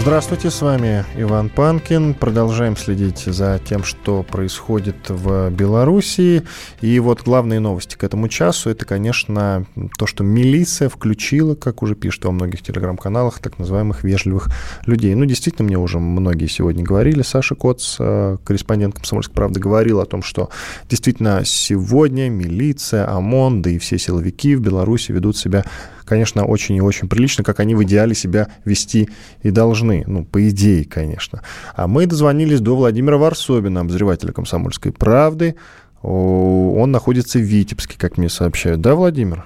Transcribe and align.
Здравствуйте, 0.00 0.50
с 0.50 0.62
вами 0.62 1.04
Иван 1.16 1.50
Панкин. 1.50 2.14
Продолжаем 2.14 2.76
следить 2.76 3.18
за 3.18 3.60
тем, 3.62 3.82
что 3.82 4.22
происходит 4.22 4.96
в 5.08 5.50
Белоруссии. 5.50 6.44
И 6.80 7.00
вот 7.00 7.22
главные 7.22 7.58
новости 7.58 7.96
к 7.96 8.04
этому 8.04 8.28
часу, 8.28 8.70
это, 8.70 8.86
конечно, 8.86 9.66
то, 9.98 10.06
что 10.06 10.22
милиция 10.22 10.88
включила, 10.88 11.56
как 11.56 11.82
уже 11.82 11.96
пишут 11.96 12.24
во 12.24 12.30
многих 12.30 12.62
телеграм-каналах, 12.62 13.40
так 13.40 13.58
называемых 13.58 14.04
вежливых 14.04 14.48
людей. 14.86 15.14
Ну, 15.16 15.24
действительно, 15.24 15.66
мне 15.66 15.76
уже 15.76 15.98
многие 15.98 16.46
сегодня 16.46 16.84
говорили. 16.84 17.22
Саша 17.22 17.56
Коц, 17.56 17.96
э, 17.98 18.36
корреспондент 18.44 18.94
«Комсомольской 18.94 19.34
правды», 19.34 19.58
говорил 19.58 20.00
о 20.00 20.06
том, 20.06 20.22
что 20.22 20.48
действительно 20.88 21.42
сегодня 21.44 22.30
милиция, 22.30 23.10
ОМОН, 23.10 23.62
да 23.62 23.70
и 23.70 23.78
все 23.78 23.98
силовики 23.98 24.54
в 24.54 24.60
Беларуси 24.60 25.10
ведут 25.10 25.36
себя 25.36 25.64
конечно, 26.08 26.44
очень 26.44 26.76
и 26.76 26.80
очень 26.80 27.08
прилично, 27.08 27.44
как 27.44 27.60
они 27.60 27.74
в 27.74 27.82
идеале 27.84 28.14
себя 28.14 28.48
вести 28.64 29.08
и 29.42 29.50
должны. 29.50 30.04
Ну, 30.06 30.24
по 30.24 30.48
идее, 30.48 30.84
конечно. 30.84 31.42
А 31.74 31.86
мы 31.86 32.06
дозвонились 32.06 32.60
до 32.60 32.76
Владимира 32.76 33.18
Варсобина, 33.18 33.80
обозревателя 33.80 34.32
«Комсомольской 34.32 34.92
правды». 34.92 35.54
Он 36.02 36.90
находится 36.90 37.38
в 37.38 37.42
Витебске, 37.42 37.98
как 37.98 38.18
мне 38.18 38.28
сообщают. 38.28 38.80
Да, 38.80 38.94
Владимир? 38.94 39.44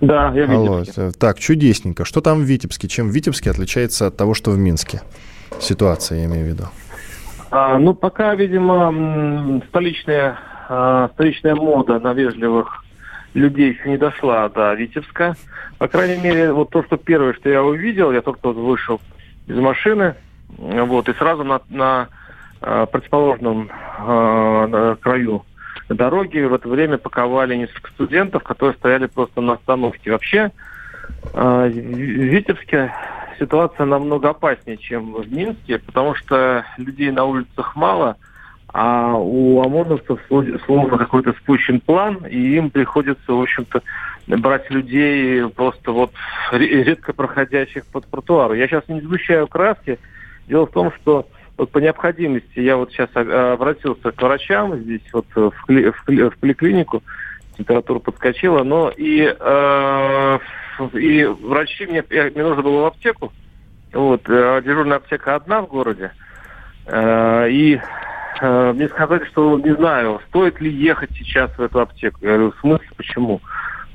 Да, 0.00 0.32
я 0.34 0.46
в 0.46 0.50
Алло. 0.50 0.84
Так, 1.18 1.38
чудесненько. 1.38 2.04
Что 2.04 2.20
там 2.20 2.38
в 2.38 2.42
Витебске? 2.42 2.88
Чем 2.88 3.08
в 3.08 3.12
Витебске 3.12 3.50
отличается 3.50 4.06
от 4.06 4.16
того, 4.16 4.34
что 4.34 4.50
в 4.50 4.58
Минске? 4.58 5.02
Ситуация, 5.58 6.20
я 6.20 6.24
имею 6.26 6.46
в 6.46 6.48
виду. 6.48 6.64
А, 7.50 7.78
ну, 7.78 7.94
пока, 7.94 8.34
видимо, 8.34 9.60
столичная, 9.68 10.38
а, 10.68 11.10
столичная 11.14 11.54
мода 11.54 11.98
на 11.98 12.12
вежливых 12.14 12.84
людей 13.34 13.72
еще 13.72 13.88
не 13.88 13.96
дошла 13.96 14.48
до 14.48 14.74
Витебска. 14.74 15.36
По 15.78 15.88
крайней 15.88 16.22
мере, 16.22 16.52
вот 16.52 16.70
то, 16.70 16.82
что 16.82 16.96
первое, 16.96 17.32
что 17.34 17.48
я 17.48 17.62
увидел, 17.62 18.12
я 18.12 18.22
только 18.22 18.48
вот 18.48 18.56
вышел 18.56 19.00
из 19.46 19.56
машины, 19.56 20.14
вот, 20.58 21.08
и 21.08 21.14
сразу 21.14 21.44
на, 21.44 21.60
на 21.68 22.08
э, 22.60 22.86
противоположном 22.90 23.70
э, 23.98 24.96
краю 25.00 25.44
дороги 25.88 26.38
в 26.38 26.54
это 26.54 26.68
время 26.68 26.98
паковали 26.98 27.54
несколько 27.54 27.90
студентов, 27.92 28.42
которые 28.42 28.76
стояли 28.76 29.06
просто 29.06 29.40
на 29.40 29.54
остановке. 29.54 30.10
Вообще, 30.12 30.50
э, 31.32 31.68
в 31.68 31.72
Витебске 31.72 32.92
ситуация 33.38 33.86
намного 33.86 34.30
опаснее, 34.30 34.76
чем 34.76 35.14
в 35.14 35.32
Минске, 35.32 35.78
потому 35.78 36.14
что 36.14 36.64
людей 36.76 37.10
на 37.10 37.24
улицах 37.24 37.76
мало– 37.76 38.16
а 38.72 39.14
у 39.16 39.62
ОМОНовцев 39.62 40.20
словно 40.28 40.98
какой-то 40.98 41.32
спущен 41.32 41.80
план, 41.80 42.24
и 42.28 42.56
им 42.56 42.70
приходится, 42.70 43.32
в 43.32 43.40
общем-то, 43.40 43.82
брать 44.26 44.70
людей 44.70 45.48
просто 45.48 45.92
вот 45.92 46.12
редко 46.52 47.12
проходящих 47.12 47.84
под 47.86 48.06
тротуару. 48.06 48.54
Я 48.54 48.68
сейчас 48.68 48.84
не 48.88 49.00
сгущаю 49.00 49.48
краски. 49.48 49.98
Дело 50.46 50.66
в 50.66 50.70
том, 50.70 50.92
что 50.92 51.26
вот 51.56 51.70
по 51.70 51.78
необходимости 51.78 52.60
я 52.60 52.76
вот 52.76 52.92
сейчас 52.92 53.10
обратился 53.14 54.12
к 54.12 54.22
врачам 54.22 54.76
здесь 54.78 55.02
вот 55.12 55.26
в, 55.34 55.52
кли, 55.66 55.90
в, 55.90 56.02
кли, 56.04 56.28
в 56.28 56.38
поликлинику, 56.38 57.02
температура 57.56 57.98
подскочила, 57.98 58.62
но 58.62 58.90
и, 58.96 59.34
э, 59.38 60.38
и 60.94 61.24
врачи 61.24 61.86
мне, 61.86 62.04
мне 62.08 62.42
нужно 62.42 62.62
было 62.62 62.82
в 62.82 62.86
аптеку, 62.86 63.32
вот, 63.92 64.22
э, 64.28 64.62
дежурная 64.64 64.96
аптека 64.96 65.34
одна 65.34 65.60
в 65.62 65.66
городе, 65.66 66.12
э, 66.86 67.50
и 67.50 67.78
Э, 67.78 68.19
мне 68.40 68.88
сказали, 68.88 69.24
что 69.26 69.58
не 69.58 69.74
знаю, 69.74 70.20
стоит 70.28 70.60
ли 70.60 70.70
ехать 70.70 71.10
сейчас 71.12 71.50
в 71.58 71.62
эту 71.62 71.80
аптеку. 71.80 72.18
Я 72.22 72.34
говорю, 72.34 72.52
в 72.52 72.60
смысле, 72.60 72.88
почему? 72.96 73.40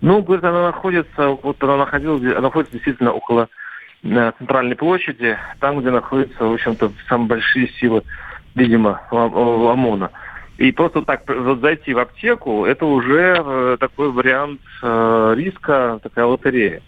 Ну, 0.01 0.21
говорит, 0.21 0.43
она 0.43 0.63
находится, 0.67 1.29
вот 1.29 1.63
она 1.63 1.77
находилась, 1.77 2.21
она 2.21 2.41
находится 2.41 2.73
действительно 2.73 3.11
около 3.11 3.49
э, 4.03 4.31
центральной 4.37 4.75
площади, 4.75 5.37
там, 5.59 5.79
где 5.79 5.89
находятся, 5.89 6.45
в 6.45 6.53
общем-то, 6.53 6.91
самые 7.07 7.27
большие 7.27 7.69
силы, 7.79 8.03
видимо, 8.53 9.01
ОМОНа. 9.09 10.11
И 10.57 10.71
просто 10.71 11.01
так 11.01 11.23
вот 11.27 11.59
зайти 11.59 11.93
в 11.93 11.99
аптеку, 11.99 12.65
это 12.65 12.85
уже 12.85 13.41
э, 13.43 13.77
такой 13.79 14.11
вариант 14.11 14.61
э, 14.81 15.33
риска, 15.35 15.99
такая 16.01 16.25
лотерея. 16.25 16.81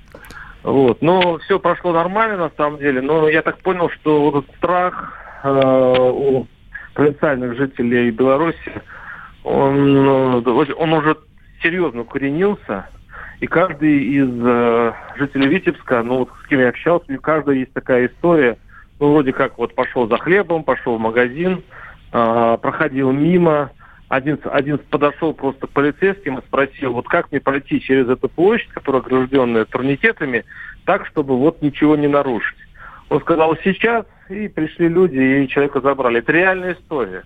Вот. 0.63 1.01
Но 1.01 1.37
все 1.39 1.59
прошло 1.59 1.93
нормально 1.93 2.37
на 2.37 2.51
самом 2.55 2.77
деле. 2.77 3.01
Но 3.01 3.27
я 3.27 3.41
так 3.41 3.57
понял, 3.59 3.89
что 3.89 4.29
вот 4.29 4.43
этот 4.43 4.55
страх 4.57 5.13
э, 5.43 5.49
у 5.49 6.47
провинциальных 6.97 7.55
жителей 7.55 8.09
Беларуси, 8.09 8.81
он, 9.43 10.03
ну, 10.03 10.43
он 10.77 10.93
уже 10.93 11.15
серьезно 11.61 12.01
укоренился. 12.01 12.89
И 13.39 13.45
каждый 13.45 13.99
из 13.99 14.27
э, 14.43 14.93
жителей 15.15 15.47
Витебска, 15.47 16.01
ну 16.01 16.17
вот 16.19 16.29
с 16.43 16.47
кем 16.47 16.59
я 16.59 16.69
общался, 16.69 17.05
у 17.13 17.21
каждого 17.21 17.53
есть 17.53 17.71
такая 17.73 18.07
история. 18.07 18.57
Ну, 18.99 19.11
вроде 19.11 19.31
как 19.31 19.59
вот 19.59 19.75
пошел 19.75 20.07
за 20.07 20.17
хлебом, 20.17 20.63
пошел 20.63 20.97
в 20.97 20.99
магазин, 20.99 21.61
э, 22.13 22.57
проходил 22.59 23.11
мимо, 23.11 23.69
один, 24.09 24.39
один 24.45 24.79
подошел 24.79 25.35
просто 25.35 25.67
к 25.67 25.69
полицейским 25.69 26.39
и 26.39 26.45
спросил, 26.47 26.93
вот 26.93 27.07
как 27.07 27.31
мне 27.31 27.39
пройти 27.39 27.79
через 27.79 28.09
эту 28.09 28.27
площадь, 28.27 28.69
которая 28.69 29.03
огражденная 29.03 29.65
турникетами, 29.65 30.45
так, 30.85 31.05
чтобы 31.05 31.37
вот 31.37 31.61
ничего 31.61 31.95
не 31.95 32.07
нарушить. 32.07 32.57
Он 33.09 33.21
сказал, 33.21 33.55
сейчас, 33.63 34.03
и 34.29 34.47
пришли 34.47 34.87
люди, 34.87 35.43
и 35.43 35.47
человека 35.47 35.81
забрали. 35.81 36.19
Это 36.19 36.31
реальная 36.31 36.73
история. 36.73 37.23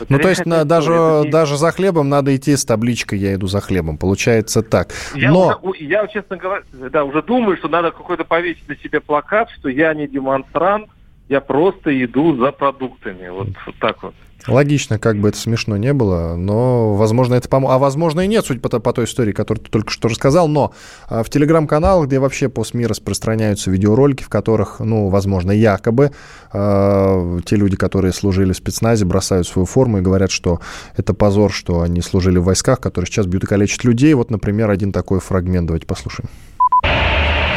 Это 0.00 0.12
ну, 0.12 0.18
то 0.18 0.28
есть 0.28 0.46
на, 0.46 0.64
даже, 0.64 0.92
не... 1.24 1.30
даже 1.30 1.56
за 1.56 1.70
хлебом 1.70 2.08
надо 2.08 2.34
идти 2.34 2.56
с 2.56 2.64
табличкой 2.64 3.18
«Я 3.18 3.34
иду 3.34 3.46
за 3.46 3.60
хлебом». 3.60 3.98
Получается 3.98 4.62
так. 4.62 4.92
Я, 5.14 5.30
Но... 5.30 5.58
уже, 5.62 5.84
я 5.84 6.06
честно 6.08 6.36
говоря, 6.36 6.62
да, 6.72 7.04
уже 7.04 7.22
думаю, 7.22 7.56
что 7.56 7.68
надо 7.68 7.90
какой-то 7.90 8.24
повесить 8.24 8.68
на 8.68 8.76
себе 8.76 9.00
плакат, 9.00 9.48
что 9.50 9.68
я 9.68 9.94
не 9.94 10.08
демонстрант, 10.08 10.88
я 11.28 11.40
просто 11.40 12.04
иду 12.04 12.36
за 12.36 12.52
продуктами. 12.52 13.28
Вот, 13.28 13.48
вот 13.66 13.74
так 13.78 14.02
вот. 14.02 14.14
Логично, 14.46 14.98
как 14.98 15.18
бы 15.18 15.30
это 15.30 15.38
смешно 15.38 15.76
не 15.76 15.92
было, 15.92 16.36
но, 16.36 16.94
возможно, 16.94 17.34
это 17.34 17.48
поможет. 17.48 17.74
А, 17.74 17.78
возможно, 17.78 18.20
и 18.20 18.26
нет, 18.28 18.46
судя 18.46 18.60
по, 18.60 18.68
по 18.78 18.92
той 18.92 19.06
истории, 19.06 19.32
которую 19.32 19.64
ты 19.64 19.70
только 19.70 19.90
что 19.90 20.08
рассказал. 20.08 20.46
Но 20.46 20.72
а, 21.08 21.24
в 21.24 21.30
телеграм-каналах, 21.30 22.06
где 22.06 22.20
вообще 22.20 22.48
по 22.48 22.62
СМИ 22.62 22.86
распространяются 22.86 23.70
видеоролики, 23.70 24.22
в 24.22 24.28
которых, 24.28 24.78
ну, 24.78 25.08
возможно, 25.08 25.50
якобы 25.50 26.12
э, 26.52 27.38
те 27.44 27.56
люди, 27.56 27.76
которые 27.76 28.12
служили 28.12 28.52
в 28.52 28.56
спецназе, 28.56 29.04
бросают 29.04 29.48
свою 29.48 29.66
форму 29.66 29.98
и 29.98 30.00
говорят, 30.00 30.30
что 30.30 30.60
это 30.96 31.12
позор, 31.12 31.50
что 31.50 31.80
они 31.80 32.00
служили 32.00 32.38
в 32.38 32.44
войсках, 32.44 32.80
которые 32.80 33.06
сейчас 33.06 33.26
бьют 33.26 33.44
и 33.44 33.46
калечат 33.46 33.82
людей. 33.82 34.14
Вот, 34.14 34.30
например, 34.30 34.70
один 34.70 34.92
такой 34.92 35.18
фрагмент. 35.18 35.66
Давайте 35.66 35.86
послушаем. 35.86 36.28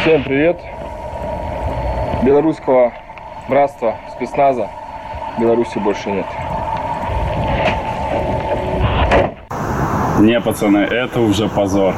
Всем 0.01 0.23
привет. 0.23 0.57
Белорусского 2.25 2.93
братства 3.47 3.95
спецназа 4.15 4.69
Беларуси 5.39 5.77
больше 5.79 6.11
нет. 6.11 6.25
Не, 10.19 10.41
пацаны, 10.41 10.79
это 10.79 11.21
уже 11.21 11.47
позор. 11.47 11.95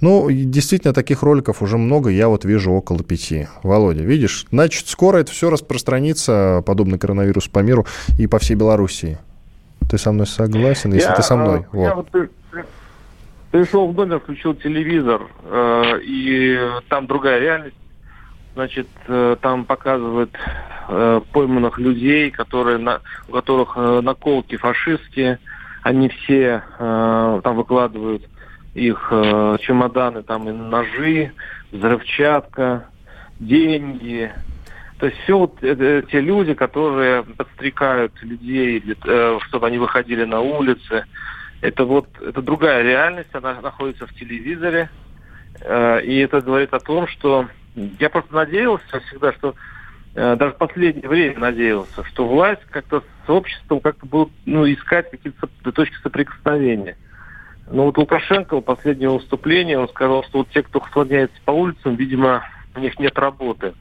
Ну, 0.00 0.30
действительно, 0.30 0.94
таких 0.94 1.22
роликов 1.22 1.62
уже 1.62 1.76
много, 1.76 2.10
я 2.10 2.28
вот 2.28 2.44
вижу 2.44 2.72
около 2.72 3.02
пяти. 3.02 3.48
Володя, 3.62 4.02
видишь? 4.02 4.46
Значит, 4.50 4.88
скоро 4.88 5.18
это 5.18 5.30
все 5.30 5.50
распространится, 5.50 6.62
подобно 6.64 6.96
коронавирусу 6.96 7.50
по 7.50 7.58
миру 7.58 7.86
и 8.18 8.26
по 8.26 8.38
всей 8.38 8.54
Белоруссии. 8.54 9.18
Ты 9.90 9.98
со 9.98 10.12
мной 10.12 10.26
согласен, 10.26 10.92
если 10.94 11.08
я, 11.08 11.14
ты 11.14 11.22
со 11.22 11.36
мной? 11.36 11.66
А, 11.72 11.76
я 11.76 11.94
вот 11.94 12.08
пришел 13.50 13.88
в 13.88 13.94
номер, 13.94 14.20
включил 14.20 14.54
телевизор, 14.54 15.22
э, 15.44 16.00
и 16.02 16.58
там 16.88 17.06
другая 17.06 17.40
реальность. 17.40 17.76
Значит, 18.54 18.88
э, 19.06 19.36
там 19.40 19.64
показывают 19.64 20.30
э, 20.88 21.20
пойманных 21.32 21.78
людей, 21.78 22.30
которые 22.30 22.78
на, 22.78 23.00
у 23.28 23.32
которых 23.32 23.74
э, 23.76 24.00
наколки 24.02 24.56
фашистские. 24.56 25.38
Они 25.82 26.10
все 26.10 26.62
там 26.78 27.56
выкладывают 27.56 28.28
их 28.74 29.08
чемоданы, 29.62 30.22
там 30.22 30.46
и 30.46 30.52
ножи, 30.52 31.32
взрывчатка, 31.72 32.84
деньги. 33.38 34.30
То 34.98 35.06
есть 35.06 35.18
все 35.22 35.38
вот 35.38 35.58
те 35.60 36.20
люди, 36.20 36.52
которые 36.52 37.22
подстрекают 37.22 38.12
людей, 38.20 38.94
чтобы 39.48 39.68
они 39.68 39.78
выходили 39.78 40.24
на 40.24 40.40
улицы. 40.40 41.06
Это 41.62 41.86
вот 41.86 42.08
это 42.20 42.42
другая 42.42 42.82
реальность, 42.82 43.30
она 43.32 43.58
находится 43.62 44.06
в 44.06 44.12
телевизоре. 44.12 44.90
И 45.64 46.22
это 46.22 46.42
говорит 46.42 46.74
о 46.74 46.80
том, 46.80 47.06
что 47.06 47.46
я 47.74 48.10
просто 48.10 48.34
надеялся 48.34 49.00
всегда, 49.06 49.32
что 49.32 49.54
э, 50.14 50.36
даже 50.36 50.52
в 50.52 50.58
последнее 50.58 51.08
время 51.08 51.38
надеялся, 51.38 52.04
что 52.04 52.26
власть 52.26 52.64
как-то 52.70 53.02
с 53.26 53.30
обществом 53.30 53.80
как-то 53.80 54.06
будут 54.06 54.32
ну, 54.46 54.70
искать 54.70 55.10
какие-то 55.10 55.48
точки 55.72 55.96
соприкосновения. 56.02 56.96
Но 57.70 57.84
вот 57.84 57.98
Лукашенко 57.98 58.56
в 58.56 58.62
последнего 58.62 59.14
выступления, 59.14 59.78
он 59.78 59.88
сказал, 59.88 60.24
что 60.24 60.38
вот 60.38 60.48
те, 60.50 60.62
кто 60.62 60.82
слоняется 60.92 61.36
по 61.44 61.52
улицам, 61.52 61.94
видимо, 61.94 62.44
у 62.74 62.80
них 62.80 62.98
нет 62.98 63.16
работы. 63.18 63.74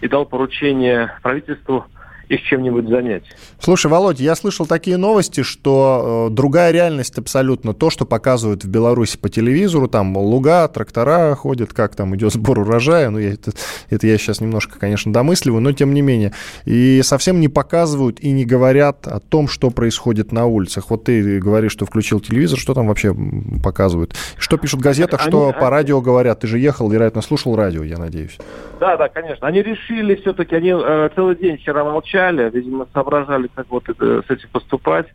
И 0.00 0.08
дал 0.08 0.24
поручение 0.24 1.12
правительству 1.22 1.86
их 2.28 2.42
чем-нибудь 2.42 2.88
занять. 2.88 3.24
Слушай, 3.58 3.90
Володь, 3.90 4.20
я 4.20 4.34
слышал 4.34 4.66
такие 4.66 4.96
новости, 4.96 5.42
что 5.42 6.28
э, 6.28 6.34
другая 6.34 6.70
реальность 6.72 7.18
абсолютно. 7.18 7.74
То, 7.74 7.90
что 7.90 8.04
показывают 8.04 8.64
в 8.64 8.68
Беларуси 8.68 9.16
по 9.18 9.28
телевизору, 9.28 9.88
там 9.88 10.16
луга, 10.16 10.68
трактора 10.68 11.34
ходят, 11.34 11.72
как 11.72 11.96
там 11.96 12.14
идет 12.16 12.32
сбор 12.32 12.60
урожая. 12.60 13.10
Ну, 13.10 13.18
я, 13.18 13.32
это, 13.32 13.52
это 13.90 14.06
я 14.06 14.18
сейчас 14.18 14.40
немножко, 14.40 14.78
конечно, 14.78 15.12
домысливаю, 15.12 15.60
но 15.60 15.72
тем 15.72 15.94
не 15.94 16.02
менее. 16.02 16.32
И 16.64 17.00
совсем 17.02 17.40
не 17.40 17.48
показывают 17.48 18.20
и 18.20 18.30
не 18.30 18.44
говорят 18.44 19.06
о 19.06 19.20
том, 19.20 19.48
что 19.48 19.70
происходит 19.70 20.32
на 20.32 20.46
улицах. 20.46 20.90
Вот 20.90 21.04
ты 21.04 21.38
говоришь, 21.40 21.72
что 21.72 21.86
включил 21.86 22.20
телевизор, 22.20 22.58
что 22.58 22.74
там 22.74 22.88
вообще 22.88 23.14
показывают? 23.62 24.14
Что 24.36 24.56
пишут 24.58 24.80
в 24.80 24.82
газетах, 24.82 25.22
они, 25.22 25.30
что 25.30 25.48
они... 25.48 25.58
по 25.58 25.70
радио 25.70 26.00
говорят? 26.00 26.40
Ты 26.40 26.46
же 26.46 26.58
ехал, 26.58 26.90
вероятно, 26.90 27.22
слушал 27.22 27.56
радио, 27.56 27.82
я 27.82 27.96
надеюсь. 27.96 28.38
Да, 28.80 28.96
да, 28.96 29.08
конечно. 29.08 29.46
Они 29.46 29.62
решили 29.62 30.14
все-таки, 30.16 30.54
они 30.54 30.72
э, 30.72 31.08
целый 31.14 31.36
день 31.36 31.56
вчера 31.56 31.84
молчали, 31.84 32.17
молчали, 32.18 32.50
видимо, 32.50 32.86
соображали, 32.92 33.48
как 33.54 33.66
вот 33.70 33.88
это, 33.88 34.22
с 34.22 34.30
этим 34.30 34.48
поступать. 34.50 35.06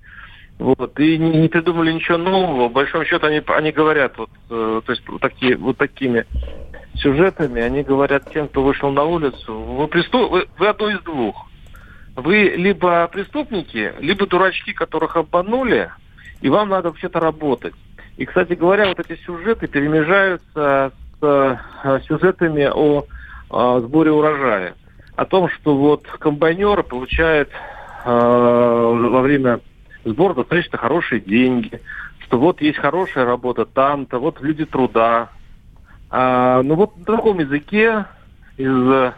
Вот, 0.59 0.99
и 0.99 1.17
не, 1.17 1.31
не 1.39 1.47
придумали 1.49 1.91
ничего 1.91 2.17
нового. 2.17 2.69
В 2.69 2.73
большом 2.73 3.03
счету 3.05 3.25
они, 3.25 3.41
они 3.47 3.71
говорят 3.71 4.17
вот, 4.17 4.29
э, 4.51 4.81
то 4.85 4.91
есть 4.91 5.07
вот, 5.09 5.19
такие, 5.19 5.57
вот 5.57 5.77
такими 5.77 6.25
сюжетами, 6.95 7.59
они 7.61 7.81
говорят 7.81 8.31
тем, 8.31 8.47
кто 8.47 8.61
вышел 8.63 8.91
на 8.91 9.03
улицу, 9.03 9.55
вы, 9.55 9.87
преступ, 9.87 10.31
вы, 10.31 10.47
вы 10.59 10.67
одно 10.67 10.89
из 10.91 11.01
двух. 11.01 11.47
Вы 12.15 12.53
либо 12.55 13.07
преступники, 13.07 13.93
либо 13.99 14.27
дурачки, 14.27 14.73
которых 14.73 15.15
обманули, 15.15 15.89
и 16.41 16.49
вам 16.49 16.69
надо 16.69 16.89
вообще-то 16.89 17.19
работать. 17.19 17.73
И, 18.17 18.25
кстати 18.25 18.53
говоря, 18.53 18.87
вот 18.87 18.99
эти 18.99 19.19
сюжеты 19.21 19.67
перемежаются 19.67 20.91
с 21.19 21.59
э, 21.83 21.99
сюжетами 22.07 22.69
о, 22.71 23.05
о 23.49 23.79
сборе 23.79 24.11
урожая 24.11 24.75
о 25.15 25.25
том, 25.25 25.49
что 25.49 25.75
вот 25.75 26.07
комбайнер 26.07 26.83
получает 26.83 27.49
э, 28.05 28.09
во 28.09 29.21
время 29.21 29.59
сбора 30.03 30.33
достаточно 30.33 30.77
хорошие 30.77 31.21
деньги, 31.21 31.81
что 32.19 32.39
вот 32.39 32.61
есть 32.61 32.77
хорошая 32.77 33.25
работа 33.25 33.65
там-то, 33.65 34.19
вот 34.19 34.41
люди 34.41 34.65
труда. 34.65 35.29
А, 36.09 36.61
ну 36.63 36.75
вот 36.75 36.97
на 36.97 37.05
таком 37.05 37.39
языке 37.39 38.05
из, 38.57 39.13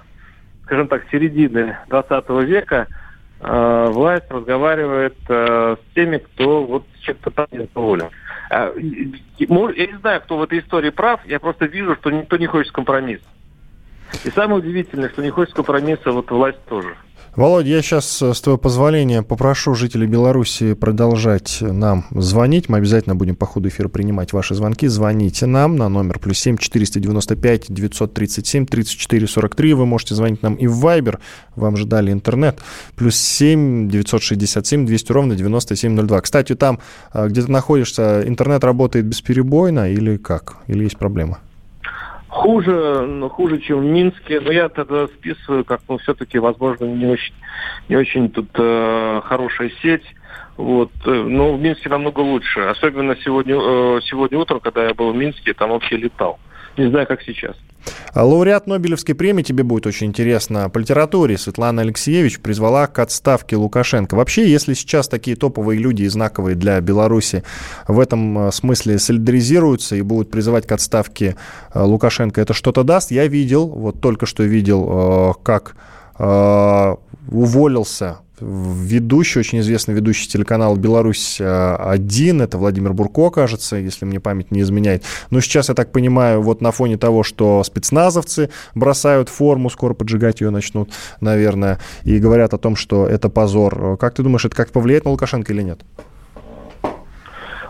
скажем 0.64 0.88
так, 0.88 1.06
середины 1.12 1.78
20 1.90 2.30
века 2.48 2.88
э, 3.40 3.88
власть 3.90 4.30
разговаривает 4.30 5.18
э, 5.28 5.76
с 5.76 5.94
теми, 5.94 6.18
кто 6.18 6.64
вот 6.66 6.86
чем-то 7.02 7.32
там 7.32 7.48
недоволен. 7.52 8.10
Э, 8.50 8.74
я 8.78 9.88
не 9.88 9.98
знаю, 10.00 10.22
кто 10.22 10.38
в 10.38 10.44
этой 10.44 10.60
истории 10.60 10.90
прав, 10.90 11.26
я 11.26 11.40
просто 11.40 11.66
вижу, 11.66 11.96
что 11.96 12.12
никто 12.12 12.38
не 12.38 12.48
хочет 12.48 12.72
компромисса. 12.72 13.26
И 14.24 14.30
самое 14.32 14.60
удивительное, 14.60 15.10
что 15.10 15.22
не 15.22 15.30
хочет 15.30 15.54
компромисса 15.54 16.12
вот 16.12 16.32
власть 16.32 16.64
тоже. 16.70 16.96
Володя, 17.36 17.68
я 17.68 17.82
сейчас, 17.82 18.22
э, 18.22 18.34
с 18.34 18.40
твоего 18.40 18.58
позволения, 18.58 19.22
попрошу 19.22 19.76
жителей 19.76 20.08
Беларуси 20.08 20.74
продолжать 20.74 21.58
нам 21.60 22.06
звонить. 22.12 22.70
Мы 22.70 22.78
обязательно 22.78 23.14
будем 23.14 23.36
по 23.36 23.46
ходу 23.46 23.68
эфира 23.68 23.90
принимать 23.90 24.32
ваши 24.32 24.56
звонки. 24.56 24.88
Звоните 24.88 25.46
нам 25.46 25.76
на 25.76 25.90
номер 25.90 26.18
плюс 26.20 26.40
семь 26.40 26.56
четыреста 26.56 27.02
девяносто 27.02 27.36
пять 27.36 27.66
девятьсот 27.68 28.14
тридцать 28.14 28.48
семь 28.48 28.66
тридцать 28.66 28.98
четыре 28.98 29.28
сорок 29.28 29.54
три. 29.54 29.74
Вы 29.74 29.86
можете 29.86 30.16
звонить 30.16 30.44
нам 30.44 30.56
и 30.56 30.66
в 30.68 30.78
Вайбер. 30.78 31.20
Вам 31.58 31.76
же 31.76 31.86
дали 31.86 32.14
интернет. 32.14 32.60
Плюс 32.96 33.18
семь 33.18 33.90
девятьсот 33.90 34.24
шестьдесят 34.24 34.66
семь 34.66 34.86
двести 34.86 35.12
ровно 35.12 35.36
девяносто 35.36 35.76
семь 35.76 35.92
ноль 35.92 36.06
два. 36.06 36.22
Кстати, 36.22 36.56
там, 36.56 36.80
э, 37.14 37.28
где 37.28 37.42
ты 37.42 37.52
находишься, 37.52 38.24
интернет 38.26 38.64
работает 38.64 39.08
бесперебойно 39.08 39.92
или 39.92 40.16
как? 40.16 40.56
Или 40.68 40.86
есть 40.86 40.98
проблема? 40.98 41.40
Хуже, 42.36 43.06
ну, 43.08 43.30
хуже, 43.30 43.60
чем 43.60 43.80
в 43.80 43.86
Минске. 43.86 44.40
Но 44.40 44.52
я 44.52 44.70
тогда 44.70 45.08
списываю, 45.08 45.64
как, 45.64 45.82
ну, 45.88 45.98
все-таки, 45.98 46.38
возможно, 46.38 46.86
не 46.86 47.08
очень, 47.08 47.34
не 47.90 47.96
очень 47.96 48.30
тут 48.30 48.50
э, 48.56 49.22
хорошая 49.24 49.72
сеть. 49.82 50.06
Вот. 50.58 50.92
Э, 51.06 51.12
но 51.12 51.54
в 51.54 51.62
Минске 51.62 51.90
намного 51.90 52.20
лучше. 52.20 52.60
Особенно 52.62 53.16
сегодня, 53.24 53.56
э, 53.56 54.02
сегодня 54.04 54.38
утром, 54.38 54.60
когда 54.60 54.84
я 54.86 54.94
был 54.94 55.12
в 55.12 55.16
Минске, 55.16 55.54
там 55.54 55.70
вообще 55.70 55.98
летал. 55.98 56.40
Не 56.78 56.90
знаю, 56.90 57.08
как 57.08 57.22
сейчас. 57.22 57.56
Лауреат 58.16 58.68
Нобелевской 58.68 59.14
премии, 59.14 59.44
тебе 59.44 59.64
будет 59.64 59.86
очень 59.86 60.08
интересно, 60.08 60.70
по 60.70 60.78
литературе 60.78 61.38
Светлана 61.38 61.82
Алексеевич 61.82 62.40
призвала 62.40 62.88
к 62.88 62.98
отставке 63.00 63.58
Лукашенко. 63.58 64.16
Вообще, 64.16 64.50
если 64.50 64.74
сейчас 64.74 65.08
такие 65.08 65.36
топовые 65.36 65.80
люди 65.80 66.04
и 66.04 66.08
знаковые 66.08 66.56
для 66.56 66.80
Беларуси 66.82 67.44
в 67.88 68.00
этом 68.00 68.48
э, 68.48 68.52
смысле 68.52 69.00
солидаризируются 69.00 69.96
и 69.96 70.02
будут 70.02 70.32
призывать 70.32 70.66
к 70.66 70.72
отставке 70.72 71.36
э, 71.74 71.82
Лукашенко, 71.82 72.42
это 72.42 72.54
что-то 72.54 72.84
даст? 72.84 73.12
Я 73.12 73.28
видел, 73.28 73.68
вот 73.68 74.00
только 74.02 74.26
что 74.26 74.44
видел, 74.44 74.88
э, 74.90 75.44
как 75.44 75.76
уволился 76.18 78.20
ведущий, 78.40 79.40
очень 79.40 79.60
известный 79.60 79.94
ведущий 79.94 80.28
телеканал 80.28 80.76
«Беларусь-1», 80.76 82.44
это 82.44 82.58
Владимир 82.58 82.94
Бурко, 82.94 83.30
кажется, 83.30 83.78
если 83.78 84.06
мне 84.06 84.20
память 84.20 84.52
не 84.52 84.62
изменяет. 84.62 85.04
Но 85.30 85.40
сейчас, 85.40 85.70
я 85.70 85.76
так 85.76 85.92
понимаю, 85.92 86.42
вот 86.42 86.62
на 86.62 86.72
фоне 86.72 86.98
того, 86.98 87.24
что 87.24 87.64
спецназовцы 87.64 88.50
бросают 88.74 89.30
форму, 89.30 89.70
скоро 89.70 89.94
поджигать 89.94 90.42
ее 90.42 90.50
начнут, 90.50 90.90
наверное, 91.22 91.80
и 92.04 92.20
говорят 92.20 92.54
о 92.54 92.58
том, 92.58 92.76
что 92.76 93.08
это 93.08 93.30
позор. 93.30 93.98
Как 93.98 94.16
ты 94.16 94.24
думаешь, 94.24 94.46
это 94.46 94.56
как 94.56 94.72
повлияет 94.72 95.06
на 95.06 95.12
Лукашенко 95.12 95.54
или 95.54 95.62
нет? 95.62 95.80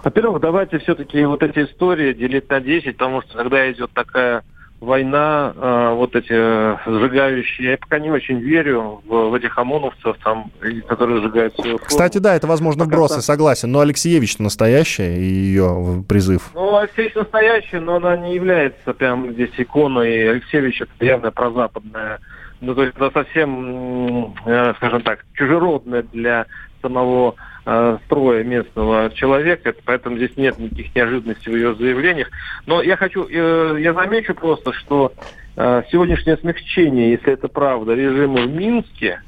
Во-первых, 0.04 0.42
давайте 0.42 0.80
все-таки 0.80 1.24
вот 1.26 1.44
эти 1.44 1.60
истории 1.60 2.14
делить 2.14 2.50
на 2.50 2.60
10, 2.60 2.98
потому 2.98 3.22
что 3.22 3.38
когда 3.38 3.72
идет 3.72 3.92
такая 3.94 4.44
война, 4.82 5.54
э, 5.56 5.94
вот 5.96 6.16
эти 6.16 6.32
э, 6.32 6.78
сжигающие, 6.86 7.72
я 7.72 7.78
пока 7.78 8.00
не 8.00 8.12
очень 8.12 8.40
верю 8.40 9.02
в, 9.06 9.30
в 9.30 9.34
этих 9.34 9.58
ОМОНовцев, 9.58 10.18
там, 10.24 10.52
которые 10.88 11.22
сжигают 11.22 11.56
свою 11.56 11.78
форму. 11.78 11.88
Кстати, 11.88 12.18
да, 12.18 12.36
это, 12.36 12.48
возможно, 12.48 12.86
вбросы, 12.86 13.22
согласен, 13.22 13.72
но 13.72 13.80
Алексеевич 13.80 14.38
настоящая 14.40 15.18
и 15.18 15.24
ее 15.24 16.04
призыв. 16.08 16.52
Ну, 16.54 16.76
Алексеевич 16.78 17.16
настоящая, 17.16 17.80
но 17.80 17.96
она 17.96 18.18
не 18.18 18.36
является 18.36 18.94
прям 18.94 19.32
здесь 19.34 19.52
иконой. 19.58 20.30
Алексеевич 20.32 20.82
это 20.82 21.06
явно 21.06 21.32
прозападная, 21.32 22.20
ну, 22.62 22.76
то 22.76 22.84
есть 22.84 22.96
это 22.96 23.12
совсем, 23.12 24.34
э, 24.46 24.74
скажем 24.78 25.02
так, 25.02 25.26
чужеродная 25.34 26.04
для 26.04 26.46
самого 26.82 27.36
э, 27.66 27.98
строя 28.06 28.44
местного 28.44 29.10
человека, 29.12 29.74
поэтому 29.86 30.18
здесь 30.18 30.36
нет 30.38 30.58
никаких 30.60 30.96
неожиданностей 30.96 31.52
в 31.52 31.56
ее 31.56 31.76
заявлениях. 31.76 32.30
Но 32.66 32.82
я 32.82 32.96
хочу, 32.98 33.28
э, 33.30 33.78
я 33.80 33.94
замечу 33.94 34.34
просто, 34.36 34.74
что 34.74 35.14
э, 35.56 35.84
сегодняшнее 35.92 36.38
смягчение, 36.38 37.12
если 37.12 37.34
это 37.34 37.48
правда, 37.48 37.94
режима 37.94 38.42
в 38.42 38.50
Минске, 38.50 39.22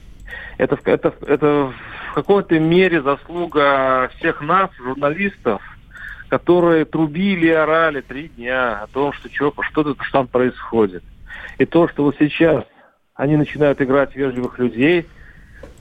это, 0.58 0.78
это, 0.86 1.14
это 1.26 1.74
в 2.12 2.14
какой-то 2.16 2.60
мере 2.60 3.02
заслуга 3.02 4.10
всех 4.18 4.42
нас, 4.42 4.70
журналистов, 4.78 5.62
которые 6.30 6.86
трубили 6.86 7.48
и 7.48 7.52
орали 7.52 8.02
три 8.02 8.28
дня 8.30 8.84
о 8.84 8.88
том, 8.88 9.14
что 9.14 9.30
что, 9.32 9.54
что, 9.62 9.96
что 10.02 10.12
там 10.12 10.28
происходит. 10.28 11.04
И 11.58 11.66
то, 11.66 11.88
что 11.88 12.04
вот 12.04 12.16
сейчас 12.20 12.64
они 13.16 13.36
начинают 13.36 13.82
играть 13.82 14.16
вежливых 14.16 14.60
людей, 14.60 15.08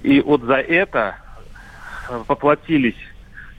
и 0.02 0.20
вот 0.20 0.42
за 0.42 0.56
это 0.56 1.16
поплатились 2.26 2.96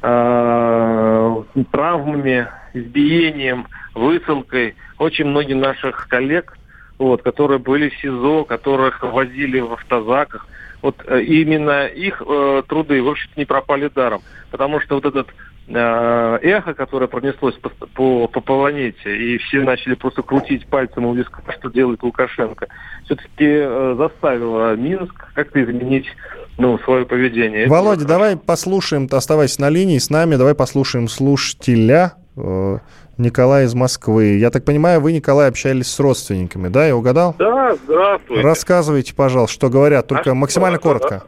э, 0.02 1.44
травмами, 1.72 2.48
избиением, 2.74 3.68
высылкой. 3.94 4.76
Очень 4.98 5.26
многие 5.26 5.54
наших 5.54 6.08
коллег, 6.08 6.58
вот, 6.98 7.22
которые 7.22 7.60
были 7.60 7.90
в 7.90 7.96
СИЗО, 8.00 8.46
которых 8.46 9.04
возили 9.04 9.60
в 9.60 9.74
автозаках, 9.74 10.48
вот 10.82 10.96
э, 11.08 11.22
именно 11.22 11.88
их 11.88 12.22
э, 12.26 12.64
труды, 12.68 13.02
в 13.02 13.10
общем-то, 13.10 13.40
не 13.40 13.46
пропали 13.46 13.90
даром. 13.94 14.22
Потому 14.52 14.80
что 14.80 14.96
вот 14.96 15.06
этот 15.06 15.28
э, 15.68 16.40
эхо, 16.42 16.74
которое 16.74 17.08
пронеслось 17.08 17.56
по, 17.56 17.70
по, 17.70 18.28
по 18.28 18.42
планете, 18.42 19.16
и 19.16 19.38
все 19.40 19.62
начали 19.62 19.96
просто 19.96 20.22
крутить 20.22 20.68
пальцем 20.68 21.06
у 21.06 21.14
виска, 21.14 21.42
что 21.58 21.70
делает 21.70 22.04
Лукашенко, 22.04 22.68
все-таки 23.06 23.30
э, 23.40 23.96
заставило 23.98 24.76
Минск 24.76 25.34
как-то 25.34 25.64
изменить 25.64 26.08
ну, 26.58 26.80
свое 26.80 27.06
поведение. 27.06 27.68
Володя, 27.68 28.06
давай 28.06 28.38
послушаем, 28.38 29.08
оставайся 29.12 29.62
на 29.62 29.70
линии 29.70 29.98
с 29.98 30.10
нами, 30.10 30.36
давай 30.36 30.56
послушаем 30.56 31.08
слушателя 31.08 32.14
э, 32.36 32.78
Николая 33.18 33.66
из 33.66 33.76
Москвы. 33.76 34.38
Я 34.38 34.50
так 34.50 34.66
понимаю, 34.66 35.00
вы, 35.02 35.14
Николай, 35.14 35.50
общались 35.50 35.88
с 35.88 36.00
родственниками, 36.00 36.68
да? 36.68 36.88
Я 36.88 36.96
угадал? 36.96 37.36
Да, 37.38 37.76
здравствуйте. 37.84 38.42
Рассказывайте, 38.42 39.16
пожалуйста, 39.16 39.54
что 39.54 39.70
говорят, 39.70 40.08
только 40.08 40.32
а 40.32 40.34
максимально 40.34 40.80
что, 40.80 40.90
коротко. 40.90 41.24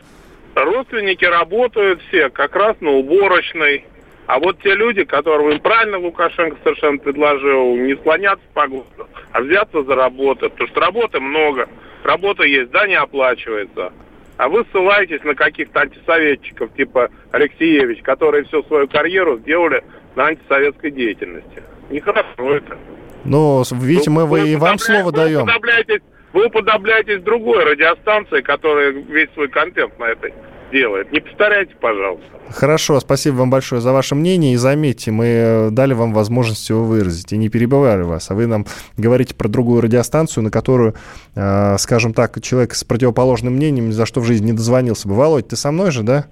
Родственники 0.56 1.26
работают 1.26 2.02
все 2.08 2.30
как 2.30 2.56
раз 2.56 2.76
на 2.82 2.92
уборочной. 2.92 3.86
А 4.26 4.38
вот 4.40 4.60
те 4.62 4.76
люди, 4.76 5.04
которым 5.06 5.50
им 5.50 5.60
правильно 5.60 5.98
Лукашенко 5.98 6.58
совершенно 6.64 7.00
предложил, 7.00 7.76
не 7.78 7.96
слоняться 8.04 8.46
по 8.54 8.68
городу, 8.68 9.08
а 9.32 9.42
взяться 9.42 9.84
за 9.84 9.96
работу, 9.96 10.50
потому 10.52 10.70
что 10.70 10.80
работы 10.80 11.20
много. 11.20 11.68
работа 12.04 12.44
есть, 12.44 12.70
да, 12.70 12.86
не 12.88 12.94
оплачивается. 12.94 13.92
А 14.39 14.48
вы 14.48 14.65
ссылаетесь 14.72 15.22
на 15.25 15.36
каких-то 15.36 15.81
антисоветчиков, 15.81 16.74
типа 16.74 17.10
Алексеевич, 17.31 18.01
которые 18.03 18.46
всю 18.46 18.63
свою 18.63 18.88
карьеру 18.88 19.38
сделали 19.39 19.84
на 20.15 20.27
антисоветской 20.27 20.91
деятельности. 20.91 21.62
Нехорошо 21.89 22.55
это. 22.55 22.77
Ну, 23.25 23.62
видите, 23.69 24.10
мы 24.10 24.25
вы, 24.25 24.48
и 24.48 24.55
вам 24.55 24.77
слово 24.79 25.12
даем. 25.12 25.46
Вы 26.31 26.46
уподобляетесь 26.46 27.22
другой 27.22 27.65
радиостанции, 27.65 28.39
которая 28.39 28.91
весь 28.91 29.29
свой 29.34 29.50
контент 29.50 30.00
на 30.00 30.05
этой 30.05 30.34
делает. 30.72 31.12
Не 31.12 31.20
повторяйте, 31.20 31.74
пожалуйста. 31.80 32.26
Хорошо, 32.50 33.00
спасибо 33.00 33.36
вам 33.36 33.50
большое 33.50 33.82
за 33.82 33.92
ваше 33.92 34.16
мнение. 34.16 34.54
И 34.54 34.58
заметьте, 34.58 35.12
мы 35.12 35.26
э, 35.26 35.70
дали 35.72 35.94
вам 35.94 36.14
возможность 36.14 36.68
его 36.70 36.84
выразить 36.84 37.32
и 37.32 37.38
не 37.38 37.50
перебивали 37.50 38.02
вас. 38.02 38.32
А 38.32 38.36
вы 38.36 38.48
нам 38.48 38.66
говорите 38.98 39.36
про 39.36 39.48
другую 39.48 39.82
радиостанцию, 39.82 40.44
на 40.44 40.52
которую, 40.52 40.96
э, 41.36 41.78
скажем 41.78 42.14
так, 42.14 42.42
человек 42.42 42.74
с 42.74 42.84
противоположным 42.84 43.54
мнением 43.54 43.90
ни 43.90 43.92
за 43.92 44.06
что 44.06 44.22
в 44.22 44.26
жизни 44.26 44.48
не 44.48 44.54
дозвонился 44.54 45.08
бы. 45.08 45.16
Володь, 45.16 45.48
ты 45.48 45.56
со 45.56 45.72
мной 45.72 45.92
же, 45.92 46.04
да? 46.04 46.26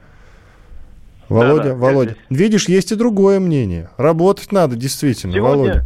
Володя, 1.30 1.64
да, 1.64 1.70
да, 1.70 1.76
Володя. 1.76 2.16
Видишь, 2.30 2.70
есть 2.70 2.92
и 2.92 2.96
другое 2.96 3.40
мнение. 3.40 3.90
Работать 3.98 4.52
надо, 4.52 4.76
действительно, 4.76 5.34
Сегодня... 5.34 5.56
Володя. 5.56 5.86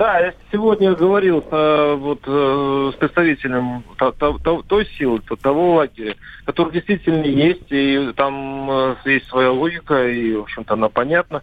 Да, 0.00 0.18
я 0.18 0.32
сегодня 0.50 0.94
говорил 0.94 1.44
э, 1.50 1.94
вот, 1.94 2.20
э, 2.26 2.90
с 2.94 2.96
представителем 2.96 3.84
то, 3.98 4.12
то, 4.12 4.38
то, 4.42 4.62
той 4.62 4.86
силы, 4.96 5.20
то, 5.20 5.36
того 5.36 5.74
лагеря, 5.74 6.14
который 6.46 6.72
действительно 6.72 7.26
есть, 7.26 7.66
и 7.68 8.10
там 8.16 8.70
э, 8.70 8.94
есть 9.04 9.28
своя 9.28 9.50
логика, 9.50 10.08
и, 10.08 10.36
в 10.36 10.40
общем-то, 10.40 10.72
она 10.72 10.88
понятна. 10.88 11.42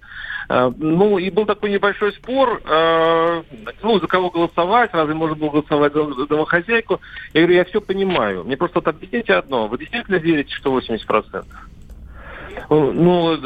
Э, 0.50 0.72
ну, 0.76 1.20
и 1.20 1.30
был 1.30 1.46
такой 1.46 1.70
небольшой 1.70 2.14
спор, 2.14 2.60
э, 2.66 3.44
ну, 3.84 4.00
за 4.00 4.08
кого 4.08 4.32
голосовать, 4.32 4.90
разве 4.92 5.14
можно 5.14 5.36
было 5.36 5.52
голосовать 5.52 5.94
за 5.94 6.26
домохозяйку. 6.26 7.00
Я 7.36 7.42
говорю, 7.42 7.58
я 7.58 7.66
все 7.66 7.80
понимаю. 7.80 8.44
Мне 8.44 8.58
просто 8.58 8.80
вот 8.80 8.88
объясните 8.88 9.36
одно. 9.36 9.68
Вы 9.68 9.78
действительно 9.78 10.16
верите, 10.16 10.52
что 10.56 10.76
80%? 10.76 11.46
Ну, 12.70 13.38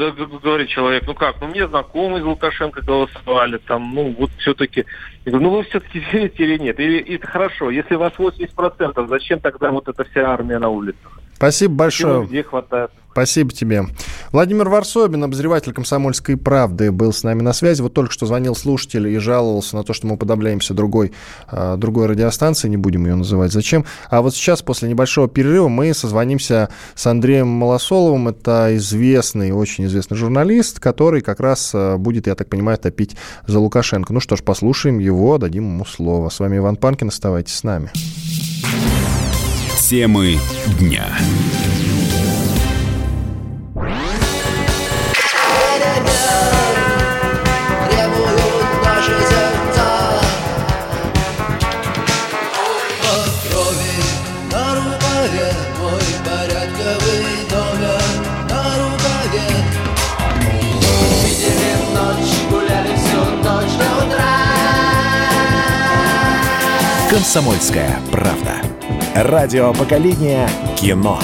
говорит 0.42 0.68
человек, 0.68 1.04
ну 1.06 1.14
как, 1.14 1.40
ну 1.40 1.48
мне 1.48 1.66
знакомые 1.68 2.20
из 2.20 2.24
Лукашенко 2.24 2.82
голосовали, 2.82 3.58
там, 3.58 3.94
ну 3.94 4.14
вот 4.18 4.30
все-таки. 4.38 4.84
Я 5.24 5.32
говорю, 5.32 5.48
ну 5.48 5.56
вы 5.56 5.62
все-таки 5.64 6.00
верите 6.12 6.44
или 6.44 6.58
нет? 6.58 6.80
Или 6.80 7.14
это 7.14 7.26
хорошо, 7.26 7.70
если 7.70 7.94
вас 7.94 8.12
80%, 8.18 9.06
зачем 9.08 9.40
тогда 9.40 9.70
вот 9.70 9.88
эта 9.88 10.04
вся 10.04 10.30
армия 10.30 10.58
на 10.58 10.68
улицах? 10.68 11.20
Спасибо 11.34 11.74
большое. 11.74 12.26
Где 12.26 12.42
хватает? 12.42 12.90
Спасибо 13.12 13.52
тебе. 13.52 13.84
Владимир 14.32 14.70
Варсобин, 14.70 15.22
обозреватель 15.22 15.74
«Комсомольской 15.74 16.38
правды», 16.38 16.90
был 16.90 17.12
с 17.12 17.22
нами 17.24 17.42
на 17.42 17.52
связи. 17.52 17.82
Вот 17.82 17.92
только 17.92 18.10
что 18.10 18.24
звонил 18.24 18.54
слушатель 18.54 19.06
и 19.06 19.18
жаловался 19.18 19.76
на 19.76 19.84
то, 19.84 19.92
что 19.92 20.06
мы 20.06 20.16
подобляемся 20.16 20.72
другой, 20.72 21.12
а, 21.46 21.76
другой 21.76 22.06
радиостанции, 22.06 22.68
не 22.68 22.78
будем 22.78 23.04
ее 23.04 23.14
называть. 23.14 23.52
Зачем? 23.52 23.84
А 24.08 24.22
вот 24.22 24.34
сейчас, 24.34 24.62
после 24.62 24.88
небольшого 24.88 25.28
перерыва, 25.28 25.68
мы 25.68 25.92
созвонимся 25.92 26.70
с 26.94 27.06
Андреем 27.06 27.48
Малосоловым. 27.48 28.28
Это 28.28 28.74
известный, 28.76 29.52
очень 29.52 29.84
известный 29.84 30.16
журналист, 30.16 30.80
который 30.80 31.20
как 31.20 31.38
раз 31.40 31.72
а, 31.74 31.98
будет, 31.98 32.26
я 32.26 32.34
так 32.34 32.48
понимаю, 32.48 32.78
топить 32.78 33.14
за 33.46 33.58
Лукашенко. 33.58 34.14
Ну 34.14 34.20
что 34.20 34.36
ж, 34.36 34.42
послушаем 34.42 34.98
его, 35.00 35.36
дадим 35.36 35.64
ему 35.64 35.84
слово. 35.84 36.30
С 36.30 36.40
вами 36.40 36.56
Иван 36.56 36.76
Панкин, 36.76 37.08
оставайтесь 37.08 37.56
с 37.56 37.62
нами. 37.62 37.90
Темы 39.76 40.38
дня. 40.78 41.04
«Комсомольская 67.12 68.00
правда». 68.10 68.62
Радио 69.14 69.74
поколения 69.74 70.48
кино. 70.80 71.20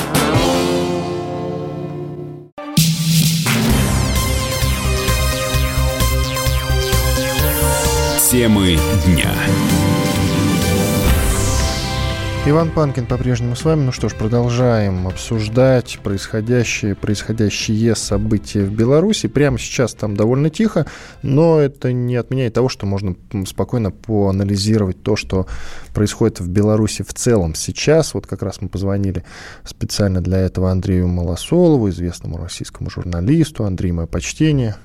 Темы 8.30 8.78
дня. 9.07 9.33
Иван 12.50 12.71
Панкин 12.71 13.05
по-прежнему 13.05 13.55
с 13.57 13.64
вами. 13.67 13.83
Ну 13.83 13.93
что 13.93 14.09
ж, 14.09 14.14
продолжаем 14.14 15.07
обсуждать 15.07 15.99
происходящие, 16.02 16.95
происходящие 16.95 17.95
события 17.95 18.64
в 18.64 18.73
Беларуси. 18.73 19.28
Прямо 19.28 19.59
сейчас 19.59 19.93
там 19.93 20.17
довольно 20.17 20.49
тихо, 20.49 20.87
но 21.21 21.61
это 21.61 21.93
не 21.93 22.17
отменяет 22.17 22.55
того, 22.55 22.71
что 22.71 22.87
можно 22.87 23.17
спокойно 23.47 23.90
поанализировать 23.90 25.02
то, 25.02 25.14
что 25.14 25.47
происходит 25.93 26.40
в 26.40 26.49
Беларуси 26.49 27.02
в 27.02 27.12
целом 27.12 27.55
сейчас. 27.55 28.14
Вот 28.14 28.26
как 28.26 28.43
раз 28.43 28.62
мы 28.62 28.71
позвонили 28.71 29.25
специально 29.64 30.23
для 30.23 30.38
этого 30.38 30.71
Андрею 30.71 31.07
Малосолову, 31.07 31.90
известному 31.90 32.38
российскому 32.38 32.88
журналисту. 32.88 33.67
Андрей, 33.67 33.93
мое 33.93 34.07
почтение. 34.07 34.76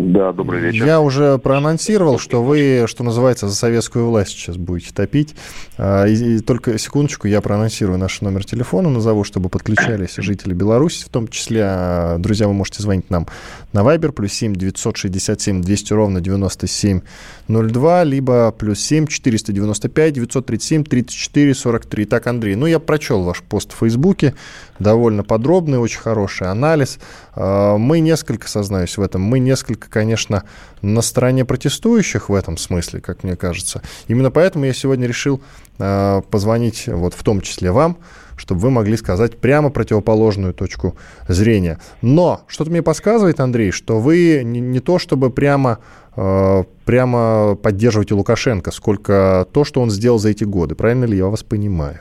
Да, 0.00 0.32
добрый 0.32 0.60
вечер. 0.60 0.86
Я 0.86 1.00
уже 1.00 1.36
проанонсировал, 1.38 2.18
что 2.18 2.42
вы, 2.42 2.84
что 2.86 3.04
называется, 3.04 3.48
за 3.48 3.54
советскую 3.54 4.06
власть 4.06 4.30
сейчас 4.30 4.56
будете 4.56 4.94
топить. 4.94 5.34
А, 5.76 6.06
и, 6.06 6.38
только 6.40 6.78
секундочку, 6.78 7.28
я 7.28 7.42
проанонсирую 7.42 7.98
наш 7.98 8.22
номер 8.22 8.44
телефона, 8.44 8.88
назову, 8.88 9.24
чтобы 9.24 9.50
подключались 9.50 10.14
жители 10.16 10.54
Беларуси, 10.54 11.04
в 11.04 11.10
том 11.10 11.28
числе. 11.28 11.62
А, 11.64 12.18
друзья, 12.18 12.48
вы 12.48 12.54
можете 12.54 12.82
звонить 12.82 13.10
нам 13.10 13.26
на 13.72 13.80
Viber, 13.80 14.12
плюс 14.12 14.32
7 14.32 14.54
967 14.54 15.60
200 15.60 15.92
ровно 15.92 16.20
9702, 16.22 18.04
либо 18.04 18.52
плюс 18.52 18.80
7 18.80 19.06
495 19.06 20.14
937 20.14 20.84
34 20.84 21.54
43. 21.54 22.04
Так, 22.06 22.26
Андрей, 22.26 22.54
ну 22.54 22.66
я 22.66 22.78
прочел 22.78 23.22
ваш 23.22 23.42
пост 23.42 23.72
в 23.72 23.76
Фейсбуке, 23.76 24.34
довольно 24.78 25.24
подробный, 25.24 25.78
очень 25.78 26.00
хороший 26.00 26.48
анализ. 26.48 26.98
А, 27.34 27.76
мы 27.76 28.00
несколько, 28.00 28.48
сознаюсь 28.48 28.96
в 28.96 29.02
этом, 29.02 29.20
мы 29.20 29.38
несколько, 29.38 29.89
конечно, 29.90 30.44
на 30.82 31.02
стороне 31.02 31.44
протестующих 31.44 32.28
в 32.28 32.34
этом 32.34 32.56
смысле, 32.56 33.00
как 33.00 33.24
мне 33.24 33.36
кажется. 33.36 33.82
Именно 34.08 34.30
поэтому 34.30 34.64
я 34.64 34.72
сегодня 34.72 35.06
решил 35.06 35.42
а, 35.78 36.22
позвонить 36.22 36.86
вот 36.86 37.14
в 37.14 37.22
том 37.22 37.40
числе 37.40 37.72
вам, 37.72 37.98
чтобы 38.36 38.60
вы 38.60 38.70
могли 38.70 38.96
сказать 38.96 39.36
прямо 39.38 39.70
противоположную 39.70 40.54
точку 40.54 40.96
зрения. 41.28 41.78
Но 42.00 42.42
что-то 42.46 42.70
мне 42.70 42.82
подсказывает, 42.82 43.38
Андрей, 43.40 43.70
что 43.70 44.00
вы 44.00 44.42
не, 44.44 44.60
не 44.60 44.80
то 44.80 44.98
чтобы 44.98 45.30
прямо, 45.30 45.78
э, 46.16 46.64
прямо 46.86 47.56
поддерживаете 47.56 48.14
Лукашенко, 48.14 48.70
сколько 48.70 49.46
то, 49.52 49.64
что 49.64 49.82
он 49.82 49.90
сделал 49.90 50.18
за 50.18 50.30
эти 50.30 50.44
годы. 50.44 50.74
Правильно 50.74 51.04
ли 51.04 51.18
я 51.18 51.26
вас 51.26 51.42
понимаю? 51.42 52.00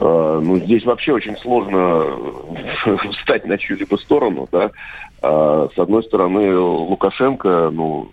Uh, 0.00 0.40
ну, 0.40 0.56
здесь 0.56 0.84
вообще 0.86 1.12
очень 1.12 1.36
сложно 1.36 2.06
встать 3.18 3.44
на 3.44 3.58
чью-либо 3.58 3.96
сторону, 3.96 4.48
да. 4.50 4.70
Uh, 5.20 5.70
с 5.74 5.78
одной 5.78 6.02
стороны, 6.04 6.56
Лукашенко, 6.56 7.70
ну, 7.70 8.10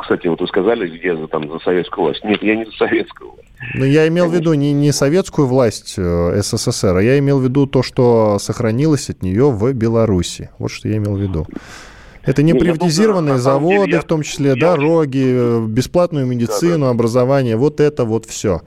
кстати, 0.00 0.26
вот 0.26 0.40
вы 0.40 0.48
сказали, 0.48 0.88
где 0.88 1.16
за, 1.16 1.28
там, 1.28 1.48
за 1.48 1.60
советскую 1.60 2.06
власть. 2.06 2.24
Нет, 2.24 2.42
я 2.42 2.56
не 2.56 2.64
за 2.64 2.72
советскую 2.72 3.30
власть. 3.30 3.48
Но 3.74 3.84
я 3.84 4.08
имел 4.08 4.28
в 4.28 4.34
виду 4.34 4.54
не, 4.54 4.72
не 4.72 4.92
советскую 4.92 5.46
власть 5.46 5.94
э, 5.96 6.40
СССР, 6.42 6.96
а 6.96 7.02
я 7.02 7.18
имел 7.18 7.38
в 7.38 7.44
виду 7.44 7.66
то, 7.66 7.82
что 7.82 8.38
сохранилось 8.40 9.10
от 9.10 9.22
нее 9.22 9.50
в 9.50 9.72
Беларуси. 9.72 10.50
Вот 10.58 10.70
что 10.70 10.88
я 10.88 10.96
имел 10.96 11.14
в 11.14 11.20
виду. 11.20 11.46
Это 12.24 12.42
не 12.42 12.54
приватизированные 12.54 13.38
заводы, 13.38 13.86
деле, 13.86 13.92
я, 13.92 14.00
в 14.00 14.04
том 14.04 14.22
числе 14.22 14.50
я, 14.50 14.56
дороги, 14.56 15.18
я... 15.18 15.24
Э, 15.58 15.66
бесплатную 15.66 16.26
медицину, 16.26 16.80
да, 16.80 16.86
да. 16.86 16.90
образование, 16.90 17.56
вот 17.56 17.80
это 17.80 18.04
вот 18.04 18.26
все. 18.26 18.62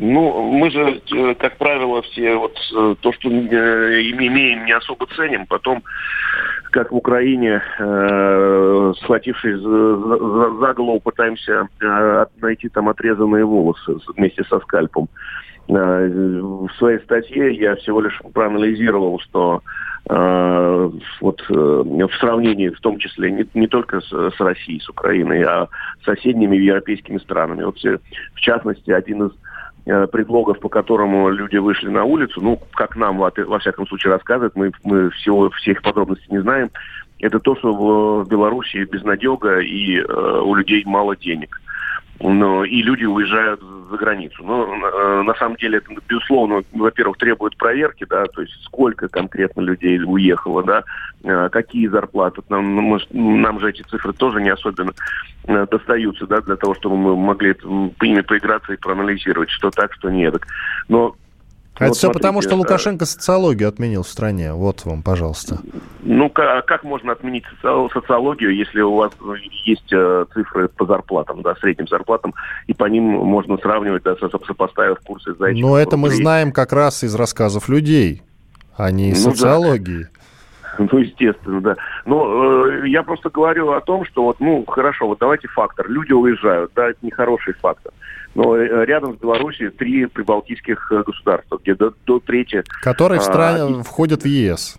Ну, 0.00 0.50
мы 0.50 0.70
же, 0.70 1.02
э, 1.12 1.34
как 1.34 1.58
правило, 1.58 2.00
все 2.02 2.34
вот 2.34 2.56
то, 3.00 3.12
что 3.12 3.28
имеем, 3.28 4.64
не 4.64 4.72
особо 4.72 5.06
ценим. 5.14 5.46
Потом 5.46 5.82
как 6.70 6.90
в 6.90 6.96
Украине, 6.96 7.62
э, 7.78 8.92
схватившись 9.02 9.60
за, 9.60 9.96
за, 9.96 10.50
за 10.58 10.74
голову, 10.74 11.00
пытаемся 11.00 11.68
э, 11.82 12.26
найти 12.40 12.68
там 12.68 12.88
отрезанные 12.88 13.44
волосы 13.44 13.96
вместе 14.16 14.44
со 14.44 14.58
скальпом. 14.60 15.08
Э, 15.68 16.08
в 16.08 16.70
своей 16.78 16.98
статье 17.00 17.54
я 17.54 17.74
всего 17.76 18.00
лишь 18.00 18.18
проанализировал, 18.32 19.18
что 19.20 19.62
э, 20.08 20.90
вот 21.20 21.42
э, 21.50 21.54
в 21.54 22.14
сравнении, 22.20 22.68
в 22.68 22.80
том 22.80 22.98
числе 22.98 23.32
не, 23.32 23.46
не 23.54 23.66
только 23.66 24.00
с, 24.00 24.08
с 24.08 24.40
Россией, 24.40 24.80
с 24.80 24.88
Украиной, 24.88 25.42
а 25.42 25.68
с 26.02 26.04
соседними 26.04 26.56
европейскими 26.56 27.18
странами. 27.18 27.64
Вот, 27.64 27.78
в 27.78 28.40
частности, 28.40 28.90
один 28.92 29.26
из 29.26 29.32
Э, 29.32 29.49
предлогов, 30.12 30.60
по 30.60 30.68
которому 30.68 31.30
люди 31.30 31.56
вышли 31.56 31.88
на 31.88 32.04
улицу, 32.04 32.40
ну, 32.40 32.60
как 32.74 32.96
нам, 32.96 33.18
во, 33.18 33.58
всяком 33.58 33.86
случае, 33.86 34.12
рассказывают, 34.12 34.56
мы, 34.56 34.72
мы 34.84 35.10
всего, 35.10 35.50
всех 35.50 35.82
подробностей 35.82 36.28
не 36.30 36.42
знаем, 36.42 36.70
это 37.20 37.38
то, 37.38 37.54
что 37.56 37.72
в 37.72 38.28
Беларуси 38.28 38.84
безнадега 38.90 39.60
и 39.60 39.98
э, 39.98 40.40
у 40.42 40.54
людей 40.54 40.82
мало 40.86 41.16
денег. 41.16 41.60
Но 42.20 42.64
и 42.64 42.82
люди 42.82 43.04
уезжают 43.04 43.60
за 43.90 43.96
границу. 43.96 44.44
Но 44.44 45.22
на 45.22 45.34
самом 45.34 45.56
деле 45.56 45.78
это, 45.78 45.92
безусловно, 46.08 46.62
во-первых, 46.72 47.16
требует 47.16 47.56
проверки, 47.56 48.06
да, 48.08 48.26
то 48.26 48.42
есть 48.42 48.52
сколько 48.64 49.08
конкретно 49.08 49.62
людей 49.62 50.00
уехало, 50.04 50.62
да, 50.62 50.84
какие 51.48 51.88
зарплаты. 51.88 52.42
Нам, 52.48 52.76
ну, 52.76 52.82
мы, 52.82 53.00
нам 53.10 53.58
же 53.60 53.70
эти 53.70 53.82
цифры 53.82 54.12
тоже 54.12 54.40
не 54.40 54.50
особенно 54.50 54.92
достаются, 55.46 56.26
да, 56.26 56.40
для 56.40 56.56
того, 56.56 56.74
чтобы 56.74 56.96
мы 56.96 57.16
могли 57.16 57.50
ими 57.50 58.20
поиграться 58.20 58.74
и 58.74 58.76
проанализировать, 58.76 59.50
что 59.50 59.70
так, 59.70 59.92
что 59.94 60.10
нет. 60.10 60.34
Но 60.88 61.16
а 61.80 61.86
это 61.86 61.94
все 61.94 62.10
потому, 62.12 62.42
что 62.42 62.56
Лукашенко 62.56 63.06
социологию 63.06 63.68
отменил 63.68 64.02
в 64.02 64.08
стране. 64.08 64.52
Вот 64.52 64.84
вам, 64.84 65.02
пожалуйста. 65.02 65.60
Ну, 66.02 66.28
как, 66.28 66.66
как 66.66 66.84
можно 66.84 67.12
отменить 67.12 67.44
социологию, 67.62 68.54
если 68.54 68.82
у 68.82 68.96
вас 68.96 69.12
есть 69.64 69.90
э, 69.90 70.26
цифры 70.34 70.68
по 70.68 70.84
зарплатам, 70.84 71.40
да, 71.40 71.54
средним 71.56 71.88
зарплатам, 71.88 72.34
и 72.66 72.74
по 72.74 72.84
ним 72.84 73.04
можно 73.04 73.56
сравнивать, 73.56 74.02
да, 74.02 74.14
сопоставив 74.16 74.98
курсы 75.00 75.34
зайчиков. 75.34 75.70
Но 75.70 75.78
это 75.78 75.96
мы 75.96 76.10
знаем 76.10 76.52
как 76.52 76.74
раз 76.74 77.02
из 77.02 77.14
рассказов 77.14 77.70
людей, 77.70 78.22
а 78.76 78.90
не 78.90 79.10
из 79.10 79.24
ну, 79.24 79.32
социологии. 79.32 80.04
Да. 80.04 80.10
Ну, 80.78 80.98
естественно, 80.98 81.60
да. 81.60 81.76
Но 82.06 82.66
э, 82.66 82.88
я 82.88 83.02
просто 83.02 83.28
говорю 83.28 83.72
о 83.72 83.80
том, 83.80 84.04
что 84.06 84.24
вот, 84.24 84.40
ну, 84.40 84.64
хорошо, 84.66 85.08
вот 85.08 85.18
давайте 85.18 85.48
фактор. 85.48 85.88
Люди 85.90 86.12
уезжают, 86.12 86.72
да, 86.74 86.88
это 86.90 86.98
нехороший 87.02 87.54
фактор. 87.54 87.92
Но 88.34 88.56
э, 88.56 88.84
рядом 88.84 89.16
с 89.16 89.20
Белоруссией 89.20 89.70
три 89.70 90.06
прибалтийских 90.06 90.90
э, 90.92 91.02
государства, 91.04 91.58
где 91.62 91.74
до, 91.74 91.92
до 92.06 92.20
трети... 92.20 92.62
Которые 92.82 93.20
в 93.20 93.24
стране 93.24 93.80
а, 93.80 93.82
входят 93.82 94.22
в 94.22 94.26
ЕС. 94.26 94.78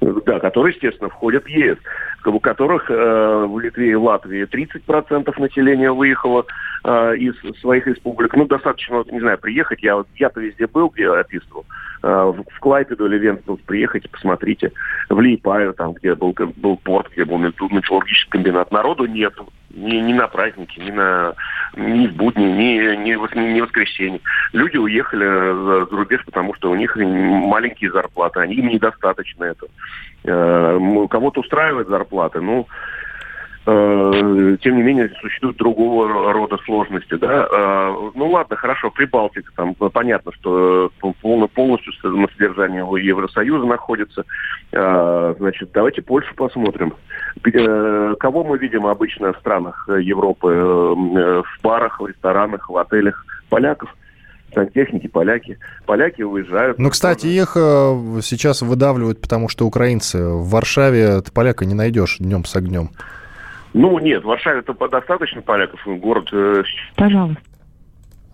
Да, 0.00 0.40
которые, 0.40 0.74
естественно, 0.74 1.10
входят 1.10 1.44
в 1.44 1.48
ЕС, 1.48 1.76
у 2.24 2.40
которых 2.40 2.90
э, 2.90 3.46
в 3.46 3.58
Литве 3.58 3.90
и 3.90 3.94
Латвии 3.94 4.44
30% 4.44 5.40
населения 5.40 5.92
выехало 5.92 6.46
э, 6.84 7.16
из 7.16 7.34
своих 7.60 7.86
республик. 7.86 8.34
Ну, 8.34 8.46
достаточно, 8.46 9.04
не 9.10 9.20
знаю, 9.20 9.38
приехать. 9.38 9.82
Я, 9.82 10.02
я-то 10.16 10.40
везде 10.40 10.66
был, 10.66 10.88
где 10.88 11.08
описывал. 11.08 11.66
Э, 12.02 12.32
в, 12.34 12.44
в 12.50 12.60
Клайпеду 12.60 13.06
или 13.06 13.18
Венспилс 13.18 13.60
приехайте, 13.66 14.08
посмотрите. 14.08 14.72
В 15.08 15.18
Лейпаю, 15.18 15.74
там, 15.74 15.92
где 15.92 16.14
был, 16.14 16.34
был 16.56 16.76
порт, 16.78 17.10
где 17.12 17.24
был 17.24 17.38
металлургический 17.38 18.30
комбинат. 18.30 18.70
Народу 18.70 19.06
нету. 19.06 19.48
Ни, 19.74 19.96
ни 19.96 20.12
на 20.12 20.26
праздники, 20.26 20.80
ни, 20.80 20.90
на, 20.90 21.34
ни 21.76 22.08
в 22.08 22.14
будни, 22.16 22.44
ни, 22.44 22.96
ни, 22.96 23.10
ни, 23.10 23.60
в 23.60 23.64
воскресенье. 23.64 24.20
Люди 24.52 24.76
уехали 24.76 25.24
за, 25.24 25.86
за 25.86 25.96
рубеж, 25.96 26.24
потому 26.24 26.54
что 26.54 26.70
у 26.70 26.74
них 26.74 26.96
маленькие 26.96 27.92
зарплаты, 27.92 28.40
они, 28.40 28.54
им 28.54 28.68
недостаточно 28.68 29.44
этого. 29.44 29.70
Э, 30.24 31.06
кого-то 31.08 31.40
устраивает 31.40 31.88
зарплаты, 31.88 32.40
ну, 32.40 32.66
Э, 32.66 32.99
тем 33.70 34.76
не 34.76 34.82
менее, 34.82 35.10
существуют 35.20 35.56
другого 35.58 36.32
рода 36.32 36.56
сложности. 36.64 37.14
Да? 37.14 37.46
Э, 37.50 38.10
ну 38.14 38.30
ладно, 38.30 38.56
хорошо, 38.56 38.90
Прибалтика, 38.90 39.52
там 39.54 39.74
понятно, 39.74 40.32
что 40.32 40.90
полно, 41.20 41.46
полностью 41.46 41.92
на 42.02 42.26
содержании 42.28 42.80
Евросоюза 43.04 43.66
находится. 43.66 44.24
Э, 44.72 45.34
значит, 45.38 45.70
давайте 45.72 46.02
Польшу 46.02 46.34
посмотрим. 46.34 46.94
Кого 48.18 48.44
мы 48.44 48.58
видим 48.58 48.86
обычно 48.86 49.32
в 49.32 49.38
странах 49.38 49.88
Европы 49.88 50.48
в 50.48 51.62
барах, 51.62 52.00
в 52.00 52.06
ресторанах, 52.06 52.68
в 52.68 52.76
отелях? 52.76 53.24
Поляков 53.48 53.94
сантехники, 54.54 55.06
поляки. 55.06 55.58
Поляки 55.86 56.22
уезжают. 56.22 56.78
Ну, 56.78 56.90
кстати, 56.90 57.26
их 57.26 57.52
сейчас 57.54 58.62
выдавливают, 58.62 59.20
потому 59.20 59.48
что 59.48 59.66
украинцы. 59.66 60.18
В 60.24 60.48
Варшаве 60.50 61.20
ты 61.20 61.30
поляка 61.30 61.64
не 61.64 61.74
найдешь 61.74 62.16
днем 62.18 62.44
с 62.44 62.56
огнем. 62.56 62.90
Ну, 63.72 63.98
нет, 63.98 64.22
в 64.22 64.26
Варшаве-то 64.26 64.74
достаточно 64.88 65.42
поляков, 65.42 65.80
город... 65.86 66.28
Э, 66.32 66.62
Пожалуйста. 66.96 67.40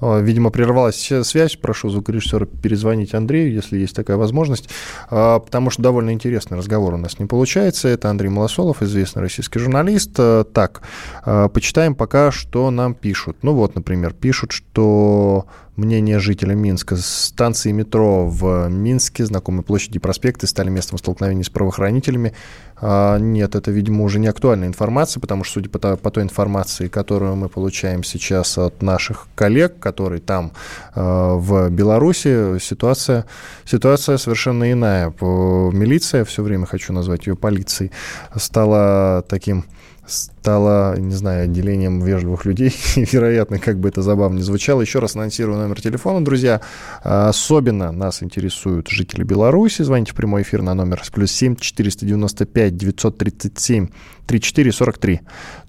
Видимо, 0.01 0.51
прервалась 0.51 1.11
связь. 1.23 1.57
Прошу 1.57 1.89
звукорежиссера 1.89 2.45
перезвонить 2.45 3.15
Андрею, 3.15 3.53
если 3.53 3.79
есть 3.79 3.97
такая 3.97 4.19
возможность, 4.19 4.69
а, 5.09 5.39
потому 5.39 5.71
что 5.71 5.83
довольно 5.83 6.11
интересный 6.11 6.59
разговор 6.59 6.93
у 6.95 6.99
нас 6.99 7.19
не 7.19 7.25
получается. 7.25 7.89
Это 7.89 8.11
Андрей 8.11 8.29
Малосолов, 8.29 8.83
известный 8.83 9.23
российский 9.23 9.59
журналист. 9.59 10.11
А, 10.19 10.45
так, 10.45 10.83
а, 11.25 11.49
почитаем 11.49 11.95
пока, 11.95 12.31
что 12.31 12.71
нам 12.71 12.93
пишут. 12.93 13.39
Ну 13.41 13.55
вот, 13.55 13.75
например, 13.75 14.13
пишут, 14.13 14.53
что 14.53 15.47
мнение 15.77 16.19
жителя 16.19 16.55
Минска. 16.55 16.97
Станции 16.97 17.73
метро 17.73 18.27
в 18.27 18.69
Минске, 18.69 19.25
знакомые 19.25 19.63
площади 19.63 19.97
и 19.97 20.01
проспекты 20.01 20.47
стали 20.47 20.71
местом 20.71 20.99
столкновений 20.99 21.45
с 21.45 21.51
правоохранителями. 21.51 22.33
А, 22.79 23.19
нет, 23.19 23.55
это, 23.55 23.71
видимо, 23.71 24.05
уже 24.05 24.19
не 24.19 24.27
актуальная 24.27 24.69
информация, 24.69 25.21
потому 25.21 25.45
что, 25.45 25.55
судя 25.55 25.71
по, 25.71 25.97
по 25.97 26.11
той 26.11 26.25
информации, 26.25 26.89
которую 26.89 27.37
мы 27.37 27.49
получаем 27.49 28.03
сейчас 28.03 28.59
от 28.59 28.83
наших 28.83 29.29
коллег, 29.35 29.79
которые 29.79 30.21
там 30.21 30.53
а, 30.95 31.35
в 31.37 31.71
Беларуси, 31.71 32.59
ситуация, 32.59 33.27
ситуация 33.65 34.19
совершенно 34.19 34.71
иная. 34.71 35.13
Милиция, 35.21 36.25
все 36.25 36.43
время 36.43 36.67
хочу 36.67 36.93
назвать 36.93 37.27
ее 37.27 37.37
полицией, 37.37 37.93
стала 38.35 39.25
таким 39.29 39.65
стало, 40.07 40.97
не 40.99 41.15
знаю, 41.15 41.45
отделением 41.45 42.01
вежливых 42.01 42.45
людей. 42.45 42.73
Вероятно, 42.97 43.59
как 43.59 43.79
бы 43.79 43.89
это 43.89 44.03
забавно 44.03 44.37
не 44.37 44.43
звучало. 44.43 44.81
Еще 44.81 44.99
раз 44.99 45.17
анонсирую 45.17 45.59
номер 45.59 45.81
телефона, 45.81 46.25
друзья. 46.25 46.61
Особенно 47.03 47.93
нас 47.93 48.23
интересуют 48.23 48.89
жители 48.89 49.25
Беларуси. 49.25 49.83
Звоните 49.83 50.13
в 50.13 50.15
прямой 50.15 50.43
эфир 50.43 50.63
на 50.63 50.75
номер 50.75 51.03
плюс 51.13 51.33
7 51.33 51.57
495 51.57 52.77
937 52.77 53.89
34 54.27 54.73
43. 54.73 55.21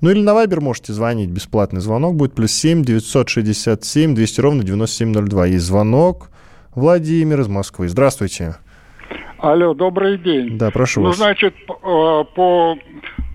Ну 0.02 0.10
или 0.10 0.22
на 0.22 0.34
Вайбер 0.34 0.62
можете 0.62 0.94
звонить. 0.94 1.30
Бесплатный 1.30 1.82
звонок 1.82 2.16
будет 2.16 2.34
плюс 2.34 2.52
7 2.52 2.84
967 2.84 4.16
200 4.16 4.42
ровно 4.42 4.64
9702. 4.64 5.46
Есть 5.48 5.66
звонок. 5.66 6.30
Владимир 6.76 7.42
из 7.42 7.48
Москвы. 7.48 7.90
Здравствуйте. 7.90 8.58
Алло, 9.40 9.74
добрый 9.74 10.18
день. 10.18 10.58
Да, 10.58 10.72
прошу 10.72 11.02
ну, 11.02 11.08
вас. 11.08 11.18
Ну, 11.18 11.24
значит, 11.24 11.54
по 11.66 12.76
Э, 13.18 13.27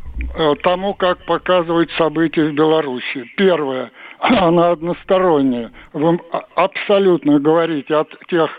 тому, 0.63 0.95
как 0.95 1.25
показывают 1.25 1.91
события 1.93 2.45
в 2.45 2.55
Беларуси. 2.55 3.31
Первое, 3.37 3.91
она 4.21 4.71
односторонняя. 4.71 5.73
Вы 5.93 6.19
абсолютно 6.55 7.39
говорите 7.39 7.95
о 7.95 8.07
тех 8.29 8.51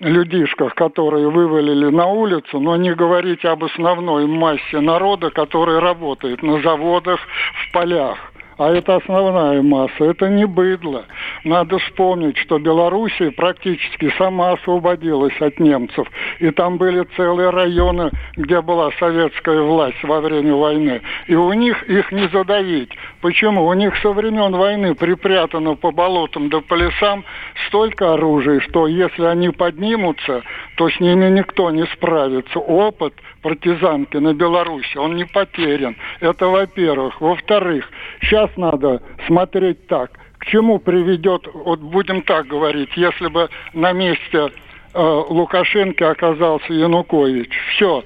людишках, 0.00 0.74
которые 0.74 1.30
вывалили 1.30 1.88
на 1.90 2.06
улицу, 2.06 2.58
но 2.58 2.76
не 2.76 2.94
говорите 2.94 3.48
об 3.48 3.62
основной 3.64 4.26
массе 4.26 4.80
народа, 4.80 5.30
который 5.30 5.78
работает 5.78 6.42
на 6.42 6.60
заводах, 6.60 7.20
в 7.20 7.72
полях 7.72 8.31
а 8.58 8.72
это 8.72 8.96
основная 8.96 9.62
масса, 9.62 10.04
это 10.04 10.28
не 10.28 10.46
быдло. 10.46 11.04
Надо 11.44 11.78
вспомнить, 11.78 12.36
что 12.38 12.58
Белоруссия 12.58 13.30
практически 13.30 14.12
сама 14.18 14.52
освободилась 14.52 15.38
от 15.40 15.58
немцев, 15.58 16.06
и 16.38 16.50
там 16.50 16.78
были 16.78 17.06
целые 17.16 17.50
районы, 17.50 18.10
где 18.36 18.60
была 18.60 18.90
советская 18.98 19.62
власть 19.62 20.02
во 20.02 20.20
время 20.20 20.54
войны, 20.54 21.00
и 21.26 21.34
у 21.34 21.52
них 21.52 21.82
их 21.88 22.12
не 22.12 22.28
задавить. 22.28 22.90
Почему? 23.20 23.66
У 23.66 23.72
них 23.74 23.96
со 23.98 24.12
времен 24.12 24.52
войны 24.52 24.94
припрятано 24.94 25.74
по 25.74 25.90
болотам 25.90 26.48
да 26.48 26.60
по 26.60 26.74
лесам 26.74 27.24
столько 27.66 28.14
оружия, 28.14 28.60
что 28.60 28.86
если 28.86 29.24
они 29.24 29.50
поднимутся, 29.50 30.42
то 30.76 30.88
с 30.88 31.00
ними 31.00 31.28
никто 31.30 31.70
не 31.70 31.86
справится. 31.86 32.58
Опыт 32.58 33.14
партизанки 33.42 34.16
на 34.16 34.32
Беларуси, 34.34 34.96
он 34.96 35.16
не 35.16 35.24
потерян. 35.24 35.96
Это 36.20 36.46
во-первых. 36.46 37.20
Во-вторых, 37.20 37.88
сейчас 38.20 38.50
надо 38.56 39.02
смотреть 39.26 39.86
так. 39.86 40.12
К 40.38 40.46
чему 40.46 40.78
приведет, 40.78 41.46
вот 41.52 41.80
будем 41.80 42.22
так 42.22 42.46
говорить, 42.46 42.90
если 42.96 43.28
бы 43.28 43.48
на 43.74 43.92
месте 43.92 44.50
э, 44.92 45.22
Лукашенко 45.28 46.10
оказался 46.10 46.72
Янукович. 46.72 47.50
Все, 47.74 48.02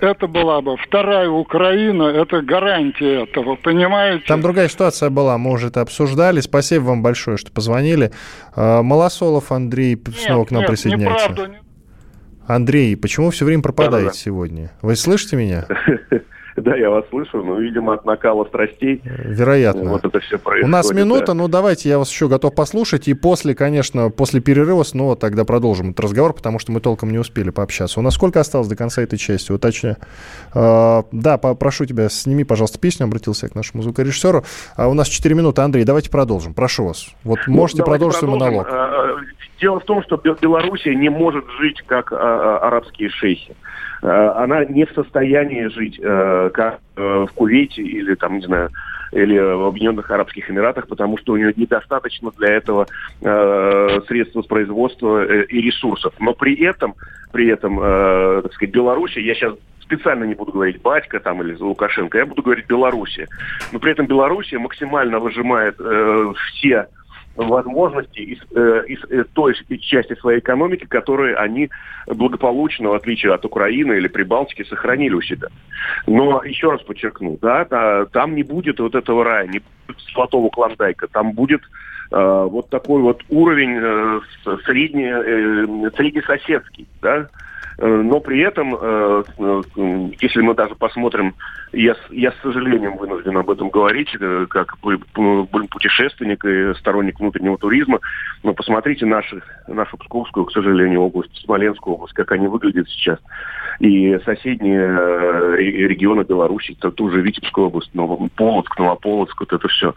это 0.00 0.26
была 0.26 0.62
бы 0.62 0.76
вторая 0.78 1.28
Украина, 1.28 2.04
это 2.04 2.40
гарантия 2.40 3.24
этого, 3.24 3.56
понимаете? 3.56 4.24
Там 4.26 4.40
другая 4.40 4.68
ситуация 4.68 5.10
была, 5.10 5.36
мы 5.36 5.52
уже 5.52 5.68
это 5.68 5.82
обсуждали. 5.82 6.40
Спасибо 6.40 6.84
вам 6.84 7.02
большое, 7.02 7.36
что 7.36 7.52
позвонили. 7.52 8.10
Э, 8.54 8.80
Малосолов 8.82 9.52
Андрей 9.52 9.96
нет, 9.96 10.16
снова 10.16 10.44
к 10.46 10.50
нам 10.50 10.62
нет, 10.62 10.70
присоединяется. 10.70 11.28
Неправда, 11.28 11.52
не... 11.52 11.65
Андрей, 12.46 12.96
почему 12.96 13.30
все 13.30 13.44
время 13.44 13.62
пропадаете 13.62 13.96
да, 13.96 14.10
да, 14.10 14.12
да. 14.12 14.18
сегодня? 14.18 14.70
Вы 14.82 14.96
слышите 14.96 15.36
меня? 15.36 15.66
Да, 16.66 16.74
я 16.74 16.90
вас 16.90 17.04
слышу, 17.10 17.42
но, 17.42 17.58
видимо, 17.60 17.94
от 17.94 18.04
накала 18.04 18.44
страстей. 18.46 19.00
Вероятно. 19.04 19.90
Вот 19.90 20.04
это 20.04 20.18
все 20.20 20.38
происходит. 20.38 20.66
У 20.66 20.68
нас 20.68 20.90
минута, 20.92 21.26
да. 21.26 21.34
ну 21.34 21.48
давайте, 21.48 21.88
я 21.88 21.98
вас 21.98 22.10
еще 22.10 22.28
готов 22.28 22.54
послушать. 22.54 23.08
И 23.08 23.14
после, 23.14 23.54
конечно, 23.54 24.10
после 24.10 24.40
перерыва 24.40 24.82
снова 24.82 25.16
тогда 25.16 25.44
продолжим 25.44 25.90
этот 25.90 26.00
разговор, 26.00 26.32
потому 26.32 26.58
что 26.58 26.72
мы 26.72 26.80
толком 26.80 27.10
не 27.10 27.18
успели 27.18 27.50
пообщаться. 27.50 28.00
У 28.00 28.02
нас 28.02 28.14
сколько 28.14 28.40
осталось 28.40 28.68
до 28.68 28.76
конца 28.76 29.02
этой 29.02 29.18
части? 29.18 29.52
Уточняю. 29.52 29.96
А, 30.54 31.04
да, 31.12 31.38
прошу 31.38 31.84
тебя, 31.84 32.08
сними, 32.08 32.44
пожалуйста, 32.44 32.78
песню, 32.78 33.04
обратился 33.04 33.46
я 33.46 33.50
к 33.50 33.54
нашему 33.54 33.82
звукорежиссеру. 33.82 34.44
А 34.76 34.88
у 34.88 34.94
нас 34.94 35.08
4 35.08 35.34
минуты. 35.34 35.62
Андрей, 35.62 35.84
давайте 35.84 36.10
продолжим. 36.10 36.54
Прошу 36.54 36.86
вас. 36.86 37.08
Вот 37.22 37.38
ну, 37.46 37.54
можете 37.54 37.84
продолжить 37.84 38.18
свой 38.18 38.30
монолог. 38.30 38.66
А, 38.70 39.16
дело 39.60 39.80
в 39.80 39.84
том, 39.84 40.02
что 40.02 40.16
Белоруссия 40.16 40.94
не 40.94 41.10
может 41.10 41.44
жить 41.60 41.82
как 41.86 42.12
арабские 42.12 43.10
шейхи. 43.10 43.54
Она 44.06 44.64
не 44.64 44.84
в 44.84 44.92
состоянии 44.92 45.66
жить, 45.66 46.00
как 46.00 46.80
в 46.94 47.28
Кувейте 47.34 47.82
или 47.82 48.14
там, 48.14 48.38
не 48.38 48.46
знаю, 48.46 48.70
или 49.12 49.38
в 49.38 49.66
Объединенных 49.66 50.10
Арабских 50.10 50.50
Эмиратах, 50.50 50.88
потому 50.88 51.18
что 51.18 51.32
у 51.32 51.36
нее 51.36 51.52
недостаточно 51.56 52.30
для 52.36 52.54
этого 52.54 52.86
э, 53.20 54.00
средств 54.06 54.36
воспроизводства 54.36 55.24
э, 55.24 55.44
и 55.46 55.60
ресурсов. 55.60 56.14
Но 56.18 56.34
при 56.34 56.54
этом, 56.64 56.94
при 57.32 57.48
этом, 57.48 57.78
э, 57.80 58.42
так 58.42 58.52
сказать, 58.54 58.74
Беларусь, 58.74 59.16
я 59.16 59.34
сейчас 59.34 59.54
специально 59.80 60.24
не 60.24 60.34
буду 60.34 60.52
говорить 60.52 60.82
батька 60.82 61.20
там 61.20 61.42
или 61.42 61.54
Лукашенко, 61.54 62.18
я 62.18 62.26
буду 62.26 62.42
говорить 62.42 62.66
Беларуси. 62.66 63.28
Но 63.72 63.78
при 63.78 63.92
этом 63.92 64.06
Белоруссия 64.06 64.58
максимально 64.58 65.18
выжимает 65.20 65.76
э, 65.78 66.32
все 66.36 66.88
возможности 67.36 68.20
из, 68.20 68.38
э, 68.54 68.84
из 68.88 69.04
э, 69.10 69.24
той 69.32 69.54
части 69.80 70.14
своей 70.14 70.40
экономики, 70.40 70.84
которые 70.86 71.36
они 71.36 71.70
благополучно, 72.06 72.90
в 72.90 72.94
отличие 72.94 73.34
от 73.34 73.44
Украины 73.44 73.94
или 73.94 74.08
Прибалтики, 74.08 74.64
сохранили 74.64 75.14
у 75.14 75.22
себя. 75.22 75.48
Но 76.06 76.42
еще 76.44 76.70
раз 76.70 76.82
подчеркну, 76.82 77.38
да, 77.40 78.06
там 78.12 78.34
не 78.34 78.42
будет 78.42 78.80
вот 78.80 78.94
этого 78.94 79.24
рая, 79.24 79.46
не 79.46 79.60
будет 79.86 80.00
золотого 80.14 80.48
клондайка, 80.48 81.06
там 81.08 81.32
будет 81.32 81.62
э, 82.10 82.46
вот 82.50 82.70
такой 82.70 83.02
вот 83.02 83.22
уровень 83.28 83.78
э, 83.80 84.20
средний, 84.64 85.10
э, 85.10 85.90
среднесоседский, 85.96 86.86
да, 87.02 87.28
но 87.78 88.20
при 88.20 88.40
этом, 88.40 88.74
э, 88.74 89.22
э, 89.38 89.62
если 90.20 90.40
мы 90.40 90.54
даже 90.54 90.74
посмотрим, 90.74 91.34
я, 91.72 91.94
я 92.10 92.32
с 92.32 92.40
сожалением 92.42 92.96
вынужден 92.96 93.36
об 93.36 93.50
этом 93.50 93.68
говорить, 93.68 94.08
как 94.48 94.78
путешественник 94.78 96.42
и 96.44 96.74
сторонник 96.78 97.20
внутреннего 97.20 97.58
туризма, 97.58 98.00
но 98.42 98.54
посмотрите 98.54 99.04
наши, 99.04 99.42
нашу 99.68 99.98
Псковскую, 99.98 100.46
к 100.46 100.52
сожалению, 100.52 101.02
область, 101.02 101.36
Смоленскую 101.44 101.96
область, 101.96 102.14
как 102.14 102.32
они 102.32 102.48
выглядят 102.48 102.88
сейчас. 102.88 103.18
И 103.80 104.18
соседние 104.24 104.88
регионы 105.58 106.22
Беларуси, 106.22 106.76
это 106.78 106.90
ту 106.90 107.10
же 107.10 107.20
Витебскую 107.20 107.66
область, 107.66 107.90
Полоцк, 108.36 108.78
Новополоцк, 108.78 109.38
вот 109.38 109.52
это 109.52 109.68
все 109.68 109.94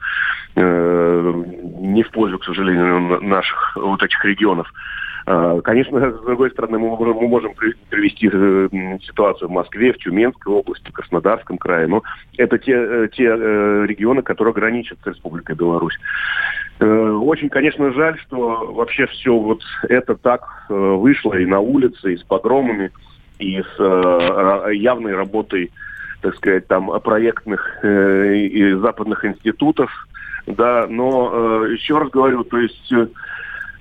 не 0.55 2.03
в 2.03 2.11
пользу, 2.11 2.39
к 2.39 2.43
сожалению, 2.43 3.21
наших 3.21 3.77
вот 3.77 4.03
этих 4.03 4.25
регионов. 4.25 4.69
А, 5.31 5.61
конечно, 5.61 5.99
с 6.11 6.21
другой 6.21 6.49
стороны, 6.49 6.79
мы 6.79 6.97
можем, 7.27 7.53
привести 7.89 8.29
э, 8.33 8.97
ситуацию 9.03 9.47
в 9.47 9.51
Москве, 9.51 9.93
в 9.93 9.97
Тюменской 9.99 10.51
области, 10.51 10.89
в 10.89 10.93
Краснодарском 10.93 11.59
крае, 11.59 11.85
но 11.85 12.01
это 12.37 12.57
те, 12.57 12.73
э, 12.73 13.09
те 13.13 13.25
э, 13.25 13.85
регионы, 13.85 14.23
которые 14.23 14.55
граничат 14.55 14.97
с 15.03 15.07
Республикой 15.07 15.55
Беларусь. 15.55 15.97
Очень, 16.79 17.49
конечно, 17.49 17.91
жаль, 17.91 18.17
что 18.21 18.71
вообще 18.73 19.05
все 19.07 19.37
вот 19.37 19.61
это 19.83 20.15
так 20.15 20.65
вышло 20.69 21.33
и 21.33 21.45
на 21.45 21.59
улице, 21.59 22.13
и 22.13 22.17
с 22.17 22.23
погромами, 22.23 22.91
и 23.37 23.61
с 23.61 24.71
явной 24.71 25.13
работой, 25.13 25.71
так 26.21 26.35
сказать, 26.37 26.67
там 26.67 26.89
проектных 27.01 27.83
и 27.83 28.71
западных 28.79 29.25
институтов, 29.25 29.91
да, 30.47 30.87
но 30.89 31.65
еще 31.65 31.97
раз 31.97 32.09
говорю, 32.11 32.45
то 32.45 32.57
есть 32.59 32.93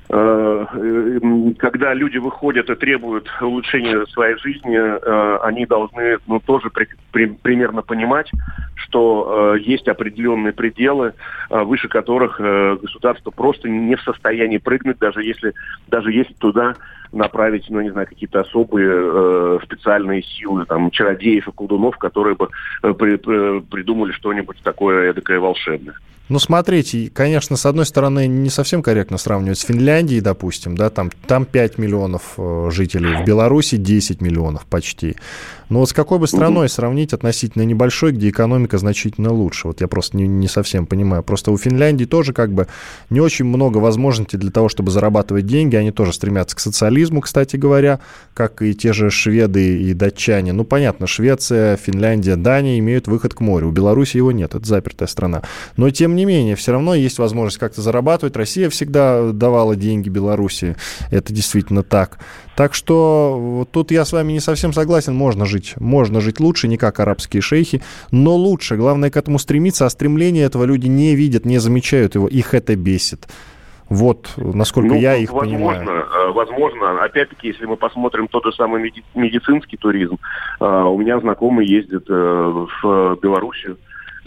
когда 0.08 1.92
люди 1.92 2.16
выходят 2.16 2.70
и 2.70 2.74
требуют 2.74 3.28
улучшения 3.42 4.06
своей 4.06 4.38
жизни, 4.38 4.76
э, 4.76 5.38
они 5.42 5.66
должны 5.66 6.16
ну, 6.26 6.40
тоже 6.40 6.70
при, 6.70 6.88
при, 7.12 7.26
примерно 7.26 7.82
понимать, 7.82 8.30
что 8.74 9.54
э, 9.56 9.60
есть 9.60 9.86
определенные 9.86 10.54
пределы, 10.54 11.12
выше 11.50 11.88
которых 11.88 12.40
государство 12.40 13.30
просто 13.30 13.68
не 13.68 13.96
в 13.96 14.02
состоянии 14.02 14.58
прыгнуть, 14.58 14.98
даже 14.98 15.22
если, 15.22 15.52
даже 15.88 16.10
если 16.10 16.32
туда 16.34 16.74
направить, 17.12 17.66
ну, 17.68 17.80
не 17.80 17.90
знаю, 17.90 18.06
какие-то 18.06 18.40
особые 18.40 18.90
э, 18.90 19.58
специальные 19.64 20.22
силы, 20.22 20.64
там, 20.66 20.90
чародеев 20.90 21.48
и 21.48 21.52
колдунов, 21.52 21.96
которые 21.96 22.36
бы 22.36 22.48
э, 22.82 22.92
при, 22.92 23.16
при, 23.16 23.60
придумали 23.60 24.12
что-нибудь 24.12 24.58
такое 24.62 25.10
эдакое 25.10 25.40
волшебное. 25.40 25.94
Ну, 26.28 26.38
смотрите, 26.38 27.10
конечно, 27.12 27.56
с 27.56 27.64
одной 27.64 27.86
стороны, 27.86 28.26
не 28.26 28.50
совсем 28.50 28.82
корректно 28.82 29.16
сравнивать 29.16 29.58
с 29.58 29.62
Финляндией, 29.62 30.20
допустим, 30.20 30.76
да, 30.76 30.90
там, 30.90 31.10
там 31.26 31.46
5 31.46 31.78
миллионов 31.78 32.34
э, 32.36 32.68
жителей, 32.70 33.22
в 33.22 33.24
Беларуси 33.24 33.76
10 33.76 34.20
миллионов 34.20 34.66
почти. 34.66 35.16
Но 35.70 35.80
вот 35.80 35.90
с 35.90 35.92
какой 35.92 36.18
бы 36.18 36.26
страной 36.26 36.66
угу. 36.66 36.72
сравнить 36.72 37.12
относительно 37.12 37.62
небольшой, 37.62 38.12
где 38.12 38.28
экономика 38.28 38.78
значительно 38.78 39.32
лучше? 39.32 39.68
Вот 39.68 39.80
я 39.80 39.88
просто 39.88 40.16
не, 40.16 40.26
не 40.26 40.48
совсем 40.48 40.86
понимаю. 40.86 41.22
Просто 41.22 41.50
у 41.50 41.56
Финляндии 41.56 42.04
тоже 42.04 42.32
как 42.32 42.52
бы 42.52 42.68
не 43.10 43.20
очень 43.20 43.44
много 43.44 43.78
возможностей 43.78 44.36
для 44.36 44.50
того, 44.50 44.68
чтобы 44.68 44.90
зарабатывать 44.90 45.46
деньги. 45.46 45.76
Они 45.76 45.92
тоже 45.92 46.12
стремятся 46.12 46.56
к 46.56 46.60
социализму, 46.60 46.97
кстати 47.20 47.56
говоря, 47.56 48.00
как 48.34 48.62
и 48.62 48.74
те 48.74 48.92
же 48.92 49.10
шведы 49.10 49.78
и 49.82 49.94
датчане. 49.94 50.52
Ну, 50.52 50.64
понятно, 50.64 51.06
Швеция, 51.06 51.76
Финляндия, 51.76 52.36
Дания 52.36 52.78
имеют 52.78 53.08
выход 53.08 53.34
к 53.34 53.40
морю. 53.40 53.68
У 53.68 53.72
Беларуси 53.72 54.16
его 54.16 54.32
нет, 54.32 54.54
это 54.54 54.66
запертая 54.66 55.08
страна. 55.08 55.42
Но, 55.76 55.90
тем 55.90 56.16
не 56.16 56.24
менее, 56.24 56.56
все 56.56 56.72
равно 56.72 56.94
есть 56.94 57.18
возможность 57.18 57.58
как-то 57.58 57.82
зарабатывать. 57.82 58.36
Россия 58.36 58.70
всегда 58.70 59.32
давала 59.32 59.76
деньги 59.76 60.08
Беларуси. 60.08 60.76
Это 61.10 61.32
действительно 61.32 61.82
так. 61.82 62.18
Так 62.56 62.74
что 62.74 63.68
тут 63.70 63.92
я 63.92 64.04
с 64.04 64.12
вами 64.12 64.32
не 64.32 64.40
совсем 64.40 64.72
согласен. 64.72 65.14
Можно 65.14 65.46
жить, 65.46 65.74
можно 65.76 66.20
жить 66.20 66.40
лучше, 66.40 66.66
не 66.66 66.76
как 66.76 66.98
арабские 66.98 67.40
шейхи, 67.40 67.82
но 68.10 68.34
лучше. 68.34 68.76
Главное 68.76 69.10
к 69.10 69.16
этому 69.16 69.38
стремиться, 69.38 69.86
а 69.86 69.90
стремление 69.90 70.44
этого 70.44 70.64
люди 70.64 70.88
не 70.88 71.14
видят, 71.14 71.44
не 71.44 71.58
замечают 71.58 72.16
его. 72.16 72.26
Их 72.26 72.54
это 72.54 72.74
бесит. 72.74 73.28
Вот, 73.88 74.34
насколько 74.36 74.90
ну, 74.90 75.00
я 75.00 75.16
их 75.16 75.32
возможно, 75.32 75.78
понимаю. 75.78 76.06
Э, 76.12 76.30
возможно, 76.32 77.02
опять-таки, 77.02 77.48
если 77.48 77.64
мы 77.64 77.76
посмотрим 77.76 78.28
тот 78.28 78.44
же 78.44 78.52
самый 78.52 78.92
медицинский 79.14 79.78
туризм, 79.78 80.18
э, 80.60 80.64
у 80.64 80.98
меня 80.98 81.18
знакомый 81.20 81.66
ездит 81.66 82.04
э, 82.08 82.66
в 82.82 83.18
Белоруссию, 83.22 83.78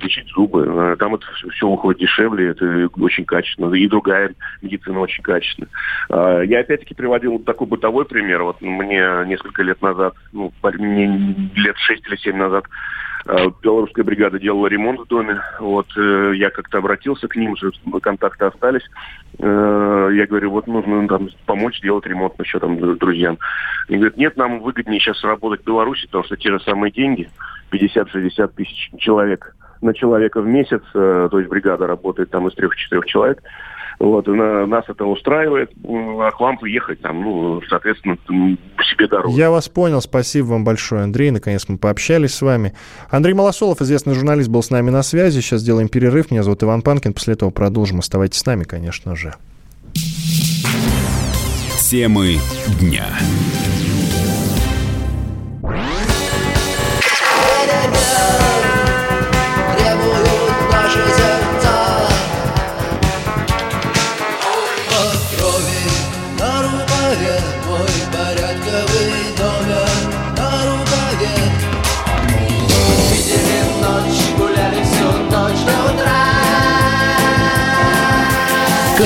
лечить 0.03 0.27
зубы. 0.29 0.65
Э, 0.67 0.95
там 0.97 1.15
это 1.15 1.25
все, 1.51 1.67
уходит 1.67 2.01
дешевле, 2.01 2.49
это 2.49 2.89
очень 2.99 3.25
качественно. 3.25 3.73
И 3.73 3.87
другая 3.87 4.33
медицина 4.61 4.99
очень 4.99 5.23
качественная. 5.23 5.69
А, 6.09 6.41
я 6.41 6.59
опять-таки 6.59 6.93
приводил 6.93 7.39
такой 7.39 7.67
бытовой 7.67 8.05
пример. 8.05 8.43
Вот 8.43 8.61
мне 8.61 9.25
несколько 9.25 9.63
лет 9.63 9.81
назад, 9.81 10.15
ну, 10.31 10.51
лет 10.63 11.77
шесть 11.77 12.07
или 12.07 12.15
семь 12.17 12.37
назад, 12.37 12.65
э, 13.25 13.49
белорусская 13.61 14.03
бригада 14.03 14.39
делала 14.39 14.67
ремонт 14.67 15.01
в 15.01 15.07
доме. 15.07 15.41
Вот 15.59 15.87
э, 15.97 16.33
я 16.35 16.49
как-то 16.49 16.79
обратился 16.79 17.27
к 17.27 17.35
ним, 17.35 17.51
уже 17.51 17.71
контакты 18.01 18.45
остались. 18.45 18.87
Я 19.39 20.27
говорю, 20.27 20.51
вот 20.51 20.67
нужно 20.67 21.07
там 21.07 21.29
помочь 21.45 21.79
сделать 21.79 22.05
ремонт 22.05 22.33
еще 22.39 22.59
там 22.59 22.97
друзьям. 22.97 23.39
Они 23.87 23.97
говорят, 23.97 24.17
нет, 24.17 24.37
нам 24.37 24.59
выгоднее 24.59 24.99
сейчас 24.99 25.23
работать 25.23 25.61
в 25.61 25.65
Беларуси, 25.65 26.05
потому 26.05 26.25
что 26.25 26.35
те 26.35 26.51
же 26.51 26.59
самые 26.59 26.91
деньги, 26.91 27.29
50-60 27.71 28.47
тысяч 28.55 28.91
человек 28.99 29.55
на 29.81 29.93
человека 29.93 30.41
в 30.41 30.47
месяц, 30.47 30.81
э, 30.93 31.27
то 31.29 31.39
есть 31.39 31.49
бригада 31.49 31.87
работает 31.87 32.29
там 32.29 32.47
из 32.47 32.55
трех-четырех 32.55 33.05
человек. 33.05 33.41
Вот, 33.99 34.25
на, 34.25 34.65
нас 34.65 34.85
это 34.87 35.05
устраивает, 35.05 35.71
а 35.83 36.31
к 36.31 36.39
вам 36.39 36.57
приехать 36.57 37.01
там, 37.01 37.21
ну, 37.21 37.61
соответственно, 37.69 38.17
себе 38.83 39.07
дорогу. 39.07 39.37
Я 39.37 39.51
вас 39.51 39.69
понял, 39.69 40.01
спасибо 40.01 40.47
вам 40.47 40.63
большое, 40.63 41.03
Андрей, 41.03 41.29
наконец 41.29 41.65
мы 41.67 41.77
пообщались 41.77 42.33
с 42.33 42.41
вами. 42.41 42.73
Андрей 43.11 43.33
Малосолов, 43.33 43.79
известный 43.81 44.15
журналист, 44.15 44.49
был 44.49 44.63
с 44.63 44.71
нами 44.71 44.89
на 44.89 45.03
связи, 45.03 45.39
сейчас 45.41 45.61
сделаем 45.61 45.87
перерыв, 45.87 46.31
меня 46.31 46.41
зовут 46.41 46.63
Иван 46.63 46.81
Панкин, 46.81 47.13
после 47.13 47.35
этого 47.35 47.51
продолжим, 47.51 47.99
оставайтесь 47.99 48.39
с 48.39 48.45
нами, 48.45 48.63
конечно 48.63 49.15
же. 49.15 49.35
Темы 51.91 52.37
дня. 52.79 53.05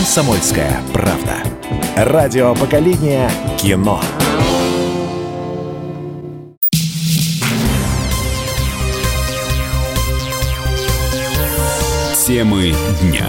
«Комсомольская 0.06 0.84
правда». 0.94 1.42
Радио 1.98 2.54
поколения 2.54 3.28
кино. 3.58 4.00
Темы 12.24 12.76
дня. 13.02 13.26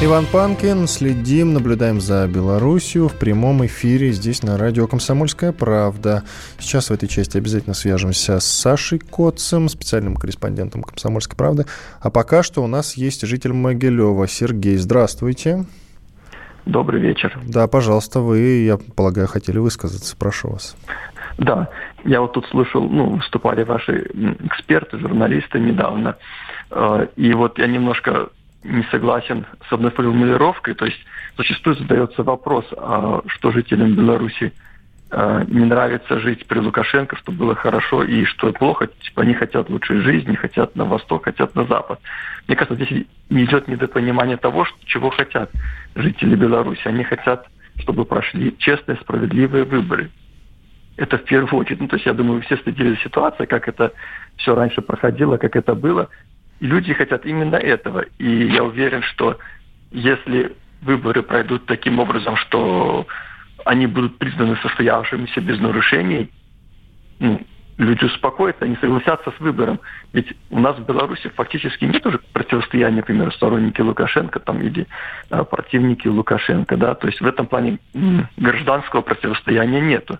Иван 0.00 0.26
Панкин. 0.32 0.86
Следим, 0.86 1.54
наблюдаем 1.54 2.00
за 2.00 2.28
Белоруссию 2.28 3.08
в 3.08 3.18
прямом 3.18 3.66
эфире 3.66 4.12
здесь 4.12 4.44
на 4.44 4.56
радио 4.56 4.86
«Комсомольская 4.86 5.50
правда». 5.50 6.22
Сейчас 6.60 6.90
в 6.90 6.92
этой 6.92 7.08
части 7.08 7.36
обязательно 7.36 7.74
свяжемся 7.74 8.38
с 8.38 8.44
Сашей 8.46 9.00
Котцем, 9.00 9.68
специальным 9.68 10.14
корреспондентом 10.14 10.84
«Комсомольской 10.84 11.36
правды». 11.36 11.64
А 12.00 12.10
пока 12.10 12.44
что 12.44 12.62
у 12.62 12.68
нас 12.68 12.96
есть 12.96 13.26
житель 13.26 13.52
Могилева 13.54 14.28
Сергей. 14.28 14.76
Здравствуйте. 14.76 15.64
Добрый 16.64 17.00
вечер. 17.00 17.36
Да, 17.48 17.66
пожалуйста, 17.66 18.20
вы, 18.20 18.38
я 18.38 18.78
полагаю, 18.94 19.26
хотели 19.26 19.58
высказаться. 19.58 20.16
Прошу 20.16 20.50
вас. 20.50 20.76
Да, 21.38 21.70
я 22.04 22.20
вот 22.20 22.34
тут 22.34 22.46
слышал, 22.46 22.88
ну, 22.88 23.16
выступали 23.16 23.64
ваши 23.64 24.02
эксперты, 24.44 24.98
журналисты 25.00 25.58
недавно, 25.58 26.16
э, 26.70 27.06
и 27.16 27.32
вот 27.32 27.58
я 27.58 27.66
немножко 27.66 28.28
не 28.64 28.82
согласен 28.90 29.46
с 29.68 29.72
одной 29.72 29.90
формулировкой, 29.90 30.74
то 30.74 30.84
есть 30.84 30.98
зачастую 31.36 31.76
задается 31.76 32.22
вопрос, 32.22 32.64
а 32.76 33.22
что 33.26 33.52
жителям 33.52 33.94
Беларуси 33.94 34.52
э, 35.10 35.44
не 35.48 35.64
нравится 35.64 36.18
жить 36.18 36.46
при 36.46 36.58
Лукашенко, 36.58 37.16
чтобы 37.16 37.38
было 37.38 37.54
хорошо, 37.54 38.02
и 38.02 38.24
что 38.24 38.52
плохо, 38.52 38.88
типа 38.88 39.22
они 39.22 39.34
хотят 39.34 39.70
лучшей 39.70 40.00
жизни, 40.00 40.34
хотят 40.34 40.74
на 40.76 40.84
восток, 40.84 41.24
хотят 41.24 41.54
на 41.54 41.64
запад. 41.64 42.00
Мне 42.46 42.56
кажется, 42.56 42.74
здесь 42.74 43.06
не 43.30 43.44
идет 43.44 43.68
недопонимание 43.68 44.36
того, 44.36 44.66
чего 44.86 45.10
хотят 45.10 45.50
жители 45.94 46.34
Беларуси. 46.34 46.80
Они 46.84 47.04
хотят, 47.04 47.46
чтобы 47.76 48.04
прошли 48.04 48.56
честные, 48.58 48.96
справедливые 48.96 49.64
выборы. 49.64 50.10
Это 50.96 51.18
в 51.18 51.24
первую 51.24 51.60
очередь. 51.60 51.80
Ну, 51.80 51.88
то 51.88 51.96
есть, 51.96 52.06
я 52.06 52.14
думаю, 52.14 52.40
все 52.42 52.56
следили 52.56 52.90
за 52.90 52.96
ситуацией, 52.96 53.46
как 53.46 53.68
это 53.68 53.92
все 54.36 54.54
раньше 54.54 54.80
проходило, 54.80 55.36
как 55.36 55.56
это 55.56 55.74
было. 55.74 56.08
И 56.60 56.66
люди 56.66 56.92
хотят 56.92 57.24
именно 57.26 57.56
этого. 57.56 58.04
И 58.18 58.46
я 58.46 58.64
уверен, 58.64 59.02
что 59.02 59.38
если 59.90 60.56
выборы 60.82 61.22
пройдут 61.22 61.66
таким 61.66 61.98
образом, 61.98 62.36
что 62.36 63.06
они 63.64 63.86
будут 63.86 64.18
признаны 64.18 64.56
состоявшимися 64.62 65.40
без 65.40 65.58
нарушений, 65.60 66.30
ну, 67.18 67.40
люди 67.78 68.04
успокоятся, 68.04 68.64
они 68.64 68.76
согласятся 68.76 69.32
с 69.36 69.40
выбором. 69.40 69.80
Ведь 70.12 70.34
у 70.50 70.58
нас 70.58 70.76
в 70.76 70.84
Беларуси 70.84 71.30
фактически 71.34 71.84
нет 71.84 72.04
уже 72.06 72.18
противостояния, 72.32 72.98
например, 72.98 73.32
сторонники 73.32 73.80
Лукашенко 73.80 74.40
там, 74.40 74.60
или 74.60 74.86
а, 75.30 75.44
противники 75.44 76.08
Лукашенко. 76.08 76.76
Да? 76.76 76.94
То 76.94 77.06
есть 77.06 77.20
в 77.20 77.26
этом 77.26 77.46
плане 77.46 77.78
гражданского 78.36 79.02
противостояния 79.02 79.80
нету. 79.80 80.18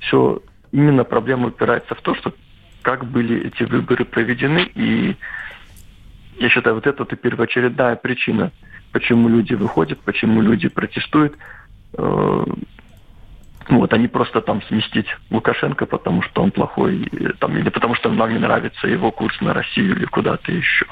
Все 0.00 0.42
именно 0.72 1.04
проблема 1.04 1.48
упирается 1.48 1.94
в 1.94 2.00
то, 2.02 2.14
что 2.14 2.34
как 2.82 3.04
были 3.04 3.46
эти 3.48 3.64
выборы 3.64 4.04
проведены, 4.04 4.70
и 4.74 5.16
я 6.40 6.48
считаю, 6.48 6.74
вот 6.74 6.86
это 6.86 7.04
первоочередная 7.04 7.96
причина, 7.96 8.50
почему 8.92 9.28
люди 9.28 9.52
выходят, 9.54 10.00
почему 10.00 10.40
люди 10.40 10.68
протестуют. 10.68 11.36
Э, 11.92 12.44
вот, 13.68 13.92
они 13.92 14.08
просто 14.08 14.40
там 14.40 14.62
сместить 14.62 15.06
Лукашенко, 15.30 15.84
потому 15.84 16.22
что 16.22 16.42
он 16.42 16.50
плохой, 16.50 17.08
там, 17.38 17.56
или 17.58 17.68
потому 17.68 17.94
что 17.94 18.10
нам 18.10 18.32
не 18.32 18.38
нравится 18.38 18.88
его 18.88 19.12
курс 19.12 19.38
на 19.42 19.52
Россию 19.52 19.96
или 19.96 20.06
куда-то 20.06 20.50
еще. 20.50 20.86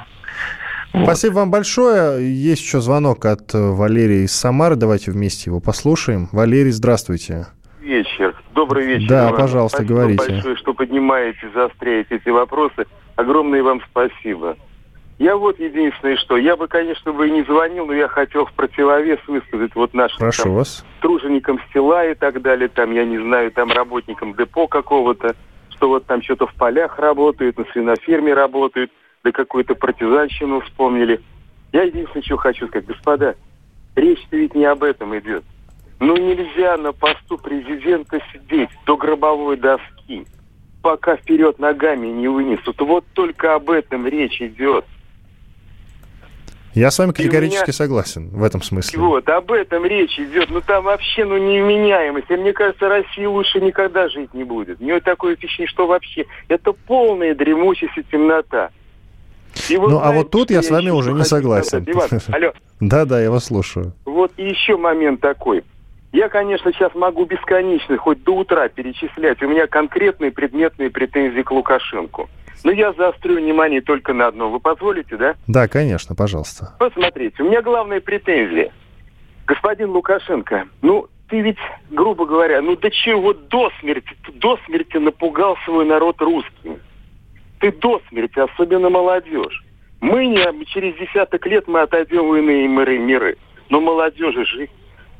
Вот. 0.92 1.04
Спасибо 1.04 1.36
вам 1.36 1.50
большое. 1.50 2.22
Есть 2.30 2.62
еще 2.62 2.80
звонок 2.80 3.24
от 3.24 3.52
Валерии 3.54 4.24
из 4.24 4.32
Самары. 4.32 4.76
Давайте 4.76 5.12
вместе 5.12 5.50
его 5.50 5.60
послушаем. 5.60 6.28
Валерий, 6.30 6.72
здравствуйте. 6.72 7.46
Вечер. 7.80 8.34
Добрый 8.54 8.86
вечер. 8.86 9.08
Да, 9.08 9.30
вам. 9.30 9.40
пожалуйста, 9.40 9.78
спасибо 9.78 9.94
говорите. 9.94 10.18
Спасибо 10.18 10.36
большое, 10.36 10.56
что 10.56 10.74
поднимаете, 10.74 11.50
заостряете 11.54 12.16
эти 12.16 12.28
вопросы. 12.28 12.86
Огромное 13.16 13.62
вам 13.62 13.80
спасибо. 13.90 14.56
Я 15.18 15.36
вот 15.36 15.58
единственное, 15.58 16.16
что 16.16 16.36
я 16.36 16.56
бы, 16.56 16.68
конечно, 16.68 17.12
бы 17.12 17.26
и 17.26 17.32
не 17.32 17.42
звонил, 17.42 17.86
но 17.86 17.92
я 17.92 18.06
хотел 18.06 18.46
в 18.46 18.52
противовес 18.52 19.18
высказать 19.26 19.74
вот 19.74 19.92
нашим 19.92 20.18
Прошу 20.18 20.44
там, 20.44 20.54
вас. 20.54 20.84
труженикам 21.00 21.60
села 21.72 22.06
и 22.06 22.14
так 22.14 22.40
далее, 22.40 22.68
там, 22.68 22.92
я 22.92 23.04
не 23.04 23.18
знаю, 23.18 23.50
там 23.50 23.72
работникам 23.72 24.34
депо 24.34 24.68
какого-то, 24.68 25.34
что 25.70 25.88
вот 25.88 26.06
там 26.06 26.22
что-то 26.22 26.46
в 26.46 26.54
полях 26.54 27.00
работают, 27.00 27.58
на 27.58 27.64
свиноферме 27.72 28.32
работают, 28.32 28.92
да 29.24 29.32
какую-то 29.32 29.74
партизанщину 29.74 30.60
вспомнили. 30.60 31.20
Я 31.72 31.82
единственное, 31.82 32.22
что 32.22 32.36
хочу 32.36 32.68
сказать, 32.68 32.86
господа, 32.86 33.34
речь-то 33.96 34.36
ведь 34.36 34.54
не 34.54 34.66
об 34.66 34.84
этом 34.84 35.18
идет. 35.18 35.42
Ну 35.98 36.16
нельзя 36.16 36.76
на 36.76 36.92
посту 36.92 37.38
президента 37.38 38.20
сидеть 38.32 38.70
до 38.86 38.96
гробовой 38.96 39.56
доски, 39.56 40.26
пока 40.80 41.16
вперед 41.16 41.58
ногами 41.58 42.06
не 42.06 42.28
вынесут. 42.28 42.80
Вот 42.80 43.04
только 43.14 43.56
об 43.56 43.68
этом 43.70 44.06
речь 44.06 44.40
идет. 44.40 44.84
Я 46.78 46.92
с 46.92 46.98
вами 46.98 47.10
категорически 47.10 47.70
меня... 47.70 47.72
согласен 47.72 48.28
в 48.28 48.44
этом 48.44 48.62
смысле. 48.62 49.00
Вот, 49.00 49.28
об 49.28 49.50
этом 49.50 49.84
речь 49.84 50.16
идет. 50.18 50.48
Ну, 50.48 50.60
там 50.60 50.84
вообще, 50.84 51.24
ну, 51.24 51.36
невменяемость. 51.36 52.30
И 52.30 52.36
мне 52.36 52.52
кажется, 52.52 52.88
Россия 52.88 53.28
лучше 53.28 53.60
никогда 53.60 54.08
жить 54.08 54.32
не 54.32 54.44
будет. 54.44 54.80
У 54.80 54.84
нее 54.84 55.00
такое 55.00 55.34
впечатление, 55.34 55.68
что 55.68 55.88
вообще 55.88 56.26
это 56.46 56.72
полная 56.72 57.34
дремучесть 57.34 57.96
и 57.96 58.04
темнота. 58.04 58.70
И 59.68 59.76
вот, 59.76 59.90
ну, 59.90 59.98
знаете, 59.98 60.14
а 60.14 60.18
вот 60.18 60.30
тут 60.30 60.50
я 60.52 60.62
с 60.62 60.70
вами 60.70 60.90
уже 60.90 61.12
не 61.12 61.24
согласен. 61.24 61.84
Да-да, 62.80 63.20
я 63.20 63.30
вас 63.32 63.46
слушаю. 63.46 63.92
Вот 64.04 64.30
еще 64.36 64.76
момент 64.76 65.20
такой. 65.20 65.64
Я, 66.12 66.28
конечно, 66.28 66.72
сейчас 66.72 66.94
могу 66.94 67.26
бесконечно, 67.26 67.96
хоть 67.98 68.22
до 68.24 68.36
утра 68.36 68.68
перечислять. 68.68 69.42
У 69.42 69.48
меня 69.48 69.66
конкретные 69.66 70.30
предметные 70.30 70.90
претензии 70.90 71.42
к 71.42 71.50
Лукашенко. 71.50 72.26
Но 72.64 72.70
я 72.70 72.92
заострю 72.92 73.36
внимание 73.36 73.80
только 73.80 74.14
на 74.14 74.28
одно. 74.28 74.50
Вы 74.50 74.58
позволите, 74.58 75.16
да? 75.16 75.34
Да, 75.46 75.68
конечно, 75.68 76.14
пожалуйста. 76.14 76.74
Посмотрите, 76.78 77.42
у 77.42 77.46
меня 77.46 77.62
главная 77.62 78.00
претензия. 78.00 78.72
Господин 79.46 79.90
Лукашенко, 79.90 80.66
ну, 80.82 81.08
ты 81.28 81.40
ведь, 81.40 81.58
грубо 81.90 82.26
говоря, 82.26 82.60
ну 82.62 82.76
до 82.76 82.90
чего 82.90 83.32
до 83.34 83.70
смерти, 83.80 84.10
ты 84.24 84.32
до 84.32 84.58
смерти 84.66 84.96
напугал 84.96 85.56
свой 85.64 85.84
народ 85.84 86.20
русским. 86.20 86.80
Ты 87.60 87.70
до 87.72 88.00
смерти, 88.08 88.38
особенно 88.38 88.88
молодежь. 88.88 89.64
Мы 90.00 90.26
не, 90.26 90.64
через 90.66 90.94
десяток 90.96 91.44
лет 91.46 91.66
мы 91.66 91.80
отойдем 91.82 92.28
в 92.28 92.36
иные 92.36 92.66
миры, 92.68 92.98
миры. 92.98 93.36
Но 93.68 93.80
молодежи 93.80 94.44
же, 94.46 94.68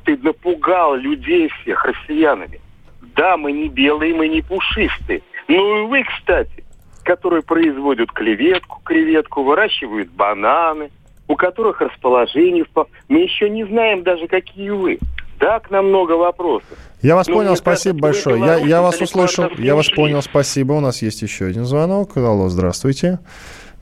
ты 0.09 0.17
напугал 0.23 0.95
людей 0.95 1.49
всех 1.61 1.85
россиянами. 1.85 2.59
Да, 3.15 3.37
мы 3.37 3.51
не 3.51 3.69
белые, 3.69 4.15
мы 4.15 4.27
не 4.27 4.41
пушистые. 4.41 5.21
Ну 5.47 5.83
и 5.83 5.87
вы, 5.87 6.03
кстати 6.03 6.63
которые 7.03 7.41
производят 7.41 8.11
клеветку, 8.11 8.81
креветку, 8.83 9.41
выращивают 9.41 10.11
бананы, 10.11 10.91
у 11.27 11.35
которых 11.35 11.81
расположение... 11.81 12.65
Мы 13.07 13.21
еще 13.21 13.49
не 13.49 13.63
знаем 13.65 14.03
даже, 14.03 14.27
какие 14.27 14.69
вы. 14.69 14.99
Да, 15.39 15.59
к 15.59 15.71
нам 15.71 15.87
много 15.87 16.11
вопросов. 16.11 16.77
Я 17.01 17.15
вас 17.15 17.27
Но 17.27 17.35
понял, 17.35 17.55
спасибо 17.55 17.99
кажется, 17.99 18.29
большое. 18.29 18.45
Я, 18.45 18.63
я 18.63 18.81
вас 18.83 19.01
услышал, 19.01 19.49
я 19.57 19.73
вас 19.73 19.89
понял, 19.89 20.21
спасибо. 20.21 20.73
У 20.73 20.81
нас 20.81 21.01
есть 21.01 21.23
еще 21.23 21.45
один 21.45 21.65
звонок. 21.65 22.15
Алло, 22.15 22.47
здравствуйте. 22.47 23.17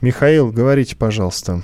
Михаил, 0.00 0.50
говорите, 0.50 0.96
пожалуйста. 0.96 1.60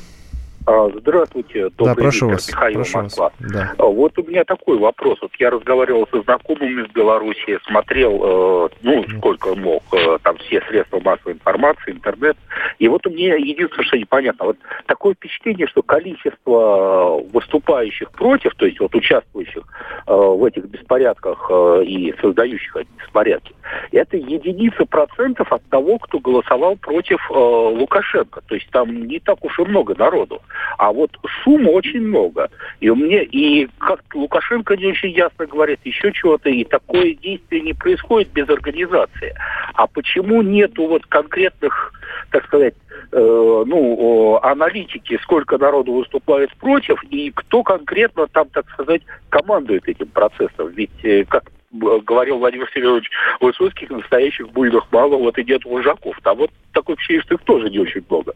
А, 0.67 0.89
здравствуйте, 0.89 1.69
добрый 1.77 1.95
да, 1.95 1.95
прошу 1.95 2.27
вечер, 2.27 2.37
вас, 2.37 2.49
Михаил 2.49 2.75
прошу 2.77 2.99
Москва. 3.03 3.25
Вас. 3.25 3.53
Да. 3.53 3.75
А, 3.77 3.85
вот 3.85 4.19
у 4.19 4.23
меня 4.23 4.45
такой 4.45 4.79
вопрос. 4.79 5.19
Вот 5.21 5.33
я 5.39 5.51
разговаривал 5.51 6.09
со 6.11 6.23
знакомыми 6.23 6.83
из 6.83 6.91
Беларуси, 6.93 7.59
смотрел, 7.67 8.21
э, 8.23 8.69
ну, 8.81 9.05
сколько 9.19 9.55
мог, 9.55 9.83
э, 9.93 10.19
там 10.23 10.39
все 10.39 10.63
средства 10.63 11.01
массовой 11.01 11.35
информации, 11.35 11.93
интернет. 11.93 12.39
И 12.79 12.89
вот 12.89 13.07
у 13.07 13.11
меня 13.11 13.35
единственное, 13.35 13.85
что 13.85 13.99
непонятно, 13.99 14.47
вот 14.47 14.57
такое 14.87 15.13
впечатление, 15.15 15.67
что 15.67 15.83
количество 15.83 17.21
выступающих 17.31 18.11
против, 18.13 18.55
то 18.55 18.65
есть 18.65 18.81
вот 18.81 18.95
участвующих 18.95 19.65
э, 20.07 20.15
в 20.15 20.43
этих 20.47 20.65
беспорядках 20.65 21.51
и 21.85 22.15
создающих 22.23 22.75
эти 22.77 22.89
беспорядки, 22.99 23.55
это 23.93 24.17
единица 24.17 24.87
процентов 24.87 25.53
от 25.53 25.63
того, 25.69 25.99
кто 25.99 26.19
голосовал 26.21 26.77
против 26.77 27.21
Лукашенко. 27.31 28.41
То 28.47 28.55
есть 28.55 28.71
там 28.71 29.07
не 29.07 29.21
так 29.21 29.45
уж 29.45 29.59
и 29.59 29.65
много 29.65 29.95
народу. 29.95 30.41
А 30.79 30.93
вот 30.93 31.11
сумма 31.43 31.71
очень 31.71 32.01
много. 32.01 32.51
И 32.81 32.89
меня, 32.89 33.23
и 33.23 33.69
как 33.79 34.01
Лукашенко 34.15 34.77
не 34.77 34.87
очень 34.87 35.11
ясно 35.11 35.47
говорит, 35.47 35.81
еще 35.85 36.13
чего-то, 36.13 36.49
и 36.51 36.65
такое 36.65 37.15
действие 37.15 37.63
не 37.63 37.73
происходит 37.73 38.33
без 38.33 38.49
организации. 38.49 39.35
А 39.75 39.87
почему 39.87 40.43
нету 40.43 40.87
вот 40.87 41.07
конкретных, 41.07 41.93
так 42.31 42.45
сказать, 42.47 42.75
э, 43.13 43.65
ну, 43.67 44.39
аналитики, 44.43 45.19
сколько 45.23 45.59
народу 45.59 45.93
выступает 45.93 46.55
против, 46.57 47.03
и 47.11 47.31
кто 47.31 47.63
конкретно 47.63 48.27
там, 48.27 48.49
так 48.49 48.69
сказать, 48.71 49.03
командует 49.29 49.89
этим 49.89 50.09
процессом? 50.09 50.69
Ведь, 50.69 51.05
э, 51.05 51.25
как 51.29 51.45
говорил 51.73 52.39
Владимир 52.39 52.69
Семенович 52.73 53.11
Высоцкий, 53.41 53.87
настоящих 53.91 54.49
буйных 54.51 54.91
мало, 54.93 55.17
вот 55.17 55.39
и 55.39 55.45
нет 55.45 55.65
вожаков. 55.65 56.17
Там 56.23 56.39
вот 56.39 56.51
такое 56.73 56.97
ощущение, 56.97 57.23
что 57.23 57.35
их 57.35 57.43
тоже 57.43 57.71
не 57.71 57.79
очень 57.79 58.05
много. 58.09 58.35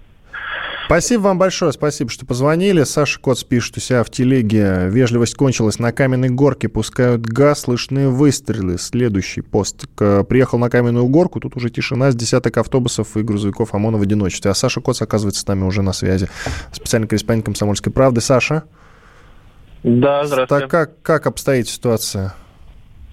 Спасибо 0.87 1.20
вам 1.20 1.38
большое, 1.38 1.70
спасибо, 1.72 2.09
что 2.09 2.24
позвонили. 2.24 2.83
Саша 2.85 3.20
Коц 3.20 3.44
пишет 3.44 3.77
у 3.77 3.81
себя 3.81 4.03
в 4.03 4.09
телеге. 4.09 4.88
Вежливость 4.88 5.35
кончилась. 5.35 5.79
На 5.79 5.92
каменной 5.92 6.31
горке 6.31 6.70
пускают 6.70 7.27
газ, 7.27 7.61
слышны 7.61 8.09
выстрелы. 8.09 8.79
Следующий 8.79 9.42
пост. 9.42 9.87
Приехал 9.96 10.59
на 10.59 10.70
каменную 10.70 11.07
горку, 11.09 11.40
тут 11.40 11.57
уже 11.57 11.68
тишина 11.68 12.11
с 12.11 12.14
десяток 12.14 12.57
автобусов 12.57 13.18
и 13.18 13.22
грузовиков 13.22 13.74
ОМОНа 13.74 13.98
в 13.98 14.01
одиночестве. 14.01 14.51
А 14.51 14.55
Саша 14.55 14.81
Коц, 14.81 15.03
оказывается, 15.03 15.42
с 15.42 15.46
нами 15.46 15.64
уже 15.64 15.83
на 15.83 15.92
связи. 15.92 16.31
Специальный 16.72 17.07
корреспондент 17.07 17.44
«Комсомольской 17.44 17.92
правды». 17.92 18.22
Саша? 18.22 18.62
Да, 19.83 20.24
здравствуйте. 20.24 20.68
Так 20.68 20.70
как, 20.70 21.03
как 21.03 21.27
обстоит 21.27 21.68
ситуация? 21.68 22.35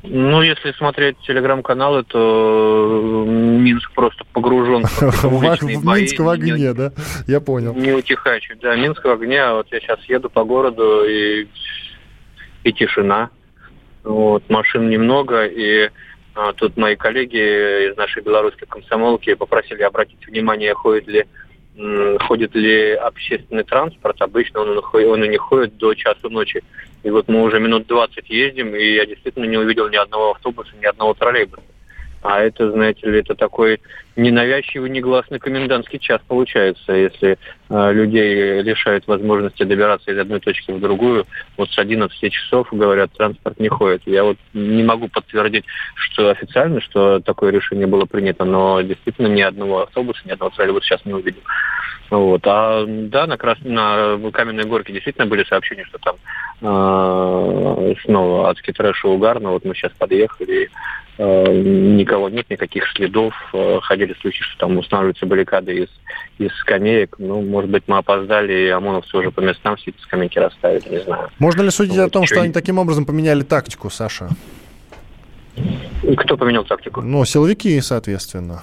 Ну, 0.08 0.42
если 0.42 0.72
смотреть 0.74 1.18
телеграм-каналы, 1.20 2.04
то 2.04 3.26
Минск 3.28 3.92
просто 3.94 4.24
погружен 4.34 4.84
в 4.84 5.96
Минск 5.96 6.20
в 6.20 6.30
огне, 6.30 6.74
да? 6.74 6.92
Я 7.28 7.40
понял. 7.40 7.74
Не 7.74 7.92
утихающий, 7.92 8.56
да, 8.62 8.76
Минск 8.76 9.04
в 9.04 9.10
огне. 9.10 9.42
А 9.42 9.56
вот 9.56 9.68
я 9.72 9.80
сейчас 9.80 10.00
еду 10.06 10.30
по 10.30 10.44
городу 10.44 11.04
и 11.06 11.48
и 12.66 12.74
тишина. 12.74 13.30
Вот, 14.04 14.50
машин 14.50 14.90
немного, 14.90 15.46
и 15.46 15.90
а, 16.36 16.52
тут 16.54 16.76
мои 16.78 16.96
коллеги 16.96 17.90
из 17.90 17.98
нашей 17.98 18.22
белорусской 18.22 18.68
комсомолки 18.68 19.34
попросили 19.36 19.84
обратить 19.84 20.28
внимание, 20.28 20.74
ходит 20.74 21.08
ли 21.08 21.26
ходит 22.22 22.56
ли 22.56 22.94
общественный 22.94 23.64
транспорт. 23.64 24.22
Обычно 24.22 24.62
он, 24.62 24.82
он 24.94 25.24
и 25.24 25.28
не 25.28 25.38
ходит 25.38 25.78
до 25.78 25.94
часу 25.94 26.30
ночи. 26.30 26.64
И 27.04 27.10
вот 27.10 27.28
мы 27.28 27.44
уже 27.44 27.60
минут 27.60 27.88
20 27.88 28.30
ездим, 28.30 28.76
и 28.76 28.96
я 28.96 29.06
действительно 29.06 29.46
не 29.46 29.58
увидел 29.58 29.90
ни 29.90 29.96
одного 29.96 30.32
автобуса, 30.32 30.72
ни 30.82 30.86
одного 30.86 31.14
троллейбуса. 31.14 31.62
А 32.22 32.42
это, 32.42 32.72
знаете 32.72 33.08
ли, 33.08 33.20
это 33.20 33.36
такой 33.36 33.80
ненавязчивый, 34.16 34.90
негласный 34.90 35.40
комендантский 35.40 36.00
час 36.00 36.22
получается, 36.28 36.94
если 36.94 37.38
э, 37.70 37.94
людей 37.94 38.62
лишают 38.62 39.08
возможности 39.08 39.64
добираться 39.64 40.12
из 40.12 40.18
одной 40.18 40.40
точки 40.40 40.72
в 40.72 40.80
другую. 40.80 41.26
Вот 41.58 41.70
с 41.70 41.78
11 41.78 42.32
часов, 42.32 42.68
говорят, 42.72 43.12
транспорт 43.14 43.60
не 43.60 43.70
ходит. 43.70 44.04
Я 44.06 44.24
вот 44.24 44.38
не 44.54 44.84
могу 44.84 45.08
подтвердить, 45.08 45.66
что 45.96 46.30
официально, 46.30 46.82
что 46.82 47.20
такое 47.20 47.52
решение 47.52 47.88
было 47.88 48.06
принято, 48.06 48.46
но 48.46 48.82
действительно 48.82 49.28
ни 49.28 49.42
одного 49.42 49.84
автобуса, 49.84 50.22
ни 50.26 50.32
одного 50.32 50.52
троллейбуса 50.52 50.86
сейчас 50.86 51.06
не 51.06 51.14
увидел. 51.14 51.42
Вот. 52.10 52.42
А 52.46 52.86
да, 52.88 53.26
на, 53.26 53.38
Крас... 53.38 53.58
на 53.64 54.20
Каменной 54.32 54.66
Горке 54.66 54.94
действительно 54.94 55.28
были 55.28 55.44
сообщения, 55.44 55.86
что 55.86 55.98
там 55.98 56.16
э, 56.62 57.94
снова 58.04 58.50
адский 58.50 58.74
трэш 58.74 59.04
и 59.04 59.08
угар, 59.08 59.40
но 59.40 59.52
вот 59.52 59.66
мы 59.66 59.74
сейчас 59.74 59.92
подъехали, 59.94 60.70
э, 61.18 61.54
никого 61.54 62.30
нет, 62.30 62.50
никаких 62.50 62.88
следов. 62.92 63.34
Э, 63.54 63.80
ходили 63.82 64.05
слухи, 64.14 64.44
что 64.44 64.60
там 64.60 64.78
устанавливаются 64.78 65.26
баррикады 65.26 65.84
из, 65.84 65.90
из 66.38 66.54
скамеек. 66.60 67.16
Ну, 67.18 67.42
может 67.42 67.70
быть, 67.70 67.84
мы 67.88 67.98
опоздали, 67.98 68.54
и 68.54 68.70
ОМОНовцы 68.70 69.18
уже 69.18 69.32
по 69.32 69.42
местам 69.42 69.76
все 69.78 69.92
эти 69.92 70.02
скамейки 70.02 70.38
расставили, 70.40 70.88
не 70.90 71.04
знаю. 71.04 71.30
Можно 71.40 71.64
ли 71.64 71.70
судить 71.70 71.98
вот, 71.98 72.04
о 72.04 72.10
том, 72.10 72.26
что 72.26 72.42
они 72.42 72.54
таким 72.54 72.78
образом 72.78 73.06
поменяли 73.06 73.44
тактику, 73.44 73.90
Саша? 73.90 74.30
Кто 76.18 76.38
поменял 76.38 76.66
тактику? 76.66 77.02
Ну, 77.02 77.24
силовики, 77.26 77.80
соответственно. 77.82 78.62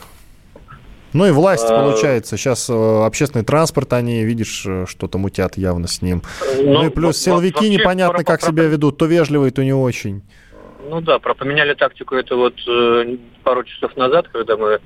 Ну 1.13 1.27
и 1.27 1.31
власть, 1.31 1.67
а... 1.69 1.83
получается. 1.83 2.37
Сейчас 2.37 2.71
э, 2.71 3.05
общественный 3.05 3.45
транспорт, 3.45 3.93
они, 3.93 4.25
видишь, 4.25 4.65
э, 4.67 4.87
что-то 4.89 5.19
мутят 5.19 5.59
явно 5.59 5.87
с 5.87 6.01
ним. 6.01 6.23
Ну, 6.57 6.73
ну 6.73 6.87
и 6.87 6.91
плюс 6.91 7.19
силовики 7.19 7.69
непонятно, 7.69 8.25
как 8.25 8.41
себя 8.43 8.65
ведут. 8.65 8.97
То 8.99 9.07
вежливые, 9.07 9.51
то 9.51 9.63
не 9.63 9.75
очень. 9.75 10.23
Ну 10.89 11.01
да, 11.01 11.19
про 11.19 11.35
поменяли 11.35 11.75
тактику 11.75 12.15
это 12.17 12.37
вот 12.37 12.55
э, 12.67 13.17
пару 13.45 13.65
часов 13.65 13.97
назад, 13.97 14.29
когда 14.33 14.57
мы 14.57 14.81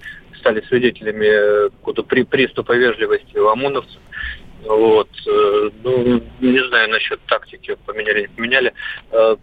стали 0.46 0.60
свидетелями 0.68 1.68
какого-то 1.70 2.04
при, 2.04 2.22
приступа 2.22 2.72
вежливости 2.72 3.36
у 3.36 3.48
ОМОНовцев. 3.48 4.00
Вот. 4.64 5.08
Э, 5.26 5.70
ну, 5.82 6.22
не 6.40 6.68
знаю 6.68 6.90
насчет 6.90 7.20
тактики, 7.26 7.76
поменяли, 7.84 8.22
не 8.22 8.28
поменяли. 8.28 8.72
Э, 9.10 9.36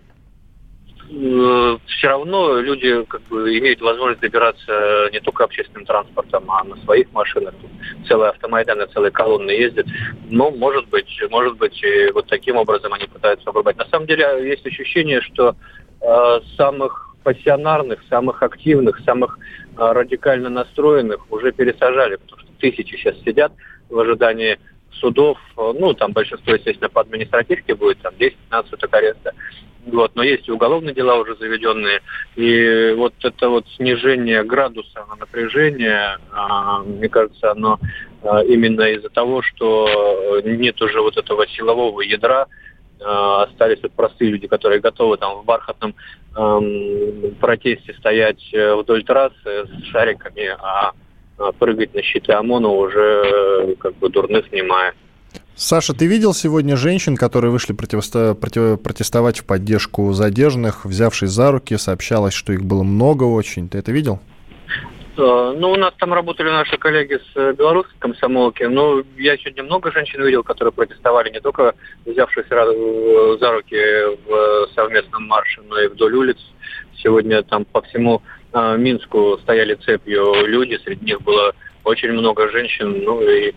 Э, 1.12 1.78
все 1.86 2.08
равно 2.08 2.60
люди 2.60 3.04
как 3.06 3.22
бы 3.24 3.58
имеют 3.58 3.82
возможность 3.82 4.22
добираться 4.22 5.10
не 5.12 5.20
только 5.20 5.44
общественным 5.44 5.86
транспортом, 5.86 6.50
а 6.50 6.63
на 6.63 6.76
своих 6.78 7.12
машинах. 7.12 7.54
Целые 8.08 8.30
автомайданы, 8.30 8.88
целые 8.88 9.12
колонны 9.12 9.52
ездят. 9.52 9.86
Но, 10.30 10.50
может 10.52 10.88
быть, 10.89 11.22
может 11.30 11.58
быть, 11.58 11.84
вот 12.13 12.28
таким 12.28 12.56
образом 12.56 12.94
они 12.94 13.06
пытаются 13.06 13.50
обрубать. 13.50 13.78
На 13.78 13.86
самом 13.86 14.08
деле 14.08 14.50
есть 14.50 14.66
ощущение, 14.66 15.22
что 15.22 15.56
э, 16.02 16.39
самых 16.58 17.12
пассионарных, 17.23 17.99
самых 18.09 18.43
активных, 18.43 18.99
самых 18.99 19.39
э, 19.77 19.91
радикально 19.91 20.49
настроенных 20.49 21.31
уже 21.31 21.51
пересажали, 21.51 22.17
потому 22.17 22.41
что 22.41 22.51
тысячи 22.59 22.95
сейчас 22.95 23.15
сидят 23.23 23.53
в 23.89 23.99
ожидании 23.99 24.59
судов, 24.99 25.38
ну, 25.57 25.93
там 25.93 26.13
большинство, 26.13 26.53
естественно, 26.53 26.89
по 26.89 27.01
административке 27.01 27.75
будет, 27.75 27.99
там 27.99 28.13
10-15 28.17 28.69
суток 28.69 28.93
ареста. 28.93 29.33
Вот, 29.86 30.15
но 30.15 30.23
есть 30.23 30.47
и 30.47 30.51
уголовные 30.51 30.93
дела 30.93 31.15
уже 31.15 31.36
заведенные. 31.36 32.01
И 32.36 32.93
вот 32.95 33.13
это 33.21 33.49
вот 33.49 33.65
снижение 33.75 34.43
градуса 34.43 35.05
на 35.09 35.15
напряжение, 35.15 36.17
а, 36.31 36.79
мне 36.79 37.09
кажется, 37.09 37.51
оно 37.51 37.79
а, 38.23 38.43
именно 38.43 38.83
из-за 38.93 39.09
того, 39.09 39.41
что 39.41 40.41
нет 40.45 40.81
уже 40.81 41.01
вот 41.01 41.17
этого 41.17 41.45
силового 41.47 42.01
ядра, 42.01 42.43
а, 42.43 42.47
остались 43.04 43.82
вот 43.84 43.92
простые 43.94 44.32
люди, 44.32 44.48
которые 44.48 44.80
готовы 44.80 45.18
там 45.18 45.42
в 45.42 45.46
бархатном 45.46 45.96
эм, 46.36 47.36
протесте 47.39 47.94
стоять 47.94 48.42
э, 48.54 48.76
вдоль 48.76 49.04
трассы 49.04 49.66
с 49.66 49.84
шариками, 49.92 50.56
а 50.60 50.94
прыгать 51.60 51.94
на 51.94 52.02
щиты 52.02 52.34
ОМОНа 52.34 52.68
уже 52.70 53.24
э, 53.26 53.76
как 53.80 53.96
бы 53.96 54.10
дурных 54.10 54.48
снимая. 54.50 54.94
Саша, 55.56 55.94
ты 55.94 56.08
видел 56.08 56.34
сегодня 56.34 56.76
женщин, 56.76 57.16
которые 57.16 57.52
вышли 57.52 57.74
противосто... 57.74 58.34
против... 58.34 58.82
протестовать 58.82 59.39
в 59.39 59.46
поддержку 59.46 60.12
задержанных, 60.13 60.86
взявшись 60.86 61.30
за 61.30 61.52
руки, 61.52 61.78
сообщалось, 61.78 62.34
что 62.34 62.54
их 62.54 62.63
было 62.63 62.84
много 62.84 63.24
очень. 63.24 63.70
Ты 63.70 63.78
это 63.78 63.92
видел? 63.92 64.20
Э, 65.15 65.54
ну, 65.56 65.71
у 65.71 65.76
нас 65.76 65.93
там 65.99 66.13
работали 66.13 66.49
наши 66.49 66.78
коллеги 66.78 67.15
с 67.15 67.38
э, 67.38 67.54
белорусской 67.54 67.95
комсомолки, 67.99 68.63
но 68.63 69.04
я 69.17 69.38
сегодня 69.38 69.63
много 69.63 69.91
женщин 69.91 70.23
видел, 70.23 70.43
которые 70.43 70.71
протестовали 70.71 71.30
не 71.30 71.39
только 71.39 71.76
взявшись 72.06 72.45
э, 72.49 73.38
за 73.39 73.52
руки 73.52 73.78
в 74.26 74.67
совместном 74.73 75.28
марше, 75.28 75.62
но 75.69 75.80
и 75.80 75.88
вдоль 75.88 76.15
улиц. 76.15 76.38
Сегодня 76.97 77.43
там 77.43 77.65
по 77.65 77.82
всему 77.82 78.21
Минску 78.54 79.38
стояли 79.41 79.73
цепью 79.73 80.45
люди, 80.45 80.80
среди 80.84 81.06
них 81.06 81.21
было 81.21 81.54
очень 81.84 82.12
много 82.12 82.49
женщин, 82.49 83.04
ну 83.04 83.19
и 83.21 83.52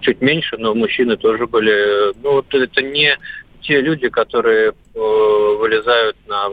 чуть 0.00 0.20
меньше, 0.20 0.56
но 0.58 0.74
мужчины 0.74 1.16
тоже 1.16 1.46
были. 1.46 2.12
Ну 2.22 2.32
вот 2.32 2.52
это 2.52 2.82
не 2.82 3.16
те 3.62 3.80
люди, 3.80 4.08
которые 4.08 4.74
вылезают 4.92 6.16
на 6.26 6.50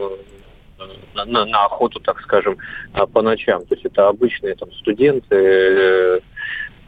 на, 1.14 1.44
на, 1.44 1.64
охоту, 1.64 2.00
так 2.00 2.20
скажем, 2.20 2.56
а, 2.92 3.06
по 3.06 3.22
ночам. 3.22 3.64
То 3.66 3.74
есть 3.74 3.84
это 3.84 4.08
обычные 4.08 4.54
там 4.54 4.72
студенты, 4.72 5.36
э, 5.36 6.20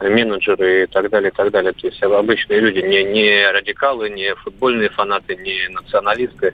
менеджеры 0.01 0.83
и 0.83 0.87
так 0.87 1.09
далее, 1.09 1.31
и 1.31 1.33
так 1.33 1.51
далее. 1.51 1.73
То 1.73 1.87
есть 1.87 2.01
обычные 2.03 2.59
люди, 2.59 2.79
не, 2.79 3.03
не 3.03 3.51
радикалы, 3.51 4.09
не 4.09 4.35
футбольные 4.35 4.89
фанаты, 4.89 5.35
не 5.35 5.69
националисты, 5.69 6.53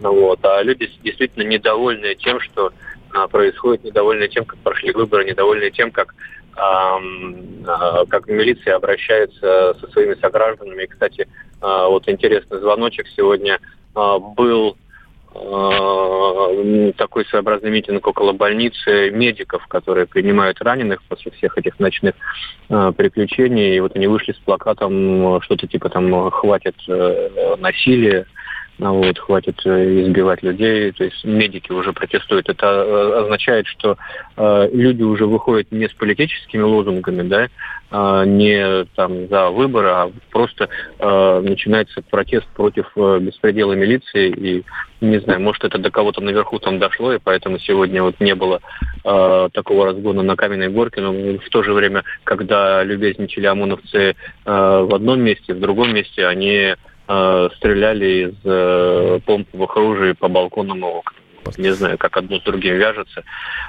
вот, 0.00 0.44
а 0.44 0.62
люди 0.62 0.90
действительно 1.02 1.44
недовольные 1.44 2.14
тем, 2.14 2.40
что 2.40 2.72
а, 3.14 3.28
происходит, 3.28 3.84
недовольные 3.84 4.28
тем, 4.28 4.44
как 4.44 4.58
прошли 4.58 4.92
выборы, 4.92 5.24
недовольные 5.24 5.70
тем, 5.70 5.90
как 5.90 6.14
а, 6.54 7.00
как 8.10 8.28
милиция 8.28 8.76
обращается 8.76 9.74
со 9.80 9.90
своими 9.92 10.14
согражданами. 10.14 10.82
И, 10.82 10.86
кстати, 10.86 11.26
вот 11.60 12.06
интересный 12.08 12.58
звоночек 12.58 13.06
сегодня 13.16 13.58
был 13.94 14.76
такой 16.96 17.24
своеобразный 17.26 17.70
митинг 17.70 18.06
около 18.06 18.32
больницы 18.32 19.10
медиков, 19.10 19.66
которые 19.66 20.06
принимают 20.06 20.60
раненых 20.60 21.02
после 21.08 21.30
всех 21.32 21.56
этих 21.58 21.78
ночных 21.80 22.14
приключений. 22.68 23.76
И 23.76 23.80
вот 23.80 23.96
они 23.96 24.06
вышли 24.06 24.32
с 24.32 24.38
плакатом 24.38 25.40
что-то 25.42 25.66
типа 25.66 25.88
там 25.88 26.30
«хватит 26.30 26.76
э, 26.88 27.56
насилия», 27.58 28.26
вот, 28.78 29.18
хватит 29.18 29.60
э, 29.64 30.02
избивать 30.02 30.42
людей, 30.42 30.92
то 30.92 31.04
есть 31.04 31.24
медики 31.24 31.70
уже 31.72 31.92
протестуют. 31.92 32.48
Это 32.48 32.66
э, 32.66 33.22
означает, 33.22 33.66
что 33.66 33.96
э, 34.36 34.68
люди 34.72 35.02
уже 35.02 35.26
выходят 35.26 35.70
не 35.70 35.88
с 35.88 35.92
политическими 35.92 36.62
лозунгами, 36.62 37.22
да, 37.22 37.48
э, 37.90 38.24
не 38.26 38.84
там 38.96 39.28
за 39.28 39.50
выборы, 39.50 39.88
а 39.88 40.10
просто 40.30 40.68
э, 40.98 41.40
начинается 41.44 42.02
протест 42.02 42.46
против 42.56 42.90
э, 42.96 43.18
беспредела 43.20 43.74
милиции. 43.74 44.30
И 44.30 44.64
не 45.00 45.20
знаю, 45.20 45.40
может 45.40 45.64
это 45.64 45.78
до 45.78 45.90
кого-то 45.90 46.20
наверху 46.20 46.58
там 46.58 46.78
дошло, 46.78 47.12
и 47.12 47.18
поэтому 47.22 47.58
сегодня 47.58 48.02
вот 48.02 48.20
не 48.20 48.34
было 48.34 48.60
э, 49.04 49.48
такого 49.52 49.86
разгона 49.86 50.22
на 50.22 50.34
каменной 50.34 50.70
горке, 50.70 51.02
но 51.02 51.12
в 51.12 51.48
то 51.50 51.62
же 51.62 51.72
время, 51.72 52.04
когда 52.24 52.82
любезничали 52.82 53.46
ОМОНовцы 53.46 53.98
э, 53.98 54.14
в 54.44 54.94
одном 54.94 55.20
месте, 55.20 55.54
в 55.54 55.60
другом 55.60 55.94
месте, 55.94 56.26
они 56.26 56.74
э, 57.12 57.48
стреляли 57.56 58.28
из 58.28 58.34
э, 58.44 59.20
помповых 59.26 59.76
оружий 59.76 60.14
по 60.14 60.28
балконам 60.28 60.80
и. 60.84 61.21
Не 61.56 61.74
знаю, 61.74 61.98
как 61.98 62.16
одно 62.16 62.38
с 62.38 62.42
другим 62.42 62.74
вяжется 62.76 63.22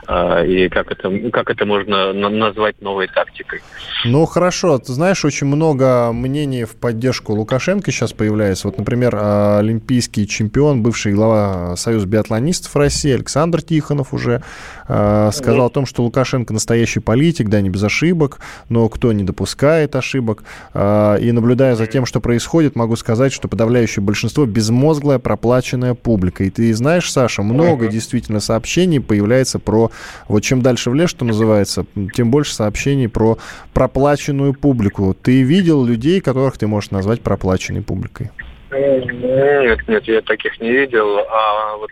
э, 0.08 0.48
и 0.48 0.70
как 0.70 0.92
это, 0.92 1.12
как 1.32 1.50
это 1.50 1.66
можно 1.66 2.14
на- 2.14 2.30
назвать 2.30 2.82
новой 2.82 3.08
тактикой. 3.08 3.62
Ну, 4.06 4.26
хорошо. 4.26 4.78
Ты 4.78 4.94
знаешь, 4.94 5.24
очень 5.26 5.48
много 5.48 6.12
мнений 6.12 6.66
в 6.66 6.76
поддержку 6.76 7.34
Лукашенко 7.34 7.92
сейчас 7.92 8.14
появляется. 8.14 8.68
Вот, 8.68 8.78
например, 8.78 9.16
олимпийский 9.16 10.28
чемпион, 10.28 10.84
бывший 10.84 11.13
глава 11.13 11.76
Союза 11.76 12.08
биатлонистов 12.08 12.76
России 12.76 13.13
Александр 13.13 13.62
Тихонов 13.62 14.13
уже 14.13 14.44
э, 14.88 15.30
сказал 15.34 15.67
о 15.67 15.69
том, 15.69 15.86
что 15.86 16.04
Лукашенко 16.04 16.54
настоящий 16.54 17.00
политик, 17.00 17.50
да, 17.50 17.62
не 17.62 17.69
без 17.69 17.84
ошибок, 17.84 18.40
но 18.69 18.88
кто 18.90 19.13
не 19.13 19.24
допускает 19.24 19.96
ошибок. 19.96 20.44
И 20.74 21.30
наблюдая 21.32 21.76
за 21.76 21.88
тем, 21.88 22.06
что 22.06 22.19
происходит, 22.19 22.76
могу 22.76 22.96
сказать, 22.96 23.34
что 23.34 23.48
подавляющее 23.48 24.04
большинство 24.04 24.46
безмозглая 24.46 25.19
проплаченная 25.19 25.94
публика. 25.94 26.44
И 26.44 26.50
ты 26.50 26.74
знаешь, 26.74 27.12
Саша, 27.12 27.42
много 27.42 27.63
много 27.64 27.88
действительно 27.88 28.40
сообщений 28.40 29.00
появляется 29.00 29.60
про, 29.60 29.92
вот 30.28 30.42
чем 30.42 30.62
дальше 30.62 30.90
в 30.90 30.96
лес, 30.96 31.10
что 31.10 31.26
называется, 31.26 31.86
тем 32.14 32.32
больше 32.32 32.54
сообщений 32.54 33.10
про 33.10 33.38
проплаченную 33.74 34.54
публику. 34.54 35.16
Ты 35.20 35.44
видел 35.44 35.86
людей, 35.86 36.22
которых 36.22 36.58
ты 36.58 36.68
можешь 36.68 36.92
назвать 36.92 37.22
проплаченной 37.22 37.82
публикой? 37.82 38.32
Нет, 38.72 39.88
нет, 39.88 40.04
я 40.06 40.22
таких 40.22 40.60
не 40.60 40.72
видел. 40.72 41.20
А 41.20 41.78
вот 41.78 41.92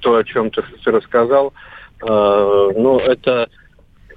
то, 0.00 0.16
о 0.16 0.24
чем 0.24 0.50
ты 0.50 0.62
рассказал, 0.84 1.54
э, 2.02 2.06
ну, 2.06 2.98
это 2.98 3.48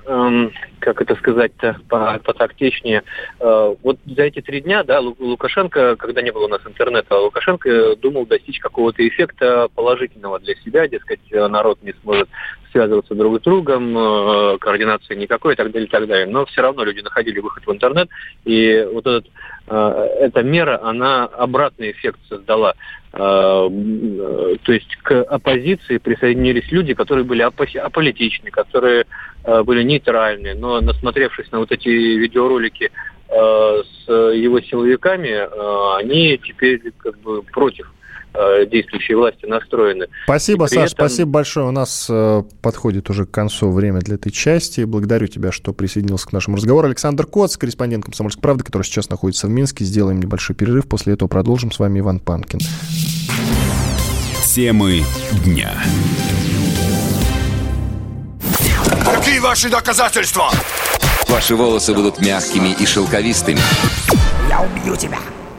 эм, 0.07 0.51
как 0.79 1.01
это 1.01 1.15
сказать-то 1.15 1.77
потактичнее. 1.87 3.03
Э, 3.39 3.75
вот 3.83 3.97
за 4.05 4.23
эти 4.23 4.41
три 4.41 4.61
дня, 4.61 4.83
да, 4.83 4.99
Лукашенко, 4.99 5.95
когда 5.97 6.21
не 6.21 6.31
было 6.31 6.45
у 6.45 6.49
нас 6.49 6.61
интернета, 6.65 7.17
Лукашенко 7.17 7.95
думал 7.97 8.25
достичь 8.25 8.59
какого-то 8.59 9.07
эффекта 9.07 9.67
положительного 9.75 10.39
для 10.39 10.55
себя, 10.55 10.87
дескать, 10.87 11.19
народ 11.31 11.79
не 11.83 11.93
сможет 12.01 12.29
связываться 12.71 13.15
друг 13.15 13.39
с 13.39 13.41
другом, 13.41 13.97
э, 13.97 14.57
координации 14.59 15.15
никакой 15.15 15.53
и 15.53 15.55
так 15.55 15.71
далее, 15.71 15.87
и 15.87 15.91
так 15.91 16.07
далее. 16.07 16.27
Но 16.27 16.45
все 16.45 16.61
равно 16.61 16.83
люди 16.83 17.01
находили 17.01 17.39
выход 17.39 17.65
в 17.65 17.71
интернет, 17.71 18.09
и 18.45 18.87
вот 18.93 19.07
этот, 19.07 19.25
э, 19.67 20.07
эта 20.21 20.43
мера, 20.43 20.79
она 20.83 21.25
обратный 21.25 21.91
эффект 21.91 22.19
создала. 22.29 22.75
То 23.17 24.71
есть 24.71 24.95
к 24.97 25.23
оппозиции 25.23 25.97
присоединились 25.97 26.71
люди, 26.71 26.93
которые 26.93 27.25
были 27.25 27.41
аполитичны, 27.41 28.51
которые 28.51 29.05
были 29.43 29.81
нейтральны, 29.83 30.53
но 30.53 30.81
насмотревшись 30.81 31.51
на 31.51 31.59
вот 31.59 31.71
эти 31.71 31.87
видеоролики 31.87 32.91
э, 33.29 33.83
с 34.05 34.07
его 34.07 34.59
силовиками, 34.61 35.29
э, 35.29 35.99
они 35.99 36.37
теперь 36.37 36.81
как 36.97 37.17
бы 37.19 37.41
против 37.43 37.91
э, 38.37 38.65
действующей 38.67 39.15
власти 39.15 39.45
настроены. 39.45 40.07
Спасибо, 40.25 40.65
Саш, 40.65 40.77
этом... 40.77 40.87
спасибо 40.89 41.31
большое. 41.31 41.67
У 41.67 41.71
нас 41.71 42.07
э, 42.09 42.43
подходит 42.61 43.09
уже 43.09 43.25
к 43.25 43.31
концу 43.31 43.71
время 43.71 43.99
для 43.99 44.15
этой 44.15 44.31
части. 44.31 44.81
Благодарю 44.81 45.27
тебя, 45.27 45.51
что 45.51 45.73
присоединился 45.73 46.27
к 46.27 46.33
нашему 46.33 46.57
разговору. 46.57 46.87
Александр 46.87 47.25
Коц, 47.25 47.57
корреспондент 47.57 48.05
«Комсомольской 48.05 48.41
правды», 48.41 48.63
который 48.63 48.83
сейчас 48.83 49.09
находится 49.09 49.47
в 49.47 49.49
Минске. 49.49 49.85
Сделаем 49.85 50.19
небольшой 50.19 50.55
перерыв. 50.55 50.87
После 50.87 51.13
этого 51.13 51.27
продолжим. 51.27 51.71
С 51.71 51.79
вами 51.79 51.99
Иван 51.99 52.19
Панкин. 52.19 52.59
Темы 54.43 55.03
дня. 55.45 55.71
Какие 59.05 59.39
ваши 59.39 59.69
доказательства? 59.69 60.49
Ваши 61.27 61.55
волосы 61.55 61.93
будут 61.93 62.19
мягкими 62.21 62.75
и 62.79 62.85
шелковистыми. 62.85 63.59
Я 64.49 64.61
убью 64.61 64.95
тебя. 64.95 65.19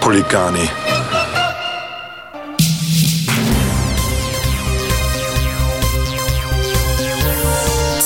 хулиганы. 0.00 0.68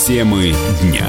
Темы 0.07 0.55
дня. 0.83 1.07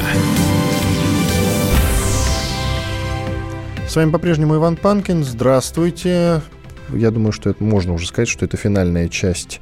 С 3.87 3.95
вами 3.95 4.11
по-прежнему 4.11 4.55
Иван 4.55 4.75
Панкин. 4.75 5.23
Здравствуйте. 5.23 6.41
Я 6.89 7.11
думаю, 7.11 7.31
что 7.31 7.49
это 7.49 7.63
можно 7.63 7.93
уже 7.93 8.07
сказать, 8.07 8.29
что 8.29 8.45
это 8.45 8.57
финальная 8.57 9.09
часть 9.09 9.59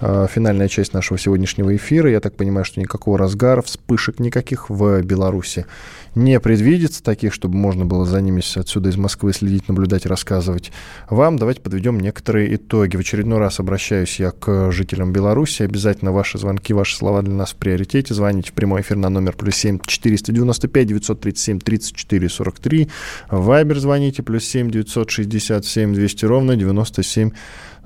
финальная 0.00 0.68
часть 0.68 0.94
нашего 0.94 1.18
сегодняшнего 1.18 1.74
эфира. 1.74 2.10
Я 2.10 2.20
так 2.20 2.36
понимаю, 2.36 2.64
что 2.64 2.80
никакого 2.80 3.18
разгара, 3.18 3.62
вспышек 3.62 4.20
никаких 4.20 4.70
в 4.70 5.02
Беларуси 5.02 5.66
не 6.14 6.40
предвидится, 6.40 7.02
таких, 7.02 7.32
чтобы 7.32 7.56
можно 7.56 7.84
было 7.84 8.04
за 8.04 8.20
ними 8.20 8.42
отсюда 8.58 8.88
из 8.88 8.96
Москвы 8.96 9.32
следить, 9.32 9.68
наблюдать, 9.68 10.06
рассказывать 10.06 10.72
вам. 11.08 11.36
Давайте 11.36 11.60
подведем 11.60 12.00
некоторые 12.00 12.54
итоги. 12.56 12.96
В 12.96 13.00
очередной 13.00 13.38
раз 13.38 13.60
обращаюсь 13.60 14.18
я 14.18 14.30
к 14.30 14.72
жителям 14.72 15.12
Беларуси. 15.12 15.62
Обязательно 15.62 16.12
ваши 16.12 16.38
звонки, 16.38 16.72
ваши 16.72 16.96
слова 16.96 17.22
для 17.22 17.34
нас 17.34 17.50
в 17.50 17.56
приоритете. 17.56 18.14
Звоните 18.14 18.50
в 18.50 18.54
прямой 18.54 18.80
эфир 18.80 18.96
на 18.96 19.10
номер 19.10 19.34
плюс 19.36 19.54
семь 19.56 19.78
четыреста 19.86 20.32
девяносто 20.32 20.66
пять 20.66 20.86
девятьсот 20.88 21.20
тридцать 21.20 21.44
семь 21.44 21.60
тридцать 21.60 21.94
четыре 21.94 22.28
сорок 22.28 22.58
три. 22.58 22.88
Вайбер 23.30 23.78
звоните 23.78 24.22
плюс 24.22 24.44
семь 24.44 24.70
девятьсот 24.70 25.10
шестьдесят 25.10 25.66
семь 25.66 25.94
двести 25.94 26.24
ровно 26.24 26.56
девяносто 26.56 27.02
семь 27.02 27.30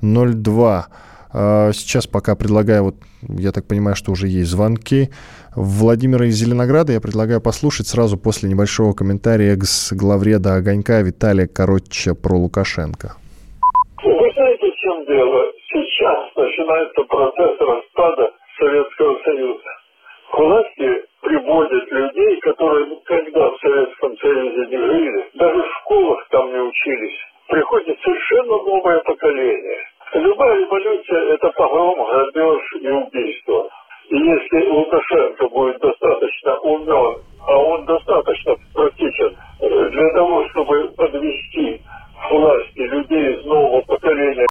ноль 0.01 0.33
два. 0.33 0.87
А, 0.87 1.12
сейчас 1.33 2.05
пока 2.05 2.35
предлагаю, 2.35 2.83
вот 2.83 2.95
я 3.27 3.51
так 3.51 3.65
понимаю, 3.67 3.95
что 3.95 4.11
уже 4.11 4.27
есть 4.27 4.51
звонки. 4.51 5.09
Владимира 5.55 6.25
из 6.25 6.35
Зеленограда 6.35 6.93
я 6.93 7.01
предлагаю 7.01 7.41
послушать 7.41 7.87
сразу 7.87 8.17
после 8.17 8.49
небольшого 8.49 8.93
комментария 8.93 9.53
экс-главреда 9.53 10.55
«Огонька» 10.55 11.01
Виталия 11.01 11.47
Коротча 11.47 12.13
про 12.13 12.35
Лукашенко. 12.37 13.17
Вы 14.03 14.31
знаете, 14.35 14.65
в 14.69 14.75
чем 14.77 15.05
дело? 15.05 15.41
Сейчас 15.73 16.19
начинается 16.37 17.01
процесс 17.09 17.57
распада 17.59 18.29
Советского 18.59 19.17
Союза. 19.25 19.71
К 20.31 20.37
власти 20.37 20.89
приводят 21.21 21.91
людей, 21.91 22.41
которые 22.41 22.85
никогда 22.93 23.49
в 23.49 23.57
Советском 23.61 24.17
Союзе 24.17 24.69
не 24.69 24.77
жили, 24.77 25.25
даже 25.35 25.61
в 25.61 25.71
школах 25.81 26.19
там 26.29 26.45
не 26.53 26.61
учились. 26.61 27.17
Приходит 27.49 27.97
совершенно 28.03 28.57
новое 28.69 28.99
поколение– 28.99 29.81
Любая 30.13 30.59
революция– 30.59 31.33
это 31.33 31.49
погром, 31.53 32.05
грабеж 32.05 32.61
и 32.81 32.87
убийство. 32.87 33.67
И 34.09 34.15
если 34.15 34.69
Лукашенко 34.69 35.49
будет 35.49 35.79
достаточно 35.79 36.55
умен, 36.59 37.17
а 37.47 37.57
он 37.57 37.85
достаточно 37.85 38.55
практичен 38.75 39.35
э, 39.61 39.89
для 39.89 40.09
того, 40.13 40.47
чтобы 40.49 40.87
подвести 40.95 41.81
власти 42.29 42.79
людей 42.79 43.37
из 43.37 43.45
нового 43.45 43.81
поколения, 43.81 44.45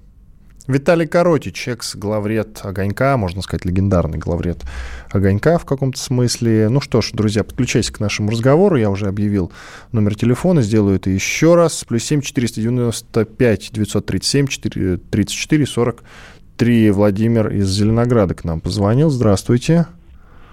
Виталий 0.73 1.07
Коротич, 1.07 1.69
экс-главред 1.69 2.61
«Огонька», 2.65 3.17
можно 3.19 3.43
сказать, 3.43 3.67
легендарный 3.67 4.17
главред 4.17 4.63
«Огонька» 5.11 5.59
в 5.59 5.67
каком-то 5.67 5.99
смысле. 5.99 6.69
Ну 6.71 6.81
что 6.81 7.03
ж, 7.03 7.11
друзья, 7.13 7.45
подключайтесь 7.45 7.91
к 7.91 8.01
нашему 8.01 8.31
разговору. 8.31 8.77
Я 8.77 8.89
уже 8.89 9.07
объявил 9.07 9.53
номер 9.93 10.15
телефона, 10.15 10.63
сделаю 10.63 10.97
это 10.97 11.11
еще 11.11 11.57
раз. 11.57 11.85
Плюс 11.85 12.05
семь 12.05 12.23
четыреста 12.23 12.63
девяносто 12.63 13.27
пять 13.27 13.71
девятьсот 13.71 14.07
тридцать 14.07 14.31
семь 14.31 14.47
тридцать 14.47 15.37
четыре 15.37 15.67
сорок 15.67 16.03
три. 16.57 16.91
Владимир 16.91 17.49
из 17.49 17.69
Зеленограда 17.69 18.35
к 18.35 18.45
нам 18.45 18.61
позвонил. 18.61 19.11
Здравствуйте. 19.11 19.87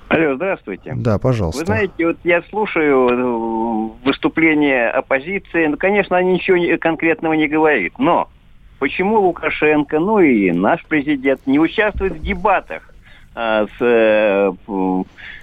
Алло, 0.10 0.36
здравствуйте. 0.36 0.96
Да, 0.98 1.18
пожалуйста. 1.20 1.62
Вы 1.62 1.66
знаете, 1.68 2.08
вот 2.08 2.18
я 2.24 2.42
слушаю 2.50 3.10
э, 3.10 4.06
выступления 4.06 4.90
оппозиции. 4.90 5.68
Ну, 5.68 5.78
конечно, 5.78 6.18
они 6.18 6.34
ничего 6.34 6.78
конкретного 6.78 7.34
не 7.34 7.48
говорит, 7.48 7.94
но 8.00 8.28
почему 8.80 9.20
Лукашенко, 9.20 10.00
ну 10.00 10.20
и 10.20 10.52
наш 10.52 10.84
президент 10.86 11.46
не 11.46 11.60
участвует 11.60 12.14
в 12.14 12.24
дебатах 12.24 12.94
а, 13.36 13.68
с 13.68 13.82
э, 13.82 14.52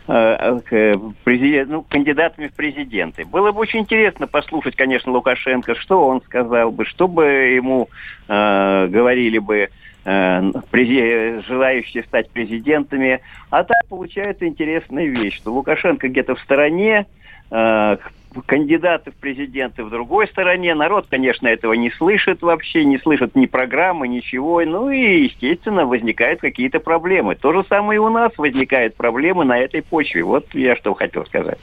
э, 0.09 0.97
президент, 1.25 1.71
ну, 1.71 1.83
кандидатами 1.83 2.49
в 2.49 2.55
президенты. 2.55 3.25
Было 3.25 3.53
бы 3.53 3.61
очень 3.61 3.81
интересно 3.81 4.27
послушать, 4.27 4.77
конечно, 4.77 5.13
Лукашенко, 5.13 5.75
что 5.77 6.07
он 6.07 6.21
сказал 6.23 6.73
бы, 6.73 6.85
что 6.85 7.09
бы 7.09 7.25
ему 7.25 7.89
э, 8.29 8.87
говорили 8.89 9.39
бы 9.39 9.69
э, 10.05 11.41
желающие 11.47 12.03
стать 12.05 12.31
президентами. 12.31 13.21
А 13.51 13.65
так 13.65 13.87
получается 13.89 14.47
интересная 14.47 15.07
вещь, 15.07 15.37
что 15.37 15.53
Лукашенко 15.53 16.09
где-то 16.09 16.35
в 16.35 16.41
стороне, 16.41 17.07
э, 17.51 17.97
кандидаты 18.45 19.11
в 19.11 19.17
президенты 19.17 19.85
в 19.85 19.91
другой 19.91 20.27
стороне. 20.29 20.75
Народ, 20.75 21.07
конечно, 21.09 21.49
этого 21.49 21.73
не 21.73 21.91
слышит 21.91 22.43
вообще, 22.43 22.85
не 22.85 22.99
слышит 22.99 23.35
ни 23.35 23.47
программы, 23.47 24.09
ничего. 24.09 24.63
Ну 24.65 24.91
и, 24.91 25.25
естественно, 25.25 25.87
возникают 25.87 26.41
какие-то 26.41 26.81
проблемы. 26.81 27.35
То 27.35 27.53
же 27.53 27.65
самое 27.69 27.97
и 27.97 28.01
у 28.01 28.09
нас 28.09 28.33
возникают 28.37 28.97
проблемы 28.97 29.45
на 29.45 29.59
этой 29.59 29.83
почве. 29.83 30.23
Вот 30.23 30.47
я 30.55 30.77
что 30.77 30.95
хотел 30.95 31.25
сказать. 31.27 31.59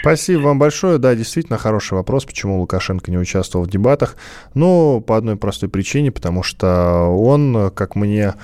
Спасибо 0.00 0.40
вам 0.40 0.58
большое. 0.58 0.98
Да, 0.98 1.14
действительно 1.14 1.58
хороший 1.58 1.94
вопрос, 1.94 2.24
почему 2.24 2.58
Лукашенко 2.58 3.10
не 3.10 3.18
участвовал 3.18 3.66
в 3.66 3.70
дебатах. 3.70 4.16
Ну, 4.54 5.02
по 5.06 5.16
одной 5.16 5.36
простой 5.36 5.68
причине, 5.68 6.10
потому 6.10 6.42
что 6.42 7.04
он, 7.08 7.70
как 7.74 7.96
мне 7.96 8.34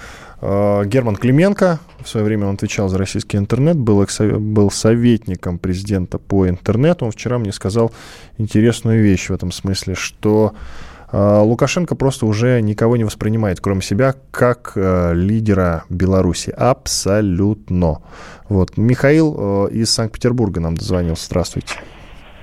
э, 0.42 0.82
Герман 0.84 1.16
Клименко, 1.16 1.80
в 2.04 2.08
свое 2.08 2.26
время 2.26 2.46
он 2.46 2.56
отвечал 2.56 2.88
за 2.90 2.98
российский 2.98 3.38
интернет, 3.38 3.78
был, 3.78 4.06
был 4.38 4.70
советником 4.70 5.58
президента 5.58 6.18
по 6.18 6.46
интернету. 6.46 7.06
Он 7.06 7.10
вчера 7.12 7.38
мне 7.38 7.52
сказал 7.52 7.90
интересную 8.36 9.02
вещь 9.02 9.30
в 9.30 9.32
этом 9.32 9.50
смысле, 9.50 9.94
что 9.94 10.54
Лукашенко 11.12 11.94
просто 11.94 12.26
уже 12.26 12.60
никого 12.60 12.96
не 12.96 13.04
воспринимает, 13.04 13.60
кроме 13.60 13.82
себя, 13.82 14.14
как 14.30 14.72
э, 14.76 15.12
лидера 15.14 15.84
Беларуси. 15.88 16.50
Абсолютно. 16.50 17.98
Вот. 18.48 18.76
Михаил 18.76 19.66
э, 19.68 19.72
из 19.72 19.90
Санкт-Петербурга 19.92 20.60
нам 20.60 20.74
дозвонился. 20.74 21.26
Здравствуйте. 21.26 21.76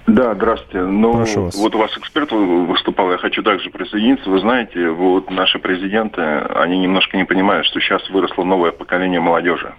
Да, 0.05 0.33
здравствуйте. 0.33 0.81
Ну, 0.85 1.13
Прошу 1.13 1.43
вас. 1.43 1.55
вот 1.55 1.75
у 1.75 1.77
вас 1.77 1.97
эксперт 1.97 2.29
выступал, 2.31 3.11
я 3.11 3.17
хочу 3.17 3.41
также 3.41 3.69
присоединиться. 3.69 4.29
Вы 4.29 4.39
знаете, 4.39 4.89
вот 4.89 5.31
наши 5.31 5.59
президенты, 5.59 6.21
они 6.21 6.77
немножко 6.77 7.15
не 7.15 7.23
понимают, 7.23 7.65
что 7.67 7.79
сейчас 7.79 8.09
выросло 8.09 8.43
новое 8.43 8.71
поколение 8.71 9.21
молодежи. 9.21 9.73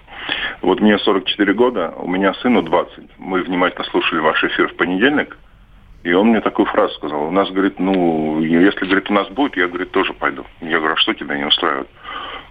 Вот 0.62 0.80
мне 0.80 0.98
44 0.98 1.52
года, 1.52 1.92
у 1.98 2.08
меня 2.08 2.32
сыну 2.34 2.62
20. 2.62 3.18
Мы 3.18 3.42
внимательно 3.42 3.84
слушали 3.84 4.20
ваш 4.20 4.42
эфир 4.44 4.68
в 4.68 4.76
понедельник, 4.76 5.36
и 6.04 6.12
он 6.12 6.28
мне 6.28 6.40
такую 6.42 6.66
фразу 6.66 6.94
сказал. 6.94 7.24
У 7.24 7.30
нас, 7.30 7.50
говорит, 7.50 7.80
ну, 7.80 8.38
если, 8.40 8.84
говорит, 8.84 9.10
у 9.10 9.14
нас 9.14 9.26
будет, 9.28 9.56
я, 9.56 9.66
говорит, 9.68 9.90
тоже 9.90 10.12
пойду. 10.12 10.44
Я 10.60 10.78
говорю, 10.78 10.94
а 10.94 10.98
что 10.98 11.14
тебя 11.14 11.36
не 11.36 11.44
устраивает? 11.44 11.88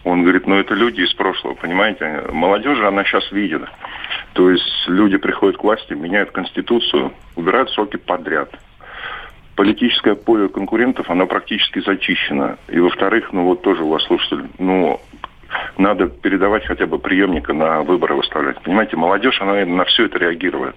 Он 0.04 0.24
говорит, 0.24 0.48
ну, 0.48 0.56
это 0.56 0.74
люди 0.74 1.02
из 1.02 1.14
прошлого, 1.14 1.54
понимаете? 1.54 2.26
Молодежи, 2.32 2.86
она 2.86 3.04
сейчас 3.04 3.32
видит. 3.32 3.62
То 4.34 4.50
есть 4.50 4.88
люди 4.88 5.18
приходят 5.18 5.58
к 5.58 5.64
власти, 5.64 5.94
меняют 5.94 6.32
конституцию, 6.32 7.14
убирают 7.36 7.70
сроки 7.70 7.98
подряд. 7.98 8.50
Политическое 9.56 10.16
поле 10.16 10.50
конкурентов, 10.50 11.12
оно 11.12 11.28
практически 11.28 11.80
зачищено. 11.80 12.58
И, 12.68 12.80
во-вторых, 12.80 13.32
ну, 13.34 13.46
вот 13.46 13.62
тоже 13.62 13.84
у 13.84 13.90
вас 13.90 14.04
слушатель, 14.06 14.50
ну, 14.58 15.00
надо 15.78 16.08
передавать 16.08 16.66
хотя 16.66 16.88
бы 16.88 16.98
преемника 16.98 17.54
на 17.54 17.84
выборы 17.84 18.16
выставлять. 18.16 18.60
Понимаете, 18.64 18.98
молодежь, 18.98 19.40
она 19.42 19.64
на 19.64 19.86
все 19.86 20.06
это 20.06 20.18
реагирует. 20.18 20.76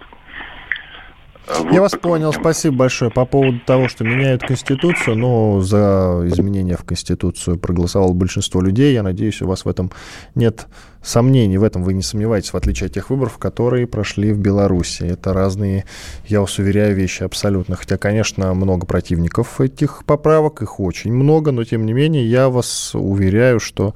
Вот 1.46 1.72
Я 1.72 1.80
вас 1.80 1.92
понял, 1.92 2.32
тема. 2.32 2.42
спасибо 2.42 2.76
большое. 2.76 3.10
По 3.10 3.24
поводу 3.24 3.60
того, 3.60 3.88
что 3.88 4.04
меняют 4.04 4.42
Конституцию, 4.42 5.16
но 5.16 5.60
за 5.60 6.22
изменения 6.26 6.76
в 6.76 6.84
Конституцию 6.84 7.58
проголосовало 7.58 8.12
большинство 8.12 8.60
людей. 8.60 8.94
Я 8.94 9.02
надеюсь, 9.02 9.40
у 9.42 9.46
вас 9.46 9.64
в 9.64 9.68
этом 9.68 9.92
нет 10.34 10.66
сомнений, 11.02 11.56
в 11.56 11.62
этом 11.62 11.84
вы 11.84 11.94
не 11.94 12.02
сомневаетесь, 12.02 12.52
в 12.52 12.56
отличие 12.56 12.88
от 12.88 12.94
тех 12.94 13.10
выборов, 13.10 13.38
которые 13.38 13.86
прошли 13.86 14.32
в 14.32 14.38
Беларуси. 14.38 15.04
Это 15.04 15.32
разные, 15.32 15.84
я 16.26 16.40
вас 16.40 16.58
уверяю, 16.58 16.96
вещи 16.96 17.22
абсолютно. 17.22 17.76
Хотя, 17.76 17.96
конечно, 17.96 18.52
много 18.54 18.86
противников 18.86 19.60
этих 19.60 20.04
поправок, 20.04 20.62
их 20.62 20.80
очень 20.80 21.12
много, 21.12 21.52
но 21.52 21.62
тем 21.62 21.86
не 21.86 21.92
менее 21.92 22.28
я 22.28 22.48
вас 22.48 22.92
уверяю, 22.94 23.60
что 23.60 23.94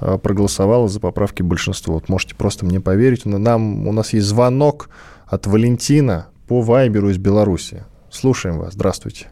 э, 0.00 0.18
проголосовало 0.22 0.86
за 0.88 1.00
поправки 1.00 1.42
большинство. 1.42 1.94
Вот 1.94 2.10
можете 2.10 2.34
просто 2.34 2.66
мне 2.66 2.80
поверить. 2.80 3.24
Нам, 3.24 3.88
у 3.88 3.92
нас 3.92 4.12
есть 4.12 4.26
звонок 4.26 4.90
от 5.26 5.46
Валентина 5.46 6.26
по 6.50 6.62
Вайберу 6.62 7.10
из 7.10 7.16
Беларуси. 7.18 7.84
Слушаем 8.10 8.58
вас. 8.58 8.72
Здравствуйте. 8.72 9.28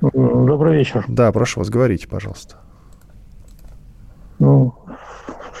Добрый 0.00 0.78
вечер. 0.78 1.04
Да, 1.08 1.30
прошу 1.30 1.60
вас, 1.60 1.68
говорите, 1.68 2.08
пожалуйста. 2.08 2.56
Ну, 4.38 4.72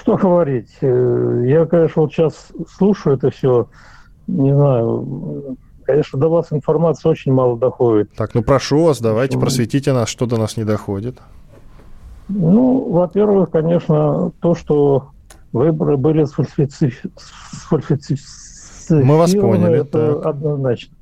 что 0.00 0.16
говорить? 0.16 0.70
Э, 0.80 1.42
Я, 1.46 1.66
конечно, 1.66 2.00
вот 2.00 2.12
сейчас 2.14 2.48
слушаю 2.74 3.16
это 3.18 3.28
все, 3.30 3.68
не 4.28 4.54
знаю, 4.54 5.58
конечно, 5.84 6.18
до 6.18 6.30
вас 6.30 6.46
информации 6.52 7.10
очень 7.10 7.34
мало 7.34 7.58
доходит. 7.58 8.10
Так, 8.14 8.32
ну 8.32 8.42
прошу 8.42 8.84
вас, 8.84 8.98
давайте 8.98 9.38
просветите 9.38 9.92
нас, 9.92 10.08
что 10.08 10.24
до 10.24 10.38
нас 10.38 10.56
не 10.56 10.64
доходит. 10.64 11.18
Ну, 12.28 12.90
во-первых, 12.90 13.50
конечно, 13.50 14.32
то, 14.40 14.54
что 14.54 15.10
выборы 15.52 15.98
были 15.98 16.24
сфальсифици- 16.24 17.10
Мы 18.88 19.16
вас 19.16 19.34
поняли, 19.34 19.80
это 19.80 20.14
так. 20.14 20.26
однозначно. 20.26 20.96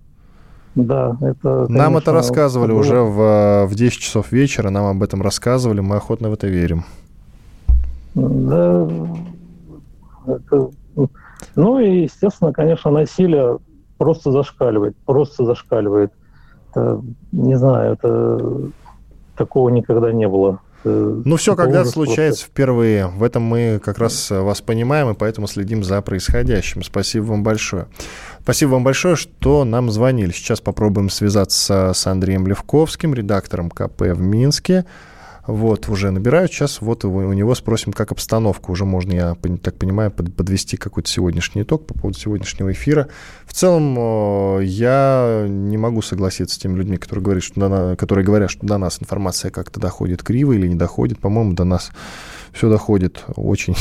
Да, 0.75 1.17
это, 1.21 1.67
Нам 1.69 1.97
это 1.97 2.07
конечно, 2.07 2.13
рассказывали 2.13 2.71
было- 2.73 2.79
уже 2.81 3.01
в, 3.01 3.67
в 3.67 3.75
10 3.75 3.99
часов 3.99 4.31
вечера, 4.33 4.71
нам 4.71 4.87
об 4.87 5.03
этом 5.03 5.23
рассказывали, 5.23 5.81
мы 5.81 5.97
охотно 5.97 6.31
в 6.31 6.35
это 6.35 6.47
верим. 6.47 6.85
Да, 8.15 8.89
это- 10.27 10.71
ну 11.57 11.79
и, 11.79 12.03
естественно, 12.03 12.53
конечно, 12.53 12.91
насилие 12.91 13.59
просто 13.97 14.31
зашкаливает, 14.33 14.97
просто 15.05 15.45
зашкаливает. 15.45 16.13
Это, 16.71 17.01
не 17.33 17.57
знаю, 17.57 17.95
это 17.95 18.71
такого 19.37 19.69
никогда 19.71 20.13
не 20.13 20.29
было. 20.29 20.61
Это 20.85 21.23
Ну, 21.25 21.37
все 21.37 21.57
когда 21.57 21.85
случается 21.85 22.45
впервые. 22.45 23.09
В 23.09 23.23
этом 23.23 23.43
мы 23.43 23.81
как 23.85 23.99
раз 23.99 24.31
э, 24.31 24.41
вас 24.41 24.61
понимаем, 24.61 25.11
и 25.11 25.15
поэтому 25.15 25.47
следим 25.47 25.83
за 25.83 26.01
происходящим. 26.03 26.83
Спасибо 26.83 27.25
вам 27.25 27.43
большое. 27.43 27.87
Спасибо 28.43 28.71
вам 28.71 28.85
большое, 28.85 29.17
что 29.17 29.65
нам 29.65 29.91
звонили. 29.91 30.31
Сейчас 30.31 30.61
попробуем 30.61 31.11
связаться 31.11 31.93
с 31.95 32.07
Андреем 32.07 32.47
Левковским, 32.47 33.15
редактором 33.15 33.71
КП 33.71 34.03
в 34.03 34.21
Минске. 34.21 34.85
Вот, 35.49 35.89
уже 35.89 36.11
набирают. 36.11 36.53
Сейчас 36.53 36.83
вот 36.83 37.07
у 37.07 37.33
него 37.33 37.55
спросим, 37.55 37.95
как 37.95 38.13
обстановка. 38.13 38.71
Уже 38.71 38.85
можно, 38.85 39.13
я 39.15 39.37
так 39.63 39.77
понимаю, 39.77 40.11
под- 40.11 40.37
подвести 40.37 40.77
какой-то 40.77 41.09
сегодняшний 41.09 41.63
итог 41.63 41.87
по 41.87 41.95
поводу 41.95 42.19
сегодняшнего 42.19 42.71
эфира. 42.71 43.09
В 43.47 43.55
целом, 43.55 43.97
э, 43.99 44.65
я 44.65 45.47
не 45.49 45.79
могу 45.79 46.03
согласиться 46.03 46.55
с 46.55 46.59
теми 46.59 46.77
людьми, 46.77 46.99
которые 46.99 47.25
говорят, 47.25 47.43
что 47.45 47.59
до 47.61 47.69
на- 47.71 47.97
которые 47.97 48.27
говорят, 48.27 48.51
что 48.51 48.67
до 48.67 48.77
нас 48.77 48.99
информация 49.01 49.51
как-то 49.51 49.81
доходит 49.81 50.23
криво 50.23 50.53
или 50.53 50.69
не 50.69 50.75
доходит. 50.75 51.19
По-моему, 51.19 51.55
до 51.55 51.65
нас 51.65 51.93
все 52.53 52.69
доходит 52.69 53.25
очень, 53.37 53.77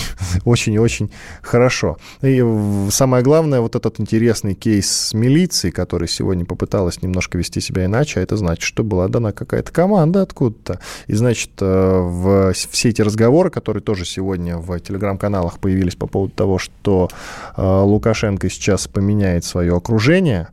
очень 0.46 0.74
и 0.74 0.80
очень 0.80 1.12
хорошо. 1.42 1.98
И 2.22 2.44
самое 2.90 3.24
главное, 3.24 3.62
вот 3.62 3.76
этот 3.76 4.00
интересный 4.00 4.54
кейс 4.54 4.90
с 4.90 5.14
милицией, 5.14 5.72
который 5.72 6.08
сегодня 6.08 6.46
попыталась 6.46 7.02
немножко 7.02 7.38
вести 7.38 7.62
себя 7.62 7.86
иначе, 7.86 8.20
а 8.20 8.24
это 8.24 8.38
значит, 8.38 8.64
что 8.64 8.84
была 8.84 9.08
дана 9.08 9.32
какая-то 9.32 9.72
команда 9.72 10.22
откуда-то. 10.22 10.80
И 11.08 11.14
значит, 11.14 11.52
э, 11.62 11.66
в, 11.66 12.54
все 12.54 12.90
эти 12.90 13.02
разговоры, 13.02 13.50
которые 13.50 13.82
тоже 13.82 14.06
сегодня 14.06 14.58
в 14.58 14.80
телеграм-каналах 14.80 15.60
появились 15.60 15.96
по 15.96 16.08
поводу 16.08 16.34
того, 16.34 16.58
что 16.58 17.10
э, 17.56 17.62
Лукашенко 17.62 18.50
сейчас 18.50 18.88
поменяет 18.88 19.46
свое 19.46 19.76
окружение, 19.76 20.50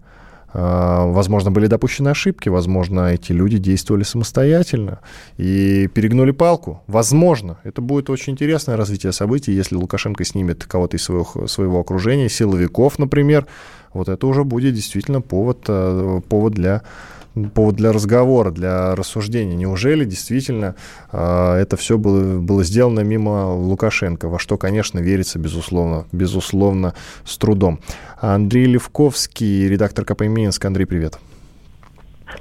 Возможно, 0.55 1.51
были 1.51 1.67
допущены 1.67 2.11
ошибки, 2.11 2.49
возможно, 2.49 3.13
эти 3.13 3.33
люди 3.33 3.59
действовали 3.59 4.05
самостоятельно 4.05 5.01
и 5.37 5.89
перегнули 5.93 6.31
палку. 6.31 6.81
Возможно, 6.87 7.59
это 7.65 7.83
будет 7.83 8.09
очень 8.09 8.35
интересное 8.35 8.77
развитие 8.77 9.11
событий, 9.11 9.53
если 9.53 9.75
Лукашенко 9.75 10.25
снимет 10.25 10.65
кого-то 10.65 10.97
из 10.97 11.03
своего, 11.03 11.49
своего 11.49 11.81
окружения, 11.81 12.29
силовиков, 12.29 13.01
например. 13.01 13.47
Вот 13.93 14.09
это 14.09 14.27
уже 14.29 14.45
будет 14.45 14.75
действительно 14.75 15.21
повод, 15.21 15.65
э, 15.67 16.21
повод 16.29 16.53
для 16.53 16.83
повод 17.55 17.77
для 17.77 17.93
разговора, 17.93 18.51
для 18.51 18.95
рассуждения. 18.95 19.57
Неужели 19.57 20.05
действительно 20.05 20.77
э, 21.13 21.55
это 21.55 21.77
все 21.77 21.99
было, 21.99 22.39
было 22.41 22.65
сделано 22.65 23.01
мимо 23.01 23.55
Лукашенко, 23.55 24.29
во 24.29 24.39
что, 24.39 24.57
конечно, 24.57 24.99
верится, 24.99 25.39
безусловно, 25.39 26.07
безусловно, 26.13 26.95
с 27.25 27.37
трудом. 27.39 27.81
Андрей 28.21 28.67
Левковский, 28.67 29.69
редактор 29.69 30.05
КП 30.05 30.23
Минск. 30.23 30.65
Андрей, 30.65 30.87
привет. 30.87 31.19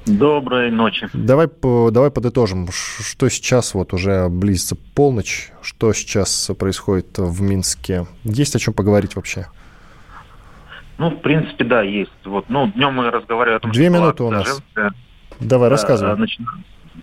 Доброй 0.06 0.70
ночи. 0.70 1.08
Давай, 1.12 1.48
давай 1.62 2.10
подытожим, 2.10 2.68
что 2.72 3.28
сейчас 3.28 3.74
вот 3.74 3.92
уже 3.92 4.28
близится 4.28 4.76
полночь, 4.94 5.52
что 5.62 5.92
сейчас 5.92 6.50
происходит 6.58 7.18
в 7.18 7.42
Минске. 7.42 8.06
Есть 8.24 8.56
о 8.56 8.58
чем 8.58 8.74
поговорить 8.74 9.16
вообще? 9.16 9.46
Ну, 10.98 11.10
в 11.10 11.20
принципе, 11.20 11.64
да, 11.64 11.82
есть. 11.82 12.12
Вот, 12.24 12.46
ну, 12.48 12.68
днем 12.68 12.94
мы 12.94 13.10
разговаривали 13.10 13.56
о 13.56 13.60
том, 13.60 13.72
Две 13.72 13.86
что 13.88 13.94
минуты 13.98 14.22
у 14.22 14.30
нас. 14.30 14.46
женская. 14.46 14.92
Давай, 15.40 15.68
Э, 15.68 15.70
рассказывай. 15.70 16.14
нач- 16.16 16.38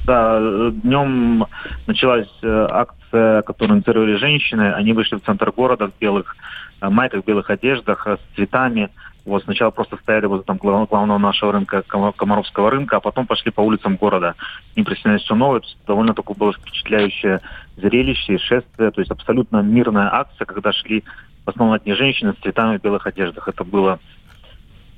Да, 0.05 0.37
э, 0.39 0.71
днем 0.83 1.45
началась 1.85 2.29
э, 2.41 2.67
акция, 2.71 3.41
которую 3.41 3.77
инициировали 3.79 4.15
женщины. 4.15 4.71
Они 4.73 4.93
вышли 4.93 5.17
в 5.17 5.21
центр 5.23 5.51
города 5.51 5.87
в 5.87 5.99
белых 5.99 6.35
э, 6.81 6.89
майках, 6.89 7.23
в 7.23 7.27
белых 7.27 7.49
одеждах 7.49 8.07
э, 8.07 8.15
с 8.17 8.35
цветами. 8.35 8.89
Вот 9.25 9.43
сначала 9.43 9.69
просто 9.69 9.97
стояли 9.97 10.25
возле 10.27 10.45
там 10.45 10.57
глав- 10.57 10.89
главного 10.89 11.17
нашего 11.19 11.51
рынка, 11.51 11.83
Кома- 11.87 12.13
Комаровского 12.13 12.71
рынка, 12.71 12.97
а 12.97 12.99
потом 13.01 13.27
пошли 13.27 13.51
по 13.51 13.61
улицам 13.61 13.97
города. 13.97 14.35
Им 14.75 14.85
присоединилось 14.85 15.23
все 15.23 15.35
новое. 15.35 15.61
Довольно 15.85 16.13
такое 16.13 16.35
было 16.37 16.53
впечатляющее 16.53 17.41
зрелище 17.75 18.35
и 18.35 18.37
шествие. 18.39 18.91
То 18.91 19.01
есть 19.01 19.11
абсолютно 19.11 19.57
мирная 19.61 20.09
акция, 20.11 20.45
когда 20.45 20.71
шли 20.71 21.03
в 21.45 21.49
основном 21.49 21.75
одни 21.75 21.93
женщины 21.93 22.33
с 22.33 22.41
цветами 22.41 22.77
в 22.77 22.81
белых 22.81 23.07
одеждах. 23.07 23.47
Это 23.47 23.63
было 23.63 23.99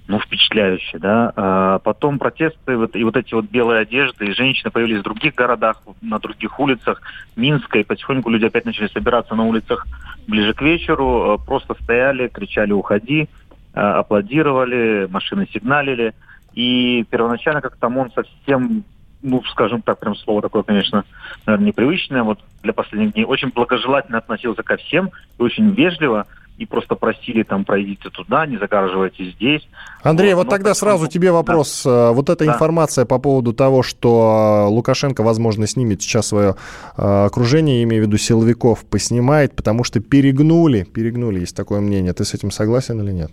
ну, 0.08 0.20
впечатляюще, 0.20 0.98
да. 1.00 1.32
А 1.36 1.80
потом 1.80 2.20
протесты, 2.20 2.76
вот, 2.76 2.96
и 2.96 3.04
вот 3.04 3.16
эти 3.16 3.34
вот 3.34 3.46
белые 3.46 3.82
одежды, 3.82 4.26
и 4.26 4.34
женщины 4.34 4.70
появились 4.70 5.00
в 5.00 5.04
других 5.04 5.34
городах, 5.34 5.82
на 6.02 6.20
других 6.20 6.60
улицах 6.60 7.02
Минска, 7.36 7.80
и 7.80 7.84
потихоньку 7.84 8.30
люди 8.30 8.46
опять 8.46 8.66
начали 8.66 8.88
собираться 8.88 9.36
на 9.36 9.46
улицах 9.46 9.88
ближе 10.28 10.54
к 10.54 10.62
вечеру, 10.62 11.40
э, 11.40 11.46
просто 11.46 11.76
стояли, 11.82 12.28
кричали 12.28 12.74
«Уходи!», 12.74 13.30
э, 13.74 13.80
аплодировали, 13.80 15.08
машины 15.10 15.48
сигналили, 15.54 16.14
и 16.54 17.06
первоначально 17.10 17.62
как-то 17.62 17.88
ОМОН 17.88 18.12
совсем 18.12 18.84
ну, 19.24 19.42
скажем 19.46 19.82
так, 19.82 20.00
прям 20.00 20.16
слово 20.16 20.42
такое, 20.42 20.64
конечно, 20.64 21.06
наверное, 21.46 21.68
непривычное, 21.68 22.24
вот 22.24 22.40
для 22.62 22.74
последних 22.74 23.14
дней, 23.14 23.26
очень 23.26 23.50
благожелательно 23.50 24.20
относился 24.20 24.62
ко 24.64 24.78
всем 24.78 25.10
и 25.40 25.42
очень 25.42 25.72
вежливо 25.72 26.28
и 26.58 26.66
просто 26.68 26.94
просили 26.96 27.42
там 27.42 27.66
пройдите 27.66 28.10
туда, 28.12 28.46
не 28.46 28.58
загораживайте 28.58 29.32
здесь. 29.32 29.68
Андрей, 30.04 30.36
вот, 30.36 30.44
вот 30.44 30.50
тогда 30.52 30.76
сразу 30.76 31.08
тебе 31.08 31.32
вопрос. 31.32 31.84
Да. 31.84 32.12
Вот 32.12 32.30
эта 32.30 32.46
да. 32.46 32.54
информация 32.54 33.06
по 33.06 33.18
поводу 33.18 33.54
того, 33.54 33.82
что 33.82 34.68
Лукашенко, 34.70 35.24
возможно, 35.24 35.66
снимет 35.66 36.04
сейчас 36.04 36.28
свое 36.28 36.56
окружение, 36.96 37.84
имею 37.84 38.04
в 38.04 38.08
виду 38.08 38.18
силовиков, 38.18 38.86
поснимает, 38.86 39.56
потому 39.56 39.84
что 39.84 40.00
перегнули, 40.00 40.84
перегнули, 40.84 41.40
есть 41.40 41.56
такое 41.56 41.82
мнение. 41.82 42.14
Ты 42.14 42.24
с 42.24 42.36
этим 42.36 42.52
согласен 42.52 43.02
или 43.02 43.12
нет? 43.12 43.32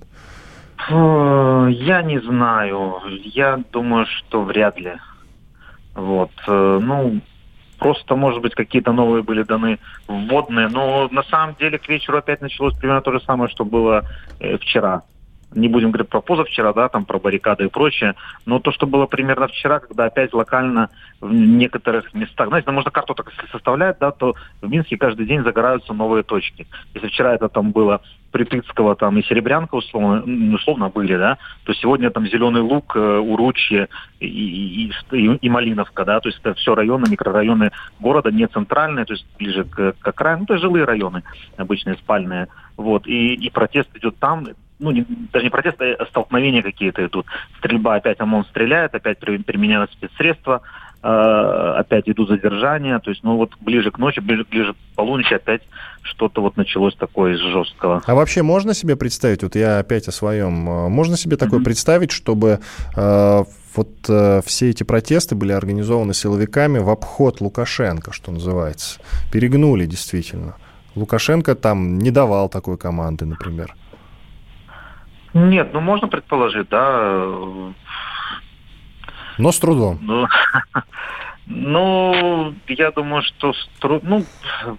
Я 0.88 2.02
не 2.02 2.20
знаю. 2.22 3.00
Я 3.22 3.62
думаю, 3.70 4.06
что 4.06 4.42
вряд 4.42 4.78
ли. 4.78 4.94
Вот. 5.94 6.30
Ну, 6.46 7.20
просто, 7.78 8.14
может 8.14 8.40
быть, 8.42 8.54
какие-то 8.54 8.92
новые 8.92 9.22
были 9.22 9.42
даны 9.42 9.78
вводные. 10.06 10.68
Но 10.68 11.08
на 11.10 11.22
самом 11.24 11.56
деле 11.56 11.78
к 11.78 11.88
вечеру 11.88 12.18
опять 12.18 12.40
началось 12.40 12.76
примерно 12.76 13.02
то 13.02 13.12
же 13.12 13.20
самое, 13.20 13.50
что 13.50 13.64
было 13.64 14.04
э, 14.38 14.58
вчера 14.58 15.02
не 15.52 15.68
будем 15.68 15.90
говорить 15.90 16.10
про 16.10 16.20
позавчера, 16.20 16.72
да, 16.72 16.88
там 16.88 17.04
про 17.04 17.18
баррикады 17.18 17.64
и 17.64 17.68
прочее, 17.68 18.14
но 18.46 18.58
то, 18.60 18.72
что 18.72 18.86
было 18.86 19.06
примерно 19.06 19.48
вчера, 19.48 19.80
когда 19.80 20.04
опять 20.04 20.32
локально 20.32 20.90
в 21.20 21.32
некоторых 21.32 22.14
местах, 22.14 22.48
знаете, 22.48 22.70
можно 22.70 22.90
карту 22.90 23.14
так 23.14 23.32
составлять, 23.50 23.98
да, 23.98 24.10
то 24.10 24.34
в 24.60 24.70
Минске 24.70 24.96
каждый 24.96 25.26
день 25.26 25.42
загораются 25.42 25.92
новые 25.92 26.22
точки. 26.22 26.66
Если 26.94 27.08
вчера 27.08 27.34
это 27.34 27.48
там 27.48 27.72
было 27.72 28.00
Притыцкого 28.30 28.94
там 28.94 29.18
и 29.18 29.24
Серебрянка 29.24 29.74
условно, 29.74 30.22
условно 30.54 30.88
были, 30.88 31.16
да, 31.16 31.38
то 31.64 31.74
сегодня 31.74 32.10
там 32.10 32.26
Зеленый 32.28 32.62
Луг, 32.62 32.94
э, 32.94 33.18
Уручье 33.18 33.88
и, 34.20 34.86
и, 35.10 35.16
и, 35.16 35.48
Малиновка, 35.48 36.04
да, 36.04 36.20
то 36.20 36.28
есть 36.28 36.38
это 36.40 36.54
все 36.54 36.76
районы, 36.76 37.06
микрорайоны 37.10 37.72
города, 37.98 38.30
не 38.30 38.46
центральные, 38.46 39.04
то 39.04 39.14
есть 39.14 39.26
ближе 39.36 39.64
к, 39.64 39.94
к 39.98 40.08
окраину, 40.08 40.40
ну, 40.40 40.46
то 40.46 40.54
есть 40.54 40.62
жилые 40.62 40.84
районы, 40.84 41.24
обычные 41.56 41.96
спальные, 41.96 42.46
вот, 42.76 43.06
и, 43.08 43.34
и 43.34 43.50
протест 43.50 43.88
идет 43.96 44.16
там, 44.18 44.46
ну, 44.80 44.90
не, 44.90 45.06
даже 45.32 45.44
не 45.44 45.50
протесты, 45.50 45.92
а 45.92 46.06
столкновения 46.06 46.62
какие-то 46.62 47.04
идут. 47.06 47.26
Стрельба, 47.58 47.96
опять 47.96 48.20
ОМОН 48.20 48.46
стреляет, 48.46 48.94
опять 48.94 49.18
применяют 49.18 49.92
спецсредства, 49.92 50.62
э, 51.02 51.08
опять 51.76 52.08
идут 52.08 52.28
задержания. 52.28 52.98
То 52.98 53.10
есть, 53.10 53.22
ну, 53.22 53.36
вот 53.36 53.52
ближе 53.60 53.90
к 53.90 53.98
ночи, 53.98 54.20
ближе, 54.20 54.44
ближе 54.50 54.72
к 54.72 54.76
полуночи 54.96 55.34
опять 55.34 55.62
что-то 56.02 56.40
вот 56.40 56.56
началось 56.56 56.94
такое 56.96 57.34
из 57.34 57.40
жесткого. 57.40 58.02
А 58.06 58.14
вообще 58.14 58.42
можно 58.42 58.74
себе 58.74 58.96
представить, 58.96 59.42
вот 59.42 59.54
я 59.54 59.78
опять 59.78 60.08
о 60.08 60.12
своем, 60.12 60.68
э, 60.68 60.88
можно 60.88 61.16
себе 61.16 61.36
такое 61.36 61.60
mm-hmm. 61.60 61.64
представить, 61.64 62.10
чтобы 62.10 62.60
э, 62.96 63.44
вот 63.76 63.88
э, 64.08 64.40
все 64.44 64.70
эти 64.70 64.82
протесты 64.82 65.34
были 65.34 65.52
организованы 65.52 66.14
силовиками 66.14 66.78
в 66.78 66.88
обход 66.88 67.40
Лукашенко, 67.40 68.12
что 68.12 68.32
называется. 68.32 69.00
Перегнули 69.30 69.86
действительно. 69.86 70.56
Лукашенко 70.94 71.54
там 71.54 71.98
не 71.98 72.10
давал 72.10 72.48
такой 72.48 72.76
команды, 72.76 73.24
например. 73.26 73.74
Нет, 75.34 75.72
ну 75.72 75.80
можно 75.80 76.08
предположить, 76.08 76.68
да. 76.68 77.24
Но 79.38 79.52
с 79.52 79.58
трудом. 79.58 79.98
Ну, 80.02 80.26
ну 81.46 82.54
я 82.68 82.90
думаю, 82.90 83.22
что 83.22 83.52
с 83.52 83.70
труд... 83.80 84.02
ну, 84.02 84.24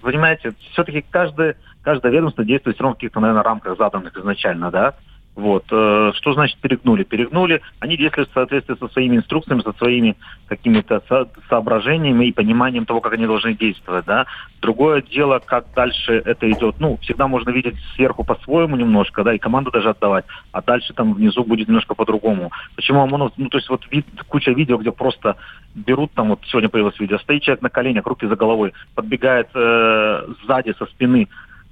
понимаете, 0.02 0.54
все-таки 0.72 1.04
каждое, 1.10 1.56
каждое 1.84 2.12
ведомство 2.12 2.44
действует 2.44 2.76
все 2.76 2.84
равно 2.84 2.96
в 2.96 2.98
каких-то, 2.98 3.20
наверное, 3.20 3.44
рамках 3.44 3.78
заданных 3.78 4.16
изначально, 4.18 4.72
да. 4.72 4.96
Вот. 5.36 5.64
Э, 5.72 6.12
что 6.16 6.34
значит 6.34 6.60
перегнули? 6.60 7.04
Перегнули. 7.04 7.62
Они 7.80 7.96
действуют 7.96 8.30
в 8.30 8.34
соответствии 8.34 8.76
со 8.76 8.88
своими 8.90 9.18
инструкциями, 9.18 9.62
со 9.62 9.72
своими 9.74 10.18
какими-то 10.48 11.02
со- 11.08 11.30
соображениями 11.48 12.26
и 12.26 12.34
пониманием 12.34 12.86
того, 12.86 13.00
как 13.00 13.14
они 13.14 13.26
должны 13.26 13.54
действовать. 13.54 14.06
Да? 14.06 14.26
Другое 14.62 15.02
дело, 15.02 15.42
как 15.44 15.66
дальше 15.74 16.22
это 16.26 16.52
идет. 16.52 16.76
Ну, 16.80 16.98
всегда 16.98 17.28
можно 17.28 17.50
видеть 17.50 17.76
сверху 17.96 18.26
по-своему 18.26 18.76
немножко, 18.76 19.24
да, 19.24 19.34
и 19.34 19.40
команду 19.40 19.72
даже 19.72 19.90
отдавать, 19.90 20.26
а 20.52 20.62
дальше 20.62 20.94
там 20.94 21.14
внизу 21.14 21.44
будет 21.44 21.68
немножко 21.68 21.96
по-другому. 21.96 22.52
Почему 22.76 23.02
ОМОНов, 23.02 23.32
ну, 23.38 23.50
то 23.50 23.58
есть 23.58 23.70
вот 23.70 23.82
вид, 23.90 24.06
куча 24.28 24.52
видео, 24.52 24.78
где 24.78 24.92
просто 24.92 25.38
берут, 25.74 26.12
там 26.12 26.30
вот 26.30 26.42
сегодня 26.46 26.70
появилось 26.70 27.00
видео, 27.00 27.18
стоит 27.20 27.42
человек 27.42 27.62
на 27.62 27.70
коленях, 27.70 28.06
руки 28.06 28.28
за 28.28 28.36
головой, 28.36 28.74
подбегает 28.96 29.48
э, 29.56 30.28
сзади 30.44 30.76
со 30.78 30.86
спины, 30.88 31.28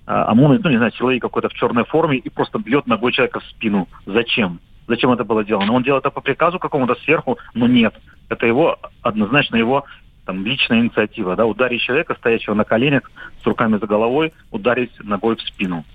ОМОН, 0.10 0.62
ну, 0.64 0.70
не 0.72 0.78
знаю, 0.78 0.92
силовик 0.94 1.22
какой-то 1.22 1.50
в 1.50 1.54
черной 1.54 1.86
форме 1.86 2.18
и 2.18 2.30
просто 2.30 2.58
бьет 2.58 2.88
ногой 2.88 3.12
человека 3.12 3.40
в 3.42 3.46
спину. 3.46 3.88
Зачем? 4.08 4.60
Зачем 4.88 5.12
это 5.12 5.24
было 5.24 5.44
сделано? 5.44 5.72
Он 5.72 5.84
делает 5.84 6.04
это 6.04 6.10
по 6.12 6.20
приказу 6.20 6.58
какому-то 6.58 6.96
сверху, 7.04 7.38
но 7.54 7.68
нет. 7.68 7.94
Это 8.28 8.48
его, 8.48 8.80
однозначно 9.04 9.56
его 9.56 9.86
там, 10.26 10.44
личная 10.44 10.80
инициатива. 10.80 11.36
Да? 11.36 11.46
Ударить 11.46 11.82
человека, 11.82 12.16
стоящего 12.16 12.56
на 12.56 12.64
коленях, 12.64 13.12
с 13.44 13.46
руками 13.46 13.78
за 13.78 13.86
головой, 13.86 14.34
ударить 14.50 14.92
ногой 15.00 15.36
в 15.36 15.42
спину. 15.42 15.86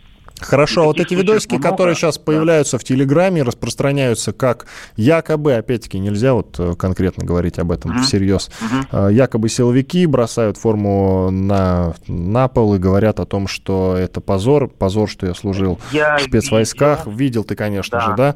Хорошо, 0.45 0.83
а 0.83 0.85
вот 0.87 1.01
эти 1.01 1.15
видосики, 1.15 1.55
много, 1.55 1.71
которые 1.71 1.95
сейчас 1.95 2.17
да. 2.17 2.25
появляются 2.25 2.79
в 2.79 2.85
Телеграме, 2.85 3.43
распространяются 3.43 4.33
как 4.33 4.67
якобы, 4.97 5.55
опять-таки, 5.55 5.99
нельзя 5.99 6.35
вот 6.35 6.57
э, 6.59 6.75
конкретно 6.75 7.25
говорить 7.25 7.59
об 7.59 7.73
этом 7.73 7.93
uh-huh. 7.93 8.03
всерьез, 8.03 8.51
uh-huh. 8.93 9.13
якобы 9.13 9.49
силовики 9.49 10.07
бросают 10.07 10.57
форму 10.57 11.31
на, 11.31 11.95
на 12.07 12.49
пол 12.49 12.75
и 12.75 12.79
говорят 12.79 13.21
о 13.21 13.25
том, 13.25 13.47
что 13.47 13.97
это 13.97 14.21
позор, 14.21 14.69
позор, 14.69 15.09
что 15.09 15.27
я 15.27 15.35
служил 15.35 15.79
я 15.93 16.19
в 16.19 16.23
спецвойсках. 16.23 17.07
Видел, 17.07 17.19
видел 17.19 17.45
ты, 17.45 17.55
конечно 17.55 17.99
да. 17.99 18.07
же, 18.07 18.17
да? 18.17 18.35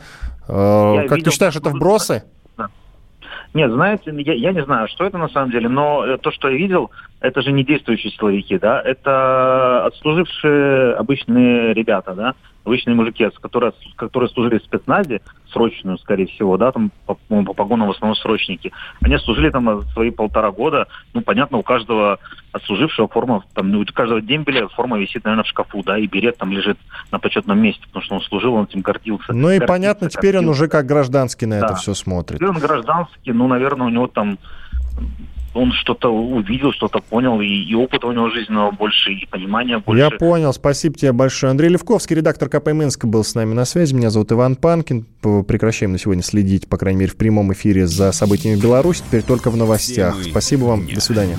Э, 0.48 0.94
я 1.02 1.08
как 1.08 1.18
видел... 1.18 1.24
ты 1.24 1.30
считаешь, 1.30 1.56
это 1.56 1.70
вбросы? 1.70 2.24
Нет, 3.54 3.70
знаете, 3.70 4.12
я, 4.14 4.34
я 4.34 4.52
не 4.52 4.62
знаю, 4.62 4.88
что 4.88 5.04
это 5.04 5.16
на 5.16 5.28
самом 5.28 5.50
деле, 5.50 5.68
но 5.68 6.04
э, 6.04 6.18
то, 6.18 6.30
что 6.30 6.48
я 6.48 6.56
видел, 6.56 6.90
это 7.20 7.40
же 7.40 7.50
не 7.50 7.64
действующие 7.64 8.12
силовики, 8.12 8.58
да, 8.58 8.80
это 8.80 9.86
отслужившие 9.86 10.94
обычные 10.94 11.72
ребята, 11.72 12.14
да, 12.14 12.34
обычные 12.64 12.94
мужики, 12.94 13.26
которые, 13.40 13.72
которые 13.96 14.28
служили 14.30 14.58
в 14.58 14.64
спецназе, 14.64 15.20
срочную, 15.50 15.98
скорее 15.98 16.26
всего, 16.26 16.56
да, 16.56 16.70
там 16.72 16.92
по, 17.06 17.14
по 17.14 17.54
погонам 17.54 17.88
в 17.88 17.92
основном 17.92 18.16
срочники. 18.16 18.72
Они 19.00 19.16
служили 19.18 19.50
там 19.50 19.82
свои 19.92 20.10
полтора 20.10 20.50
года. 20.50 20.86
Ну, 21.14 21.22
понятно, 21.22 21.58
у 21.58 21.62
каждого 21.62 22.18
отслужившего 22.52 23.08
форма, 23.08 23.42
там, 23.54 23.74
у 23.74 23.84
каждого 23.86 24.20
дембеля 24.20 24.68
форма 24.68 24.98
висит, 24.98 25.24
наверное, 25.24 25.44
в 25.44 25.48
шкафу, 25.48 25.82
да, 25.82 25.98
и 25.98 26.06
берет 26.06 26.36
там 26.36 26.52
лежит 26.52 26.78
на 27.10 27.18
почетном 27.18 27.58
месте, 27.58 27.82
потому 27.86 28.04
что 28.04 28.14
он 28.16 28.20
служил, 28.22 28.54
он 28.54 28.64
этим 28.64 28.80
гордился. 28.82 29.32
Ну 29.32 29.50
и 29.50 29.60
понятно, 29.60 30.10
теперь 30.10 30.34
гордился. 30.34 30.46
он 30.46 30.50
уже 30.50 30.68
как 30.68 30.86
гражданский 30.86 31.46
на 31.46 31.60
да. 31.60 31.66
это 31.66 31.74
все 31.76 31.94
смотрит. 31.94 32.38
Теперь 32.38 32.50
он 32.50 32.58
гражданский, 32.58 33.32
ну, 33.32 33.48
наверное, 33.48 33.86
у 33.86 33.90
него 33.90 34.06
там 34.06 34.38
он 35.58 35.72
что-то 35.72 36.08
увидел, 36.08 36.72
что-то 36.72 37.00
понял, 37.00 37.40
и, 37.40 37.46
и 37.46 37.74
опыта 37.74 38.06
у 38.06 38.12
него 38.12 38.30
жизненного 38.30 38.70
больше, 38.70 39.12
и 39.12 39.26
понимания 39.26 39.78
больше. 39.78 40.00
Я 40.00 40.10
понял, 40.10 40.52
спасибо 40.52 40.96
тебе 40.96 41.12
большое. 41.12 41.50
Андрей 41.50 41.68
Левковский, 41.68 42.16
редактор 42.16 42.48
КП 42.48 42.68
Минска, 42.68 43.06
был 43.06 43.24
с 43.24 43.34
нами 43.34 43.54
на 43.54 43.64
связи. 43.64 43.94
Меня 43.94 44.10
зовут 44.10 44.32
Иван 44.32 44.56
Панкин. 44.56 45.06
Прекращаем 45.46 45.92
на 45.92 45.98
сегодня 45.98 46.22
следить, 46.22 46.68
по 46.68 46.76
крайней 46.76 47.00
мере, 47.00 47.10
в 47.10 47.16
прямом 47.16 47.52
эфире 47.52 47.86
за 47.86 48.12
событиями 48.12 48.56
в 48.56 48.62
Беларуси. 48.62 49.02
Теперь 49.06 49.22
только 49.22 49.50
в 49.50 49.56
новостях. 49.56 50.16
Спасибо 50.22 50.64
вам. 50.64 50.86
До 50.86 51.00
свидания. 51.00 51.38